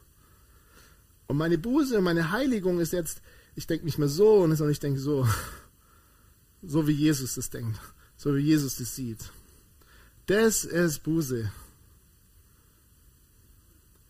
Und 1.27 1.37
meine 1.37 1.59
Buße 1.59 1.99
und 1.99 2.05
meine 2.05 2.31
Heiligung 2.31 2.81
ist 2.81 2.93
jetzt, 2.93 3.21
ich 3.61 3.67
denke 3.67 3.85
nicht 3.85 3.99
mehr 3.99 4.09
so 4.09 4.37
und 4.37 4.71
ich 4.71 4.81
denke 4.81 4.99
so, 4.99 5.29
so 6.63 6.87
wie 6.87 6.93
Jesus 6.93 7.35
das 7.35 7.51
denkt, 7.51 7.79
so 8.17 8.35
wie 8.35 8.41
Jesus 8.41 8.77
das 8.77 8.97
sieht. 8.97 9.19
Das 10.25 10.65
ist 10.65 11.03
Buße. 11.03 11.53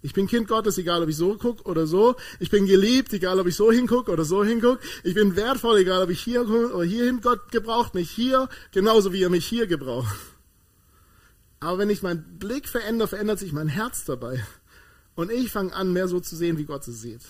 Ich 0.02 0.14
bin 0.14 0.28
Kind 0.28 0.46
Gottes, 0.46 0.78
egal 0.78 1.02
ob 1.02 1.08
ich 1.08 1.16
so 1.16 1.36
gucke 1.36 1.64
oder 1.64 1.88
so. 1.88 2.14
Ich 2.38 2.48
bin 2.48 2.66
geliebt, 2.66 3.12
egal 3.12 3.40
ob 3.40 3.48
ich 3.48 3.56
so 3.56 3.72
hingucke 3.72 4.12
oder 4.12 4.24
so 4.24 4.44
hingucke. 4.44 4.80
Ich 5.02 5.14
bin 5.14 5.34
wertvoll, 5.34 5.78
egal 5.78 6.04
ob 6.04 6.10
ich 6.10 6.20
hier 6.20 6.48
oder 6.48 6.84
hierhin. 6.84 7.20
Gott 7.20 7.50
gebraucht 7.50 7.94
mich 7.94 8.08
hier, 8.08 8.48
genauso 8.70 9.12
wie 9.12 9.24
er 9.24 9.30
mich 9.30 9.46
hier 9.46 9.66
gebraucht. 9.66 10.14
Aber 11.58 11.78
wenn 11.78 11.90
ich 11.90 12.02
meinen 12.02 12.38
Blick 12.38 12.68
verändere, 12.68 13.08
verändert 13.08 13.40
sich 13.40 13.52
mein 13.52 13.68
Herz 13.68 14.04
dabei. 14.04 14.46
Und 15.16 15.32
ich 15.32 15.50
fange 15.50 15.74
an, 15.74 15.92
mehr 15.92 16.06
so 16.06 16.20
zu 16.20 16.36
sehen, 16.36 16.56
wie 16.56 16.66
Gott 16.66 16.84
sie 16.84 16.92
sieht. 16.92 17.22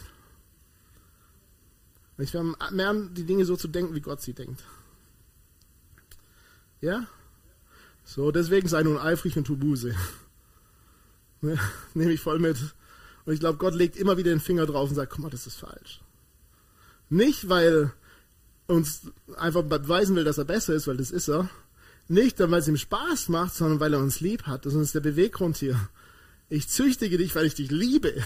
Ich 2.20 2.32
fange 2.32 2.54
mehr 2.70 2.90
an, 2.90 3.14
die 3.14 3.24
Dinge 3.24 3.44
so 3.44 3.56
zu 3.56 3.68
denken, 3.68 3.94
wie 3.94 4.00
Gott 4.00 4.20
sie 4.20 4.32
denkt. 4.32 4.62
Ja? 6.80 7.06
So, 8.04 8.30
deswegen 8.30 8.68
sei 8.68 8.82
nun 8.82 8.98
eifrig 8.98 9.36
und 9.36 9.44
tu 9.44 9.56
Buße. 9.56 9.94
Ne, 11.42 11.58
nehme 11.94 12.12
ich 12.12 12.20
voll 12.20 12.38
mit. 12.38 12.58
Und 13.24 13.32
ich 13.32 13.40
glaube, 13.40 13.56
Gott 13.56 13.74
legt 13.74 13.96
immer 13.96 14.18
wieder 14.18 14.30
den 14.30 14.40
Finger 14.40 14.66
drauf 14.66 14.90
und 14.90 14.94
sagt, 14.94 15.10
guck 15.10 15.20
mal, 15.20 15.30
das 15.30 15.46
ist 15.46 15.56
falsch. 15.56 16.02
Nicht, 17.08 17.48
weil 17.48 17.94
uns 18.66 19.10
einfach 19.36 19.62
beweisen 19.62 20.16
will, 20.16 20.24
dass 20.24 20.36
er 20.36 20.44
besser 20.44 20.74
ist, 20.74 20.86
weil 20.86 20.98
das 20.98 21.10
ist 21.10 21.28
er. 21.28 21.48
Nicht, 22.08 22.38
weil 22.40 22.60
es 22.60 22.68
ihm 22.68 22.76
Spaß 22.76 23.30
macht, 23.30 23.54
sondern 23.54 23.80
weil 23.80 23.94
er 23.94 24.00
uns 24.00 24.20
lieb 24.20 24.42
hat. 24.42 24.66
Das 24.66 24.74
ist 24.74 24.94
der 24.94 25.00
Beweggrund 25.00 25.56
hier. 25.56 25.88
Ich 26.50 26.68
züchtige 26.68 27.16
dich, 27.16 27.34
weil 27.34 27.46
ich 27.46 27.54
dich 27.54 27.70
liebe. 27.70 28.12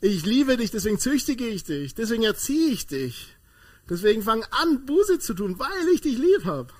Ich 0.00 0.24
liebe 0.26 0.56
dich, 0.56 0.70
deswegen 0.70 0.98
züchtige 0.98 1.46
ich 1.46 1.64
dich. 1.64 1.94
Deswegen 1.94 2.24
erziehe 2.24 2.70
ich 2.70 2.86
dich. 2.86 3.36
Deswegen 3.88 4.22
fang 4.22 4.44
an, 4.50 4.86
Buße 4.86 5.18
zu 5.18 5.34
tun, 5.34 5.58
weil 5.58 5.88
ich 5.94 6.00
dich 6.00 6.18
lieb 6.18 6.44
habe. 6.44 6.72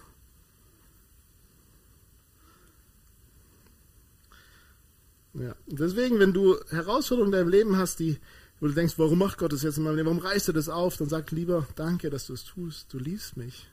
Ja. 5.34 5.56
Deswegen, 5.66 6.18
wenn 6.20 6.32
du 6.32 6.58
Herausforderungen 6.70 7.32
in 7.32 7.38
deinem 7.38 7.48
Leben 7.48 7.76
hast, 7.76 7.98
die, 7.98 8.18
wo 8.60 8.66
du 8.66 8.72
denkst, 8.72 8.94
warum 8.98 9.18
macht 9.18 9.38
Gott 9.38 9.52
das 9.52 9.62
jetzt 9.62 9.78
in 9.78 9.84
meinem 9.84 9.96
Leben, 9.96 10.06
warum 10.06 10.20
reißt 10.20 10.48
er 10.48 10.54
das 10.54 10.68
auf, 10.68 10.96
dann 10.96 11.08
sag 11.08 11.30
lieber, 11.32 11.66
danke, 11.74 12.08
dass 12.08 12.26
du 12.26 12.34
es 12.34 12.44
tust. 12.44 12.92
Du 12.92 12.98
liebst 12.98 13.36
mich, 13.36 13.68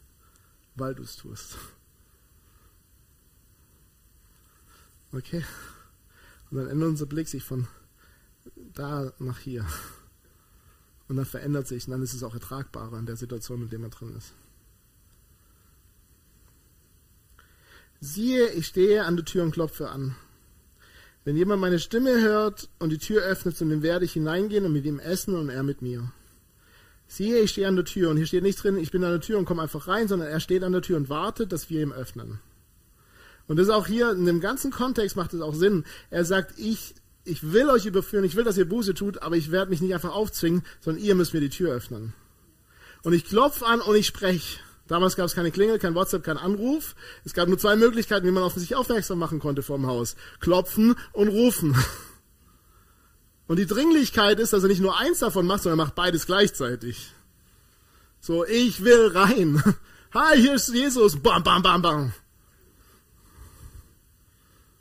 weil 0.76 0.96
du 0.96 1.04
es 1.04 1.16
tust. 1.16 1.58
Okay? 5.14 5.46
Und 6.50 6.58
dann 6.58 6.68
ändert 6.68 6.90
unser 6.90 7.06
Blick 7.06 7.28
sich 7.28 7.44
von 7.44 7.68
da 8.56 9.12
nach 9.20 9.40
hier. 9.40 9.66
Und 11.08 11.18
dann 11.18 11.26
verändert 11.26 11.68
sich 11.68 11.86
und 11.86 11.92
dann 11.92 12.02
ist 12.02 12.14
es 12.14 12.24
auch 12.24 12.34
ertragbarer 12.34 12.98
in 12.98 13.06
der 13.06 13.18
Situation, 13.18 13.62
in 13.62 13.70
der 13.70 13.80
man 13.80 13.92
drin 13.92 14.16
ist. 14.18 14.34
Siehe, 18.00 18.48
ich 18.50 18.68
stehe 18.68 19.06
an 19.06 19.16
der 19.16 19.26
Tür 19.26 19.44
und 19.44 19.52
klopfe 19.52 19.90
an. 19.90 20.16
Wenn 21.24 21.38
jemand 21.38 21.62
meine 21.62 21.80
Stimme 21.80 22.20
hört 22.22 22.68
und 22.80 22.90
die 22.90 22.98
Tür 22.98 23.22
öffnet, 23.22 23.56
zu 23.56 23.66
dem 23.66 23.84
werde 23.84 24.06
ich 24.06 24.14
hineingehen 24.14 24.66
und 24.66 24.74
mit 24.74 24.86
ihm 24.86 25.00
essen 25.00 25.36
und 25.36 25.50
er 25.50 25.62
mit 25.62 25.84
mir. 25.84 26.12
Siehe, 27.08 27.40
ich 27.40 27.52
stehe 27.52 27.68
an 27.68 27.76
der 27.76 27.86
Tür 27.86 28.10
und 28.10 28.18
hier 28.18 28.26
steht 28.26 28.42
nicht 28.42 28.64
drin, 28.64 28.78
ich 28.78 28.90
bin 28.90 29.04
an 29.04 29.12
der 29.12 29.22
Tür 29.22 29.38
und 29.38 29.46
komme 29.46 29.62
einfach 29.62 29.88
rein, 29.88 30.08
sondern 30.08 30.30
er 30.30 30.40
steht 30.40 30.64
an 30.64 30.72
der 30.72 30.82
Tür 30.82 30.98
und 30.98 31.10
wartet, 31.10 31.52
dass 31.52 31.70
wir 31.70 31.82
ihm 31.82 31.92
öffnen. 31.92 32.40
Und 33.48 33.58
das 33.58 33.68
ist 33.68 33.74
auch 33.74 33.86
hier, 33.86 34.12
in 34.12 34.26
dem 34.26 34.40
ganzen 34.40 34.72
Kontext 34.72 35.16
macht 35.16 35.34
es 35.34 35.42
auch 35.42 35.54
Sinn. 35.54 35.84
Er 36.10 36.26
sagt, 36.26 36.58
ich, 36.58 36.96
ich 37.24 37.52
will 37.52 37.70
euch 37.70 37.86
überführen, 37.86 38.24
ich 38.24 38.36
will, 38.36 38.44
dass 38.44 38.58
ihr 38.58 38.68
Buße 38.68 38.94
tut, 38.94 39.22
aber 39.22 39.36
ich 39.36 39.52
werde 39.52 39.70
mich 39.70 39.82
nicht 39.82 39.94
einfach 39.94 40.12
aufzwingen, 40.12 40.64
sondern 40.80 41.04
ihr 41.04 41.16
müsst 41.16 41.34
mir 41.34 41.40
die 41.40 41.50
Tür 41.50 41.74
öffnen. 41.74 42.14
Und 43.04 43.14
ich 43.14 43.26
klopfe 43.26 43.66
an 43.66 43.82
und 43.82 43.96
ich 43.96 44.08
spreche. 44.08 44.60
Damals 44.88 45.16
gab 45.16 45.26
es 45.26 45.36
keine 45.36 45.52
Klingel, 45.52 45.80
kein 45.80 45.96
WhatsApp, 45.96 46.24
kein 46.24 46.38
Anruf. 46.38 46.96
Es 47.24 47.34
gab 47.34 47.48
nur 47.48 47.58
zwei 47.58 47.76
Möglichkeiten, 47.76 48.28
wie 48.28 48.32
man 48.32 48.44
auf 48.44 48.54
sich 48.54 48.76
aufmerksam 48.76 49.20
machen 49.20 49.40
konnte 49.40 49.64
vorm 49.64 49.88
Haus. 49.88 50.16
Klopfen 50.40 50.96
und 51.14 51.30
rufen. 51.30 51.76
Und 53.48 53.58
die 53.58 53.66
Dringlichkeit 53.66 54.40
ist, 54.40 54.54
dass 54.54 54.64
er 54.64 54.70
nicht 54.70 54.82
nur 54.82 54.98
eins 54.98 55.20
davon 55.20 55.48
macht, 55.48 55.64
sondern 55.64 55.80
er 55.80 55.86
macht 55.86 55.96
beides 55.96 56.26
gleichzeitig. 56.26 57.12
So, 58.20 58.46
ich 58.46 58.84
will 58.84 59.08
rein. 59.08 59.64
Hi, 60.14 60.38
hier 60.40 60.56
ist 60.56 60.74
Jesus. 60.74 61.22
Bam, 61.22 61.44
bam, 61.44 61.64
bam, 61.64 61.82
bam. 61.82 62.14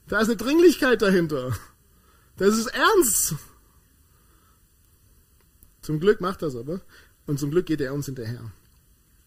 Da 0.09 0.21
ist 0.21 0.29
eine 0.29 0.37
Dringlichkeit 0.37 1.03
dahinter. 1.03 1.53
Das 2.41 2.57
ist 2.57 2.69
ernst. 2.69 3.35
Zum 5.83 6.01
Glück 6.01 6.23
macht 6.23 6.43
es 6.43 6.57
aber. 6.57 6.81
Und 7.27 7.39
zum 7.39 7.51
Glück 7.51 7.67
geht 7.67 7.83
er 7.83 7.93
uns 7.93 8.07
hinterher. 8.07 8.51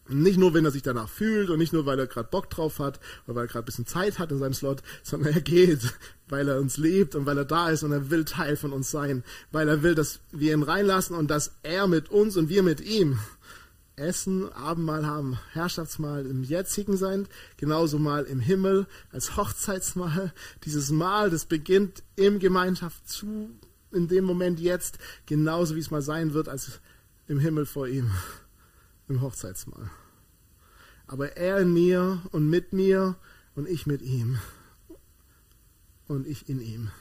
Nicht 0.07 0.39
nur, 0.39 0.55
wenn 0.55 0.66
er 0.66 0.72
sich 0.72 0.82
danach 0.82 1.09
fühlt 1.09 1.51
und 1.51 1.59
nicht 1.59 1.74
nur, 1.74 1.86
weil 1.86 1.99
er 1.99 2.07
gerade 2.07 2.28
Bock 2.28 2.49
drauf 2.49 2.80
hat 2.80 2.99
oder 3.28 3.36
weil 3.36 3.43
er 3.43 3.47
gerade 3.47 3.64
ein 3.64 3.68
bisschen 3.68 3.86
Zeit 3.86 4.18
hat 4.18 4.32
in 4.32 4.39
seinem 4.39 4.55
Slot, 4.55 4.82
sondern 5.03 5.32
er 5.32 5.41
geht, 5.41 5.93
weil 6.28 6.49
er 6.49 6.59
uns 6.59 6.78
liebt 6.78 7.14
und 7.14 7.28
weil 7.28 7.38
er 7.38 7.45
da 7.45 7.70
ist 7.70 7.84
und 7.84 7.91
er 7.91 8.09
will 8.09 8.26
Teil 8.26 8.57
von 8.57 8.74
uns 8.74 8.89
sein, 8.89 9.24
weil 9.51 9.70
er 9.70 9.84
will, 9.84 9.93
dass 9.93 10.20
wir 10.32 10.51
ihn 10.51 10.64
reinlassen 10.64 11.16
und 11.16 11.30
dass 11.30 11.51
er 11.61 11.86
mit 11.86 12.09
uns 12.09 12.36
und 12.36 12.49
wir 12.49 12.64
mit 12.64 12.82
ihm 12.82 13.20
Essen, 13.96 14.52
Abendmahl 14.54 15.06
haben, 15.06 15.38
Herrschaftsmahl 15.52 16.26
im 16.26 16.44
jetzigen 16.44 16.98
sein, 16.98 17.28
genauso 17.58 18.00
mal 18.00 18.24
im 18.24 18.39
Himmel 18.39 18.88
als 19.12 19.38
Hochzeitsmahl. 19.38 20.34
Dieses 20.66 20.89
Mahl, 20.89 21.30
das 21.30 21.46
beginnt 21.46 22.04
im 22.16 22.39
Gemeinschaft 22.39 23.08
zu, 23.08 23.50
in 23.91 24.08
dem 24.08 24.26
Moment 24.26 24.60
jetzt, 24.60 24.98
genauso 25.26 25.76
wie 25.76 25.80
es 25.80 25.91
mal 25.91 26.02
sein 26.02 26.34
wird, 26.34 26.50
als 26.50 26.80
im 27.28 27.39
Himmel 27.39 27.66
vor 27.66 27.88
ihm 27.88 28.12
im 29.08 29.22
Hochzeitsmahl. 29.22 29.89
Aber 31.08 31.38
er 31.38 31.60
in 31.60 31.74
mir 31.74 32.22
und 32.32 32.50
mit 32.50 32.74
mir 32.74 33.16
und 33.56 33.68
ich 33.68 33.86
mit 33.86 34.02
ihm. 34.02 34.39
Und 36.08 36.28
ich 36.28 36.50
in 36.50 36.60
ihm. 36.60 36.91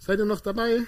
Seid 0.00 0.18
ihr 0.18 0.24
noch 0.24 0.40
dabei? 0.40 0.86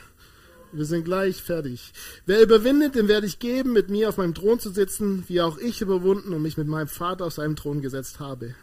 Wir 0.75 0.87
sind 0.87 1.05
gleich 1.05 1.43
fertig. 1.43 1.93
Wer 2.25 2.43
überwindet, 2.43 2.95
dem 2.95 3.07
werde 3.07 3.27
ich 3.27 3.39
geben, 3.39 3.75
mit 3.75 3.91
mir 3.91 4.09
auf 4.09 4.16
meinem 4.16 4.35
Thron 4.35 4.59
zu 4.59 4.70
sitzen, 4.70 5.25
wie 5.29 5.43
auch 5.43 5.59
ich 5.59 5.83
überwunden 5.83 6.33
und 6.33 6.41
mich 6.41 6.57
mit 6.57 6.66
meinem 6.66 6.89
Vater 6.89 7.27
auf 7.27 7.35
seinem 7.35 7.57
Thron 7.57 7.83
gesetzt 7.83 8.20
habe. 8.20 8.55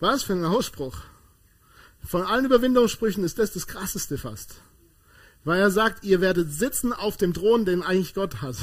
Was 0.00 0.24
für 0.24 0.32
ein 0.32 0.44
Ausspruch. 0.44 0.98
Von 2.04 2.22
allen 2.22 2.44
Überwindungssprüchen 2.44 3.22
ist 3.22 3.38
das 3.38 3.52
das 3.52 3.68
krasseste 3.68 4.18
fast. 4.18 4.56
Weil 5.44 5.60
er 5.60 5.70
sagt, 5.70 6.02
ihr 6.02 6.20
werdet 6.20 6.52
sitzen 6.52 6.92
auf 6.92 7.16
dem 7.16 7.34
Thron, 7.34 7.64
den 7.64 7.84
eigentlich 7.84 8.14
Gott 8.14 8.42
hat. 8.42 8.56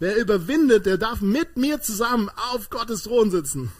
Wer 0.00 0.16
überwindet, 0.16 0.86
der 0.86 0.98
darf 0.98 1.20
mit 1.20 1.56
mir 1.56 1.80
zusammen 1.80 2.28
auf 2.52 2.68
Gottes 2.68 3.04
Thron 3.04 3.30
sitzen. 3.30 3.70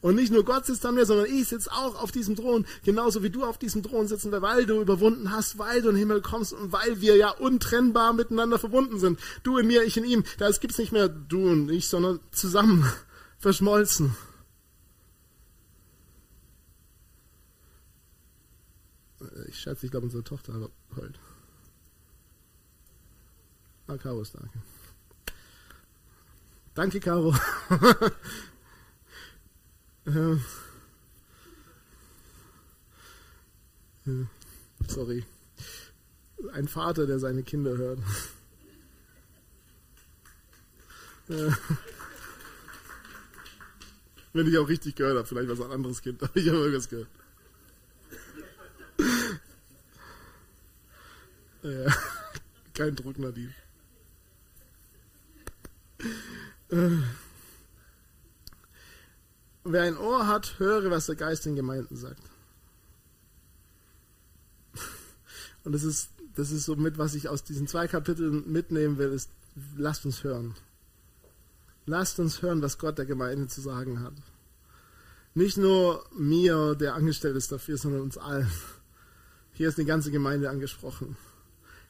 Und 0.00 0.14
nicht 0.14 0.32
nur 0.32 0.44
Gott 0.44 0.66
sitzt 0.66 0.86
an 0.86 0.94
mir, 0.94 1.04
sondern 1.04 1.26
ich 1.26 1.48
sitze 1.48 1.72
auch 1.72 2.00
auf 2.00 2.12
diesem 2.12 2.36
Thron, 2.36 2.64
genauso 2.84 3.24
wie 3.24 3.30
du 3.30 3.44
auf 3.44 3.58
diesem 3.58 3.82
Thron 3.82 4.06
sitzen, 4.06 4.30
weil 4.30 4.66
du 4.66 4.80
überwunden 4.80 5.32
hast, 5.32 5.58
weil 5.58 5.82
du 5.82 5.88
in 5.88 5.96
den 5.96 6.00
Himmel 6.00 6.22
kommst 6.22 6.52
und 6.52 6.70
weil 6.70 7.00
wir 7.00 7.16
ja 7.16 7.30
untrennbar 7.30 8.12
miteinander 8.12 8.58
verbunden 8.60 9.00
sind. 9.00 9.18
Du 9.42 9.58
in 9.58 9.66
mir, 9.66 9.82
ich 9.82 9.96
in 9.96 10.04
ihm. 10.04 10.22
Da 10.38 10.48
gibt 10.50 10.72
es 10.72 10.78
nicht 10.78 10.92
mehr 10.92 11.08
du 11.08 11.48
und 11.50 11.70
ich, 11.70 11.88
sondern 11.88 12.20
zusammen, 12.30 12.88
verschmolzen. 13.38 14.14
Ich 19.48 19.58
schätze, 19.58 19.86
ich 19.86 19.90
glaube, 19.90 20.06
unsere 20.06 20.22
Tochter 20.22 20.70
heult. 20.96 21.18
Ah, 23.88 23.96
Caro 23.96 24.20
ist 24.22 24.34
da. 24.34 24.38
Okay. 24.38 24.73
Danke, 26.74 26.98
Caro. 26.98 27.34
Äh, 30.06 30.32
äh, 34.10 34.26
sorry. 34.88 35.24
Ein 36.52 36.68
Vater, 36.68 37.06
der 37.06 37.18
seine 37.20 37.42
Kinder 37.42 37.76
hört. 37.76 38.00
Wenn 44.34 44.46
ich 44.48 44.58
auch 44.58 44.68
richtig 44.68 44.96
gehört 44.96 45.16
habe, 45.16 45.26
vielleicht 45.26 45.48
was 45.48 45.60
ein 45.60 45.70
anderes 45.70 46.02
Kind, 46.02 46.22
aber 46.22 46.36
ich 46.36 46.48
habe 46.48 46.58
irgendwas 46.58 46.88
gehört. 46.88 47.08
Kein 52.74 52.94
Druck, 52.94 53.18
Nadine. 53.18 53.54
Wer 59.64 59.82
ein 59.82 59.96
Ohr 59.96 60.26
hat, 60.26 60.58
höre, 60.58 60.90
was 60.90 61.06
der 61.06 61.14
Geist 61.14 61.46
den 61.46 61.54
Gemeinden 61.56 61.96
sagt. 61.96 62.22
Und 65.64 65.72
das 65.72 65.84
ist, 65.84 66.10
das 66.34 66.50
ist 66.50 66.64
so 66.64 66.76
mit, 66.76 66.98
was 66.98 67.14
ich 67.14 67.28
aus 67.28 67.44
diesen 67.44 67.66
zwei 67.66 67.86
Kapiteln 67.86 68.50
mitnehmen 68.50 68.98
will, 68.98 69.12
ist, 69.12 69.30
lasst 69.76 70.04
uns 70.04 70.24
hören. 70.24 70.54
Lasst 71.86 72.18
uns 72.18 72.42
hören, 72.42 72.60
was 72.60 72.78
Gott 72.78 72.98
der 72.98 73.06
Gemeinde 73.06 73.46
zu 73.46 73.60
sagen 73.60 74.00
hat. 74.00 74.14
Nicht 75.34 75.56
nur 75.56 76.04
mir, 76.16 76.74
der 76.74 76.94
angestellt 76.94 77.36
ist 77.36 77.52
dafür, 77.52 77.78
sondern 77.78 78.02
uns 78.02 78.18
allen. 78.18 78.50
Hier 79.52 79.68
ist 79.68 79.78
eine 79.78 79.86
ganze 79.86 80.10
Gemeinde 80.10 80.50
angesprochen. 80.50 81.16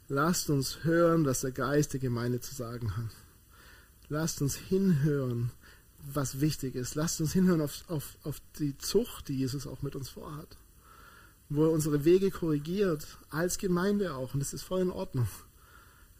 Lasst 0.09 0.51
uns 0.51 0.85
hören, 0.85 1.25
was 1.25 1.41
der 1.41 1.53
Geist 1.53 1.95
der 1.95 2.01
Gemeinde 2.01 2.41
zu 2.41 2.55
sagen 2.55 2.97
hat. 2.97 3.24
Lasst 4.09 4.43
uns 4.43 4.57
hinhören, 4.57 5.51
was 6.13 6.41
wichtig 6.41 6.75
ist. 6.75 6.95
Lasst 6.95 7.21
uns 7.21 7.33
hinhören 7.33 7.61
auf, 7.61 7.85
auf, 7.89 8.17
auf 8.23 8.41
die 8.59 8.77
Zucht, 8.79 9.29
die 9.29 9.37
Jesus 9.37 9.67
auch 9.67 9.83
mit 9.83 9.97
uns 9.97 10.11
vorhat. 10.11 10.57
Wo 11.49 11.65
er 11.65 11.71
unsere 11.71 12.05
Wege 12.05 12.31
korrigiert, 12.31 13.07
als 13.31 13.59
Gemeinde 13.59 14.15
auch. 14.15 14.35
Und 14.35 14.41
das 14.41 14.53
ist 14.53 14.63
voll 14.63 14.83
in 14.83 14.91
Ordnung. 14.91 15.29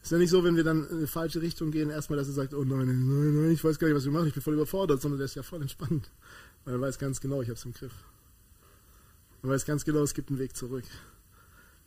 Ist 0.01 0.11
ja 0.11 0.19
nicht 0.19 0.29
so, 0.29 0.43
wenn 0.43 0.55
wir 0.55 0.63
dann 0.63 0.87
in 0.87 0.97
eine 0.97 1.07
falsche 1.07 1.41
Richtung 1.41 1.71
gehen, 1.71 1.89
erstmal, 1.89 2.17
dass 2.17 2.27
er 2.27 2.33
sagt, 2.33 2.53
oh 2.53 2.63
nein, 2.63 2.85
nein, 2.85 3.41
nein, 3.41 3.51
ich 3.51 3.63
weiß 3.63 3.79
gar 3.79 3.87
nicht, 3.87 3.97
was 3.97 4.05
wir 4.05 4.11
machen, 4.11 4.27
ich 4.27 4.35
bin 4.35 4.43
voll 4.43 4.53
überfordert, 4.53 5.01
sondern 5.01 5.17
der 5.17 5.25
ist 5.25 5.33
ja 5.33 5.41
voll 5.41 5.61
entspannt. 5.61 6.11
Weil 6.63 6.75
er 6.75 6.81
weiß 6.81 6.99
ganz 6.99 7.19
genau, 7.19 7.41
ich 7.41 7.47
habe 7.47 7.57
es 7.57 7.65
im 7.65 7.73
Griff. 7.73 7.93
Er 9.41 9.49
weiß 9.49 9.65
ganz 9.65 9.83
genau, 9.83 10.03
es 10.03 10.13
gibt 10.13 10.29
einen 10.29 10.37
Weg 10.37 10.55
zurück. 10.55 10.83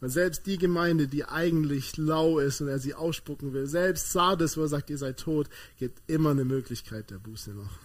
Weil 0.01 0.11
selbst 0.11 0.47
die 0.47 0.59
Gemeinde, 0.59 1.09
die 1.09 1.25
eigentlich 1.25 1.97
lau 1.97 2.39
ist 2.39 2.61
und 2.61 2.69
er 2.69 2.79
sie 2.79 2.95
ausspucken 2.95 3.53
will, 3.53 3.67
selbst 3.67 4.13
Sardes, 4.13 4.57
wo 4.57 4.63
er 4.63 4.69
sagt, 4.69 4.91
ihr 4.91 4.99
seid 4.99 5.19
tot, 5.19 5.49
gibt 5.77 6.01
immer 6.07 6.31
eine 6.31 6.45
Möglichkeit 6.45 7.11
der 7.11 7.19
Buße 7.19 7.51
noch. 7.51 7.79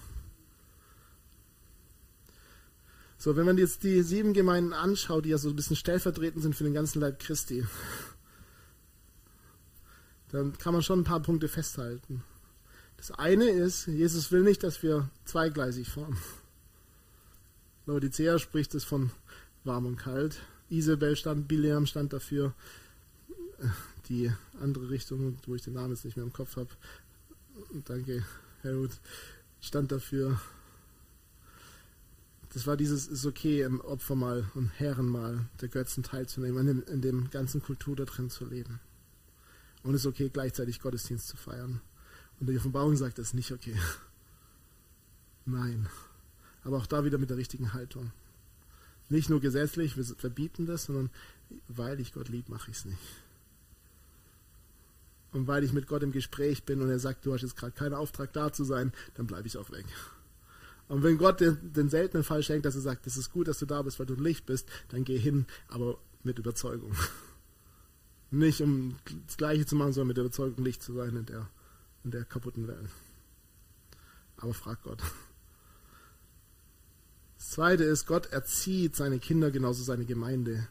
So, 3.18 3.36
wenn 3.36 3.46
man 3.46 3.58
jetzt 3.58 3.84
die 3.84 4.04
sieben 4.04 4.34
Gemeinden 4.34 4.74
anschaut, 4.74 5.26
die 5.26 5.30
ja 5.30 5.38
so 5.38 5.50
ein 5.50 5.56
bisschen 5.56 5.78
stellvertretend 5.78 6.44
sind 6.44 6.56
für 6.56 6.66
den 6.66 6.74
ganzen 6.74 7.00
Leib 7.00 7.20
Christi, 7.20 7.66
dann 10.30 10.58
kann 10.58 10.74
man 10.74 10.84
schon 10.84 11.00
ein 11.00 11.06
paar 11.06 11.22
Punkte 11.22 11.48
festhalten. 11.48 12.24
Das 12.98 13.12
eine 13.12 13.50
ist, 13.50 13.88
Jesus 13.88 14.32
will 14.32 14.42
nicht, 14.42 14.64
dass 14.64 14.84
wir 14.84 15.10
zweigleisig 15.26 15.90
fahren. 15.90 16.18
Laodicea 17.86 18.40
spricht 18.40 18.76
es 18.76 18.84
von 18.84 19.12
warm 19.64 19.86
und 19.86 19.98
kalt. 19.98 20.42
Isabel 20.74 21.16
stand, 21.16 21.48
Bileam 21.48 21.86
stand 21.86 22.14
dafür. 22.14 22.54
Die 24.10 24.32
andere 24.60 24.90
Richtung, 24.90 25.38
wo 25.46 25.56
ich 25.56 25.62
den 25.62 25.74
Namen 25.74 25.92
jetzt 25.92 26.04
nicht 26.04 26.18
mehr 26.18 26.26
im 26.26 26.34
Kopf 26.34 26.58
habe, 26.58 26.70
danke, 27.86 28.26
Helmut, 28.62 28.92
stand 29.62 29.92
dafür. 29.92 30.40
Das 32.54 32.68
war 32.68 32.76
dieses, 32.76 33.08
ist 33.08 33.26
okay, 33.26 33.62
im 33.62 33.80
Opfermahl 33.82 34.50
und 34.54 34.68
Herrenmahl 34.68 35.46
der 35.62 35.70
Götzen 35.70 36.04
teilzunehmen, 36.04 36.68
in 36.68 36.68
dem, 36.68 36.94
in 36.94 37.02
dem 37.02 37.30
ganzen 37.30 37.62
Kultur 37.62 37.96
da 37.96 38.06
drin 38.06 38.30
zu 38.30 38.46
leben. 38.46 38.80
Und 39.84 39.96
es 39.96 40.02
ist 40.02 40.08
okay, 40.08 40.30
gleichzeitig 40.30 40.80
Gottesdienst 40.80 41.28
zu 41.28 41.38
feiern. 41.38 41.82
Und 42.40 42.50
die 42.50 42.58
Offenbarung 42.58 42.96
sagt, 42.96 43.18
das 43.18 43.28
ist 43.28 43.34
nicht 43.34 43.52
okay. 43.52 43.76
Nein. 45.46 45.88
Aber 46.64 46.78
auch 46.78 46.86
da 46.86 47.06
wieder 47.06 47.18
mit 47.18 47.30
der 47.30 47.38
richtigen 47.38 47.74
Haltung. 47.74 48.12
Nicht 49.10 49.30
nur 49.30 49.42
gesetzlich, 49.42 49.98
wir 49.98 50.04
verbieten 50.04 50.66
das, 50.66 50.86
sondern 50.86 51.10
weil 51.68 52.00
ich 52.00 52.14
Gott 52.14 52.30
lieb, 52.30 52.50
mache 52.50 52.72
ich 52.72 52.78
es 52.78 52.86
nicht. 52.86 52.98
Und 55.32 55.48
weil 55.48 55.64
ich 55.64 55.74
mit 55.74 55.88
Gott 55.88 56.04
im 56.04 56.12
Gespräch 56.12 56.64
bin 56.64 56.82
und 56.82 56.90
er 56.90 57.00
sagt, 57.00 57.26
du 57.26 57.34
hast 57.34 57.42
jetzt 57.42 57.58
gerade 57.58 57.74
keinen 57.74 57.96
Auftrag 57.96 58.32
da 58.34 58.54
zu 58.54 58.64
sein, 58.64 58.94
dann 59.16 59.28
bleibe 59.28 59.48
ich 59.48 59.58
auch 59.58 59.72
weg. 59.72 59.86
Und 60.88 61.02
wenn 61.02 61.18
Gott 61.18 61.42
den, 61.42 61.74
den, 61.74 61.90
seltenen 61.90 62.24
Fall 62.24 62.44
schenkt, 62.44 62.66
dass 62.66 62.76
er 62.76 62.82
sagt, 62.82 63.08
es 63.08 63.18
ist 63.18 63.32
gut, 63.32 63.48
dass 63.48 63.58
du 63.58 63.66
da 63.66 63.82
bist, 63.82 64.00
weil 64.00 64.06
du 64.06 64.16
Licht 64.16 64.46
bist, 64.46 64.70
dann 64.90 65.04
geh 65.04 65.18
hin, 65.18 65.46
aber 65.68 65.98
mit 66.24 66.38
Überzeugung. 66.38 66.94
Nicht 68.32 68.62
um 68.62 68.96
das 69.26 69.38
Gleiche 69.38 69.66
zu 69.66 69.76
machen, 69.76 69.94
sondern 69.94 70.10
mit 70.10 70.18
der 70.18 70.26
Überzeugung, 70.26 70.64
Licht 70.64 70.84
zu 70.84 70.94
sein 70.94 71.16
in 71.16 71.26
der, 71.26 71.50
in 72.04 72.12
der 72.12 72.26
kaputten 72.26 72.68
Welt. 72.68 72.90
Aber 74.38 74.54
frag 74.54 74.84
Gott. 74.84 75.02
Das 77.44 77.52
Zweite 77.52 77.84
ist, 77.84 78.08
Gott 78.08 78.28
erzieht 78.28 78.96
seine 78.96 79.20
Kinder, 79.20 79.52
genauso 79.52 79.84
seine 79.84 80.06
Gemeinde. 80.06 80.70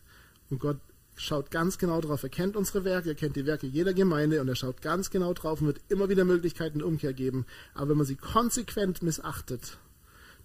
Und 0.48 0.58
Gott 0.58 0.78
schaut 1.16 1.50
ganz 1.50 1.76
genau 1.76 2.00
drauf. 2.00 2.22
Er 2.22 2.30
kennt 2.30 2.56
unsere 2.56 2.82
Werke, 2.82 3.10
er 3.10 3.14
kennt 3.14 3.36
die 3.36 3.44
Werke 3.44 3.66
jeder 3.66 3.92
Gemeinde 3.92 4.40
und 4.40 4.48
er 4.48 4.56
schaut 4.56 4.80
ganz 4.80 5.10
genau 5.10 5.34
drauf 5.34 5.60
und 5.60 5.66
wird 5.66 5.82
immer 5.90 6.08
wieder 6.08 6.24
Möglichkeiten 6.24 6.78
der 6.78 6.88
Umkehr 6.88 7.12
geben. 7.12 7.44
Aber 7.74 7.90
wenn 7.90 7.98
man 7.98 8.06
sie 8.06 8.16
konsequent 8.16 9.02
missachtet, 9.02 9.76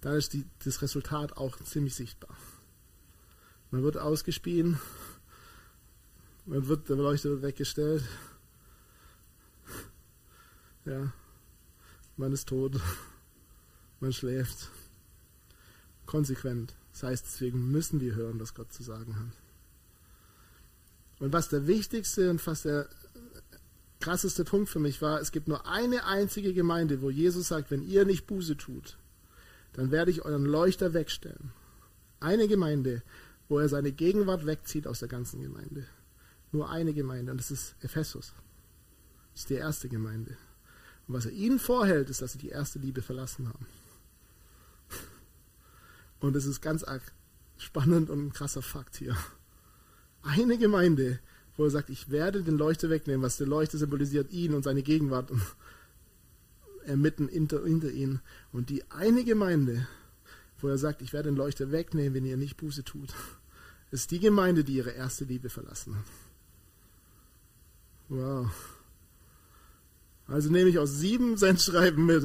dann 0.02 0.16
ist 0.16 0.34
die, 0.34 0.44
das 0.66 0.82
Resultat 0.82 1.38
auch 1.38 1.56
ziemlich 1.64 1.94
sichtbar. 1.94 2.36
Man 3.70 3.82
wird 3.82 3.96
ausgespien, 3.96 4.78
man 6.44 6.68
wird, 6.68 6.90
der 6.90 6.96
Beleuchter 6.96 7.40
weggestellt. 7.40 8.04
Ja. 10.84 11.10
Man 12.18 12.32
ist 12.32 12.48
tot. 12.48 12.78
Man 14.00 14.12
schläft. 14.12 14.68
Konsequent. 16.08 16.74
Das 16.92 17.02
heißt, 17.02 17.26
deswegen 17.26 17.70
müssen 17.70 18.00
wir 18.00 18.14
hören, 18.14 18.40
was 18.40 18.54
Gott 18.54 18.72
zu 18.72 18.82
sagen 18.82 19.14
hat. 19.16 19.36
Und 21.20 21.32
was 21.34 21.50
der 21.50 21.66
wichtigste 21.66 22.30
und 22.30 22.40
fast 22.40 22.64
der 22.64 22.88
krasseste 24.00 24.44
Punkt 24.44 24.70
für 24.70 24.78
mich 24.78 25.02
war, 25.02 25.20
es 25.20 25.32
gibt 25.32 25.48
nur 25.48 25.66
eine 25.66 26.06
einzige 26.06 26.54
Gemeinde, 26.54 27.02
wo 27.02 27.10
Jesus 27.10 27.48
sagt, 27.48 27.70
wenn 27.70 27.82
ihr 27.82 28.06
nicht 28.06 28.26
Buße 28.26 28.56
tut, 28.56 28.96
dann 29.74 29.90
werde 29.90 30.10
ich 30.10 30.24
euren 30.24 30.46
Leuchter 30.46 30.94
wegstellen. 30.94 31.52
Eine 32.20 32.48
Gemeinde, 32.48 33.02
wo 33.48 33.58
er 33.58 33.68
seine 33.68 33.92
Gegenwart 33.92 34.46
wegzieht 34.46 34.86
aus 34.86 35.00
der 35.00 35.08
ganzen 35.08 35.42
Gemeinde. 35.42 35.86
Nur 36.52 36.70
eine 36.70 36.94
Gemeinde 36.94 37.32
und 37.32 37.38
das 37.38 37.50
ist 37.50 37.74
Ephesus. 37.80 38.32
Das 39.34 39.42
ist 39.42 39.50
die 39.50 39.54
erste 39.54 39.90
Gemeinde. 39.90 40.38
Und 41.06 41.14
was 41.14 41.26
er 41.26 41.32
ihnen 41.32 41.58
vorhält, 41.58 42.08
ist, 42.08 42.22
dass 42.22 42.32
sie 42.32 42.38
die 42.38 42.48
erste 42.48 42.78
Liebe 42.78 43.02
verlassen 43.02 43.48
haben. 43.48 43.66
Und 46.20 46.36
es 46.36 46.46
ist 46.46 46.60
ganz 46.60 46.84
spannend 47.56 48.10
und 48.10 48.26
ein 48.26 48.32
krasser 48.32 48.62
Fakt 48.62 48.96
hier. 48.96 49.16
Eine 50.22 50.58
Gemeinde, 50.58 51.20
wo 51.56 51.64
er 51.64 51.70
sagt, 51.70 51.90
ich 51.90 52.10
werde 52.10 52.42
den 52.42 52.58
Leuchter 52.58 52.90
wegnehmen, 52.90 53.22
was 53.22 53.36
der 53.36 53.46
Leuchter 53.46 53.78
symbolisiert, 53.78 54.30
ihn 54.30 54.54
und 54.54 54.62
seine 54.62 54.82
Gegenwart 54.82 55.30
und 55.30 55.42
er 56.84 56.96
mitten 56.96 57.28
hinter, 57.28 57.64
hinter 57.64 57.90
ihn. 57.90 58.20
Und 58.52 58.70
die 58.70 58.88
eine 58.90 59.24
Gemeinde, 59.24 59.86
wo 60.60 60.68
er 60.68 60.78
sagt, 60.78 61.02
ich 61.02 61.12
werde 61.12 61.30
den 61.30 61.36
Leuchter 61.36 61.70
wegnehmen, 61.70 62.14
wenn 62.14 62.24
ihr 62.24 62.36
nicht 62.36 62.56
Buße 62.56 62.84
tut, 62.84 63.14
ist 63.90 64.10
die 64.10 64.20
Gemeinde, 64.20 64.64
die 64.64 64.74
ihre 64.74 64.90
erste 64.90 65.24
Liebe 65.24 65.50
verlassen 65.50 65.96
hat. 65.96 66.04
Wow. 68.08 68.50
Also 70.26 70.50
nehme 70.50 70.70
ich 70.70 70.78
aus 70.78 70.98
sieben 70.98 71.36
Sendschreiben 71.36 72.04
mit. 72.04 72.24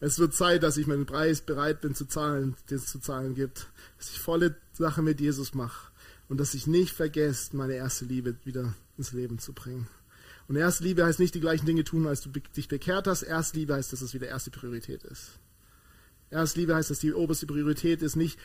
Es 0.00 0.18
wird 0.18 0.34
Zeit, 0.34 0.62
dass 0.62 0.76
ich 0.76 0.86
meinen 0.86 1.06
Preis 1.06 1.40
bereit 1.40 1.80
bin 1.80 1.94
zu 1.94 2.06
zahlen, 2.06 2.56
den 2.70 2.78
es 2.78 2.86
zu 2.86 2.98
zahlen 2.98 3.34
gibt. 3.34 3.68
Dass 3.98 4.10
ich 4.10 4.20
volle 4.20 4.56
Sache 4.72 5.02
mit 5.02 5.20
Jesus 5.20 5.54
mache. 5.54 5.90
Und 6.28 6.38
dass 6.38 6.54
ich 6.54 6.66
nicht 6.66 6.94
vergesse, 6.94 7.56
meine 7.56 7.74
erste 7.74 8.04
Liebe 8.04 8.36
wieder 8.44 8.74
ins 8.96 9.12
Leben 9.12 9.38
zu 9.38 9.52
bringen. 9.52 9.86
Und 10.48 10.56
erste 10.56 10.84
Liebe 10.84 11.04
heißt 11.04 11.20
nicht 11.20 11.34
die 11.34 11.40
gleichen 11.40 11.66
Dinge 11.66 11.84
tun, 11.84 12.06
als 12.06 12.20
du 12.20 12.30
dich 12.30 12.68
bekehrt 12.68 13.06
hast. 13.06 13.22
Erste 13.22 13.58
Liebe 13.58 13.74
heißt, 13.74 13.92
dass 13.92 14.02
es 14.02 14.14
wieder 14.14 14.28
erste 14.28 14.50
Priorität 14.50 15.04
ist. 15.04 15.38
Erste 16.30 16.60
Liebe 16.60 16.74
heißt, 16.74 16.90
dass 16.90 16.98
die 16.98 17.14
oberste 17.14 17.46
Priorität 17.46 18.02
ist 18.02 18.16
nicht, 18.16 18.38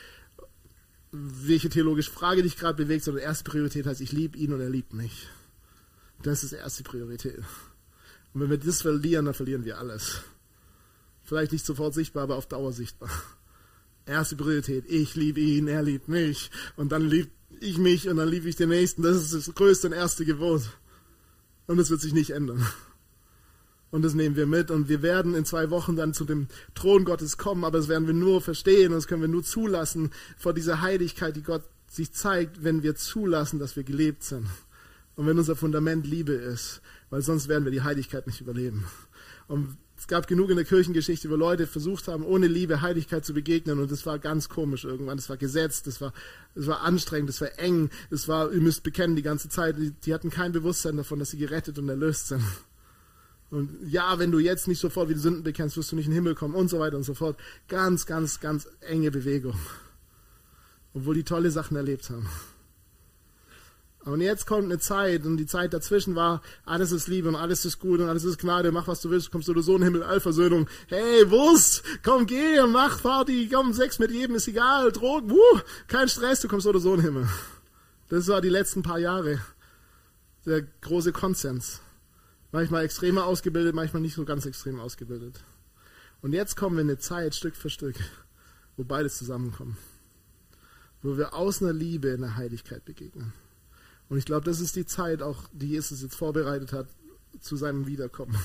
welche 1.12 1.68
theologische 1.68 2.10
Frage 2.10 2.42
dich 2.42 2.56
gerade 2.56 2.82
bewegt, 2.82 3.04
sondern 3.04 3.24
erste 3.24 3.44
Priorität 3.44 3.86
heißt, 3.86 4.00
ich 4.00 4.12
liebe 4.12 4.38
ihn 4.38 4.52
und 4.52 4.60
er 4.60 4.70
liebt 4.70 4.94
mich. 4.94 5.28
Das 6.22 6.44
ist 6.44 6.52
erste 6.52 6.84
Priorität. 6.84 7.42
Und 8.32 8.40
wenn 8.40 8.50
wir 8.50 8.58
das 8.58 8.82
verlieren, 8.82 9.24
dann 9.24 9.34
verlieren 9.34 9.64
wir 9.64 9.78
alles. 9.78 10.22
Vielleicht 11.30 11.52
nicht 11.52 11.64
sofort 11.64 11.94
sichtbar, 11.94 12.24
aber 12.24 12.34
auf 12.34 12.48
Dauer 12.48 12.72
sichtbar. 12.72 13.08
Erste 14.04 14.34
Priorität, 14.34 14.84
ich 14.88 15.14
liebe 15.14 15.38
ihn, 15.38 15.68
er 15.68 15.80
liebt 15.80 16.08
mich. 16.08 16.50
Und 16.74 16.90
dann 16.90 17.08
liebe 17.08 17.30
ich 17.60 17.78
mich 17.78 18.08
und 18.08 18.16
dann 18.16 18.28
liebe 18.28 18.48
ich 18.48 18.56
den 18.56 18.70
Nächsten. 18.70 19.02
Das 19.02 19.14
ist 19.14 19.32
das 19.32 19.54
größte 19.54 19.86
und 19.86 19.92
erste 19.92 20.24
Gebot. 20.24 20.62
Und 21.68 21.76
das 21.76 21.88
wird 21.88 22.00
sich 22.00 22.14
nicht 22.14 22.30
ändern. 22.30 22.66
Und 23.92 24.02
das 24.02 24.14
nehmen 24.14 24.34
wir 24.34 24.46
mit. 24.46 24.72
Und 24.72 24.88
wir 24.88 25.02
werden 25.02 25.36
in 25.36 25.44
zwei 25.44 25.70
Wochen 25.70 25.94
dann 25.94 26.14
zu 26.14 26.24
dem 26.24 26.48
Thron 26.74 27.04
Gottes 27.04 27.38
kommen, 27.38 27.64
aber 27.64 27.78
das 27.78 27.86
werden 27.86 28.08
wir 28.08 28.14
nur 28.14 28.40
verstehen 28.40 28.88
und 28.88 28.94
das 28.94 29.06
können 29.06 29.22
wir 29.22 29.28
nur 29.28 29.44
zulassen 29.44 30.10
vor 30.36 30.52
dieser 30.52 30.80
Heiligkeit, 30.80 31.36
die 31.36 31.44
Gott 31.44 31.62
sich 31.88 32.10
zeigt, 32.12 32.64
wenn 32.64 32.82
wir 32.82 32.96
zulassen, 32.96 33.60
dass 33.60 33.76
wir 33.76 33.84
gelebt 33.84 34.24
sind. 34.24 34.48
Und 35.14 35.28
wenn 35.28 35.38
unser 35.38 35.54
Fundament 35.54 36.08
Liebe 36.08 36.32
ist, 36.32 36.82
weil 37.08 37.22
sonst 37.22 37.46
werden 37.46 37.66
wir 37.66 37.70
die 37.70 37.82
Heiligkeit 37.82 38.26
nicht 38.26 38.40
überleben. 38.40 38.84
Und 39.46 39.76
es 40.00 40.08
gab 40.08 40.26
genug 40.26 40.48
in 40.48 40.56
der 40.56 40.64
Kirchengeschichte, 40.64 41.28
wo 41.28 41.36
Leute 41.36 41.66
versucht 41.66 42.08
haben, 42.08 42.24
ohne 42.24 42.46
Liebe 42.46 42.80
Heiligkeit 42.80 43.22
zu 43.22 43.34
begegnen 43.34 43.78
und 43.78 43.92
das 43.92 44.06
war 44.06 44.18
ganz 44.18 44.48
komisch 44.48 44.84
irgendwann. 44.84 45.18
Das 45.18 45.28
war 45.28 45.36
gesetzt, 45.36 45.86
das 45.86 46.00
war, 46.00 46.14
das 46.54 46.66
war 46.66 46.80
anstrengend, 46.80 47.28
das 47.28 47.42
war 47.42 47.58
eng, 47.58 47.90
das 48.08 48.26
war, 48.26 48.50
ihr 48.50 48.62
müsst 48.62 48.82
bekennen 48.82 49.14
die 49.14 49.20
ganze 49.20 49.50
Zeit. 49.50 49.76
Die, 49.76 49.90
die 49.90 50.14
hatten 50.14 50.30
kein 50.30 50.52
Bewusstsein 50.52 50.96
davon, 50.96 51.18
dass 51.18 51.32
sie 51.32 51.36
gerettet 51.36 51.78
und 51.78 51.86
erlöst 51.90 52.28
sind. 52.28 52.42
Und 53.50 53.76
ja, 53.90 54.18
wenn 54.18 54.32
du 54.32 54.38
jetzt 54.38 54.68
nicht 54.68 54.80
sofort 54.80 55.10
wieder 55.10 55.20
Sünden 55.20 55.42
bekennst, 55.42 55.76
wirst 55.76 55.92
du 55.92 55.96
nicht 55.96 56.06
in 56.06 56.12
den 56.12 56.16
Himmel 56.16 56.34
kommen 56.34 56.54
und 56.54 56.70
so 56.70 56.78
weiter 56.78 56.96
und 56.96 57.02
so 57.02 57.12
fort. 57.12 57.36
Ganz, 57.68 58.06
ganz, 58.06 58.40
ganz 58.40 58.68
enge 58.80 59.10
Bewegung. 59.10 59.58
Obwohl 60.94 61.14
die 61.14 61.24
tolle 61.24 61.50
Sachen 61.50 61.76
erlebt 61.76 62.08
haben. 62.08 62.26
Und 64.04 64.22
jetzt 64.22 64.46
kommt 64.46 64.64
eine 64.64 64.78
Zeit 64.78 65.26
und 65.26 65.36
die 65.36 65.46
Zeit 65.46 65.74
dazwischen 65.74 66.14
war, 66.14 66.40
alles 66.64 66.90
ist 66.90 67.06
Liebe 67.06 67.28
und 67.28 67.36
alles 67.36 67.66
ist 67.66 67.78
gut 67.78 68.00
und 68.00 68.08
alles 68.08 68.24
ist 68.24 68.38
Gnade, 68.38 68.72
mach 68.72 68.88
was 68.88 69.02
du 69.02 69.10
willst, 69.10 69.30
kommst 69.30 69.48
du 69.48 69.60
so 69.60 69.74
in 69.74 69.82
den 69.82 69.92
Himmel, 69.92 70.02
Allversöhnung. 70.02 70.68
Hey, 70.86 71.30
Wurst, 71.30 71.82
komm, 72.02 72.24
geh 72.24 72.60
und 72.60 72.72
mach 72.72 73.02
Party, 73.02 73.48
komm, 73.52 73.74
Sex 73.74 73.98
mit 73.98 74.10
jedem 74.10 74.36
ist 74.36 74.48
egal, 74.48 74.90
Drogen, 74.90 75.30
wuh, 75.30 75.60
kein 75.86 76.08
Stress, 76.08 76.40
du 76.40 76.48
kommst 76.48 76.66
oder 76.66 76.80
so 76.80 76.94
in 76.94 77.00
den 77.00 77.04
Himmel. 77.04 77.28
Das 78.08 78.26
war 78.28 78.40
die 78.40 78.48
letzten 78.48 78.82
paar 78.82 78.98
Jahre 78.98 79.38
der 80.46 80.62
große 80.62 81.12
Konsens. 81.12 81.80
Manchmal 82.52 82.84
extremer 82.84 83.26
ausgebildet, 83.26 83.74
manchmal 83.74 84.00
nicht 84.00 84.14
so 84.14 84.24
ganz 84.24 84.46
extrem 84.46 84.80
ausgebildet. 84.80 85.40
Und 86.22 86.32
jetzt 86.32 86.56
kommen 86.56 86.76
wir 86.76 86.82
in 86.82 86.88
eine 86.88 86.98
Zeit, 86.98 87.34
Stück 87.34 87.54
für 87.54 87.70
Stück, 87.70 87.96
wo 88.76 88.84
beides 88.84 89.18
zusammenkommt. 89.18 89.76
Wo 91.02 91.16
wir 91.16 91.34
aus 91.34 91.62
einer 91.62 91.72
Liebe 91.72 92.08
in 92.08 92.22
der 92.22 92.36
Heiligkeit 92.36 92.84
begegnen. 92.84 93.32
Und 94.10 94.18
ich 94.18 94.26
glaube, 94.26 94.44
das 94.44 94.60
ist 94.60 94.74
die 94.76 94.84
Zeit 94.84 95.22
auch, 95.22 95.44
die 95.52 95.68
Jesus 95.68 96.02
jetzt 96.02 96.16
vorbereitet 96.16 96.72
hat 96.72 96.88
zu 97.40 97.56
seinem 97.56 97.86
Wiederkommen. 97.86 98.36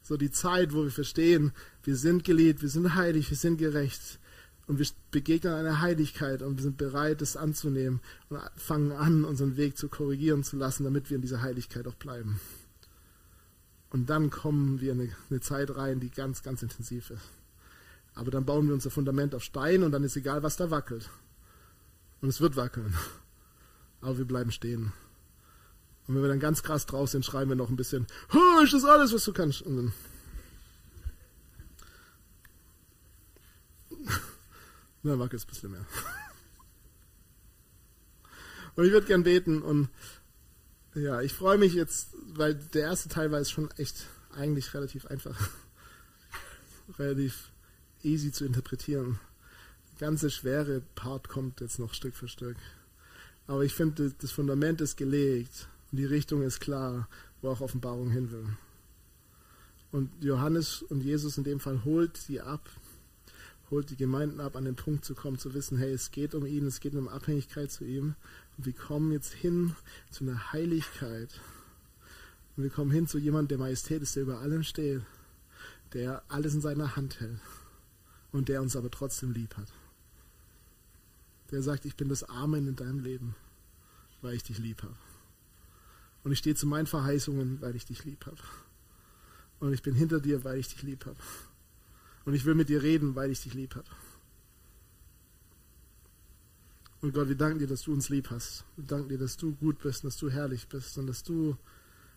So 0.00 0.16
die 0.16 0.30
Zeit, 0.30 0.72
wo 0.72 0.84
wir 0.84 0.90
verstehen, 0.90 1.52
wir 1.82 1.94
sind 1.94 2.24
geliebt, 2.24 2.62
wir 2.62 2.70
sind 2.70 2.94
heilig, 2.94 3.28
wir 3.28 3.36
sind 3.36 3.58
gerecht. 3.58 4.18
Und 4.66 4.78
wir 4.78 4.86
begegnen 5.10 5.52
einer 5.52 5.82
Heiligkeit 5.82 6.40
und 6.40 6.56
wir 6.56 6.62
sind 6.62 6.78
bereit, 6.78 7.20
das 7.20 7.36
anzunehmen 7.36 8.00
und 8.30 8.40
fangen 8.56 8.92
an, 8.92 9.26
unseren 9.26 9.58
Weg 9.58 9.76
zu 9.76 9.88
korrigieren 9.88 10.44
zu 10.44 10.56
lassen, 10.56 10.84
damit 10.84 11.10
wir 11.10 11.16
in 11.16 11.20
dieser 11.20 11.42
Heiligkeit 11.42 11.86
auch 11.86 11.96
bleiben. 11.96 12.40
Und 13.90 14.08
dann 14.08 14.30
kommen 14.30 14.80
wir 14.80 14.92
in 14.92 15.00
eine, 15.02 15.10
eine 15.28 15.40
Zeit 15.40 15.76
rein, 15.76 16.00
die 16.00 16.10
ganz, 16.10 16.42
ganz 16.42 16.62
intensiv 16.62 17.10
ist. 17.10 17.20
Aber 18.14 18.30
dann 18.30 18.46
bauen 18.46 18.66
wir 18.66 18.72
unser 18.72 18.90
Fundament 18.90 19.34
auf 19.34 19.42
Stein 19.42 19.82
und 19.82 19.92
dann 19.92 20.04
ist 20.04 20.16
egal, 20.16 20.42
was 20.42 20.56
da 20.56 20.70
wackelt. 20.70 21.10
Und 22.22 22.30
es 22.30 22.40
wird 22.40 22.56
wackeln. 22.56 22.94
Aber 24.00 24.18
wir 24.18 24.24
bleiben 24.24 24.52
stehen. 24.52 24.92
Und 26.06 26.14
wenn 26.14 26.22
wir 26.22 26.28
dann 26.28 26.40
ganz 26.40 26.62
krass 26.62 26.86
draus 26.86 27.12
sind, 27.12 27.24
schreiben 27.24 27.50
wir 27.50 27.56
noch 27.56 27.68
ein 27.68 27.76
bisschen, 27.76 28.06
ist 28.62 28.72
das 28.72 28.84
alles, 28.84 29.12
was 29.12 29.24
du 29.24 29.32
kannst. 29.32 29.62
Und 29.62 29.76
dann, 29.76 29.92
dann 35.02 35.18
wackelt 35.18 35.42
es 35.42 35.46
ein 35.46 35.48
bisschen 35.48 35.70
mehr. 35.72 35.84
Und 38.78 38.84
ich 38.84 38.92
würde 38.92 39.08
gern 39.08 39.24
beten 39.24 39.60
und 39.60 39.88
ja, 40.94 41.20
ich 41.20 41.34
freue 41.34 41.58
mich 41.58 41.74
jetzt, 41.74 42.10
weil 42.28 42.54
der 42.54 42.82
erste 42.82 43.08
Teil 43.08 43.32
war 43.32 43.40
jetzt 43.40 43.50
schon 43.50 43.72
echt 43.72 44.06
eigentlich 44.32 44.72
relativ 44.72 45.06
einfach. 45.06 45.36
relativ 46.96 47.50
easy 48.04 48.30
zu 48.30 48.44
interpretieren. 48.44 49.18
Der 49.98 50.06
ganze 50.06 50.30
schwere 50.30 50.80
Part 50.94 51.28
kommt 51.28 51.60
jetzt 51.60 51.80
noch 51.80 51.92
Stück 51.92 52.14
für 52.14 52.28
Stück. 52.28 52.56
Aber 53.48 53.64
ich 53.64 53.74
finde, 53.74 54.14
das 54.20 54.30
Fundament 54.30 54.82
ist 54.82 54.96
gelegt 54.96 55.68
und 55.90 55.96
die 55.96 56.04
Richtung 56.04 56.42
ist 56.42 56.60
klar, 56.60 57.08
wo 57.40 57.48
auch 57.48 57.62
Offenbarung 57.62 58.10
hin 58.10 58.30
will. 58.30 58.46
Und 59.90 60.10
Johannes 60.22 60.82
und 60.82 61.00
Jesus 61.00 61.38
in 61.38 61.44
dem 61.44 61.58
Fall 61.58 61.82
holt 61.82 62.18
sie 62.18 62.42
ab, 62.42 62.68
holt 63.70 63.88
die 63.88 63.96
Gemeinden 63.96 64.40
ab, 64.40 64.54
an 64.54 64.66
den 64.66 64.76
Punkt 64.76 65.06
zu 65.06 65.14
kommen, 65.14 65.38
zu 65.38 65.54
wissen, 65.54 65.78
hey, 65.78 65.90
es 65.90 66.10
geht 66.10 66.34
um 66.34 66.44
ihn, 66.44 66.66
es 66.66 66.80
geht 66.80 66.94
um 66.94 67.08
Abhängigkeit 67.08 67.72
zu 67.72 67.84
ihm. 67.84 68.16
Und 68.58 68.66
wir 68.66 68.74
kommen 68.74 69.12
jetzt 69.12 69.32
hin 69.32 69.74
zu 70.10 70.24
einer 70.24 70.52
Heiligkeit. 70.52 71.40
Und 72.54 72.64
wir 72.64 72.70
kommen 72.70 72.90
hin 72.90 73.06
zu 73.06 73.16
jemandem, 73.16 73.48
der 73.48 73.66
Majestät 73.66 74.02
ist, 74.02 74.14
der 74.14 74.24
über 74.24 74.40
allem 74.40 74.62
steht, 74.62 75.00
der 75.94 76.22
alles 76.28 76.52
in 76.52 76.60
seiner 76.60 76.96
Hand 76.96 77.20
hält 77.20 77.40
und 78.30 78.50
der 78.50 78.60
uns 78.60 78.76
aber 78.76 78.90
trotzdem 78.90 79.32
lieb 79.32 79.56
hat 79.56 79.72
der 81.50 81.62
sagt, 81.62 81.84
ich 81.84 81.96
bin 81.96 82.08
das 82.08 82.24
Amen 82.24 82.68
in 82.68 82.76
deinem 82.76 83.00
Leben, 83.00 83.34
weil 84.22 84.34
ich 84.34 84.42
dich 84.42 84.58
lieb 84.58 84.82
habe. 84.82 84.96
Und 86.24 86.32
ich 86.32 86.38
stehe 86.38 86.54
zu 86.54 86.66
meinen 86.66 86.86
Verheißungen, 86.86 87.60
weil 87.60 87.76
ich 87.76 87.86
dich 87.86 88.04
lieb 88.04 88.26
habe. 88.26 88.36
Und 89.60 89.72
ich 89.72 89.82
bin 89.82 89.94
hinter 89.94 90.20
dir, 90.20 90.44
weil 90.44 90.58
ich 90.58 90.68
dich 90.68 90.82
lieb 90.82 91.06
habe. 91.06 91.16
Und 92.24 92.34
ich 92.34 92.44
will 92.44 92.54
mit 92.54 92.68
dir 92.68 92.82
reden, 92.82 93.14
weil 93.14 93.30
ich 93.30 93.42
dich 93.42 93.54
lieb 93.54 93.74
habe. 93.74 93.88
Und 97.00 97.14
Gott, 97.14 97.28
wir 97.28 97.36
danken 97.36 97.60
dir, 97.60 97.68
dass 97.68 97.82
du 97.82 97.92
uns 97.92 98.08
lieb 98.08 98.30
hast. 98.30 98.64
Wir 98.76 98.84
danken 98.84 99.08
dir, 99.08 99.18
dass 99.18 99.36
du 99.36 99.54
gut 99.54 99.78
bist 99.78 100.02
und 100.02 100.12
dass 100.12 100.18
du 100.18 100.30
herrlich 100.30 100.68
bist 100.68 100.98
und 100.98 101.06
dass 101.06 101.22
du 101.22 101.56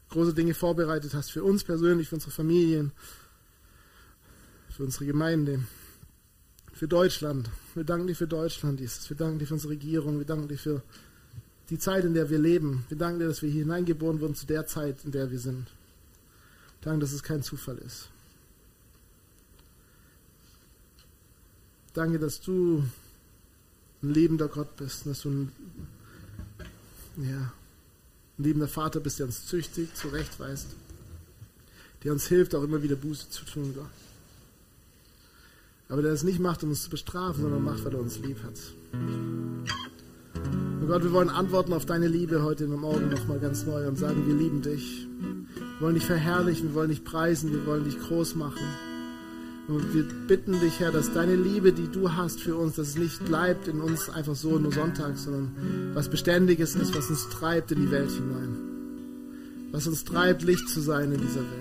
große 0.10 0.34
Dinge 0.34 0.54
vorbereitet 0.54 1.14
hast 1.14 1.32
für 1.32 1.44
uns 1.44 1.64
persönlich, 1.64 2.10
für 2.10 2.16
unsere 2.16 2.32
Familien, 2.32 2.92
für 4.70 4.84
unsere 4.84 5.06
Gemeinde 5.06 5.64
für 6.82 6.88
Deutschland. 6.88 7.48
Wir 7.76 7.84
danken 7.84 8.08
dir 8.08 8.16
für 8.16 8.26
Deutschland, 8.26 8.80
Jesus. 8.80 9.08
Wir 9.08 9.16
danken 9.16 9.38
dir 9.38 9.46
für 9.46 9.54
unsere 9.54 9.74
Regierung. 9.74 10.18
Wir 10.18 10.26
danken 10.26 10.48
dir 10.48 10.58
für 10.58 10.82
die 11.70 11.78
Zeit, 11.78 12.06
in 12.06 12.16
der 12.16 12.32
wir 12.32 12.40
leben. 12.40 12.86
Wir 12.90 12.98
danken 12.98 13.20
dir, 13.20 13.28
dass 13.28 13.44
wir 13.44 13.52
hier 13.52 13.62
hineingeboren 13.62 14.20
wurden 14.20 14.34
zu 14.34 14.48
der 14.48 14.66
Zeit, 14.66 15.06
in 15.06 15.12
der 15.12 15.30
wir 15.30 15.38
sind. 15.38 15.68
Danke, 16.82 17.02
dass 17.02 17.12
es 17.12 17.22
kein 17.22 17.44
Zufall 17.44 17.78
ist. 17.78 18.10
Danke, 21.94 22.18
dass 22.18 22.42
du 22.42 22.84
ein 24.02 24.10
lebender 24.10 24.48
Gott 24.48 24.76
bist, 24.76 25.06
dass 25.06 25.22
du 25.22 25.30
ein, 25.30 25.52
ja, 27.18 27.54
ein 28.40 28.44
liebender 28.44 28.68
Vater 28.68 29.02
bist, 29.02 29.20
der 29.20 29.28
uns 29.28 29.46
züchtigt, 29.46 29.96
zurechtweist, 29.96 30.70
der 32.04 32.12
uns 32.12 32.26
hilft, 32.26 32.56
auch 32.56 32.64
immer 32.64 32.82
wieder 32.82 32.96
Buße 32.96 33.30
zu 33.30 33.46
tun, 33.46 33.72
Gott. 33.76 34.11
Aber 35.92 36.02
der 36.02 36.14
es 36.14 36.24
nicht 36.24 36.40
macht, 36.40 36.64
um 36.64 36.70
uns 36.70 36.84
zu 36.84 36.90
bestrafen, 36.90 37.42
sondern 37.42 37.64
macht, 37.66 37.84
weil 37.84 37.94
er 37.94 38.00
uns 38.00 38.18
lieb 38.20 38.38
hat. 38.44 38.58
Und 38.94 40.88
Gott, 40.88 41.04
wir 41.04 41.12
wollen 41.12 41.30
antworten 41.30 41.74
auf 41.74 41.86
deine 41.86 42.08
Liebe 42.08 42.42
heute 42.44 42.64
im 42.64 42.80
Morgen 42.80 43.10
nochmal 43.10 43.40
ganz 43.40 43.66
neu 43.66 43.88
und 43.88 43.98
sagen, 43.98 44.26
wir 44.26 44.34
lieben 44.34 44.62
dich. 44.62 45.06
Wir 45.20 45.86
wollen 45.86 45.96
dich 45.96 46.06
verherrlichen, 46.06 46.70
wir 46.70 46.76
wollen 46.76 46.90
dich 46.90 47.04
preisen, 47.04 47.52
wir 47.52 47.66
wollen 47.66 47.84
dich 47.84 48.00
groß 48.00 48.36
machen. 48.36 48.64
Und 49.68 49.94
wir 49.94 50.04
bitten 50.28 50.60
dich, 50.62 50.80
Herr, 50.80 50.92
dass 50.92 51.14
deine 51.14 51.36
Liebe, 51.36 51.74
die 51.74 51.90
du 51.90 52.14
hast 52.14 52.40
für 52.40 52.56
uns, 52.56 52.76
dass 52.76 52.90
es 52.90 52.98
nicht 52.98 53.26
bleibt 53.26 53.68
in 53.68 53.82
uns 53.82 54.10
einfach 54.10 54.36
so 54.36 54.58
nur 54.58 54.72
Sonntag, 54.72 55.18
sondern 55.18 55.92
was 55.94 56.10
Beständiges 56.10 56.76
ist, 56.76 56.96
was 56.96 57.10
uns 57.10 57.28
treibt 57.30 57.72
in 57.74 57.82
die 57.82 57.92
Welt 57.92 58.12
hinein. 58.12 58.58
Was 59.72 59.88
uns 59.88 60.06
treibt, 60.06 60.42
Licht 60.42 60.70
zu 60.70 60.80
sein 60.80 61.12
in 61.12 61.20
dieser 61.20 61.42
Welt. 61.42 61.61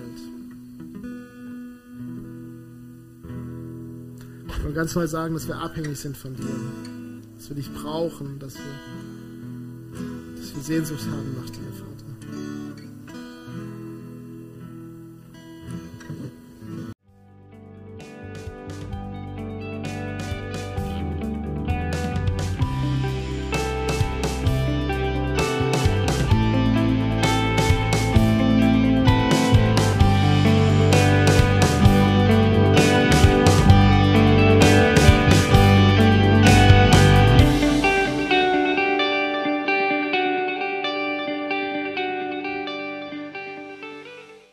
Und 4.65 4.75
ganz 4.75 4.95
neu 4.95 5.07
sagen, 5.07 5.35
dass 5.35 5.49
wir 5.49 5.57
abhängig 5.57 5.99
sind 5.99 6.17
von 6.17 6.35
dir. 6.35 6.45
Dass 7.37 7.49
wir 7.49 7.57
dich 7.57 7.73
brauchen, 7.73 8.39
dass 8.39 8.55
wir, 8.55 8.63
dass 10.37 10.55
wir 10.55 10.63
Sehnsucht 10.63 11.07
haben 11.07 11.37
nach 11.41 11.51
dir, 11.51 11.73
Vater. 11.73 11.90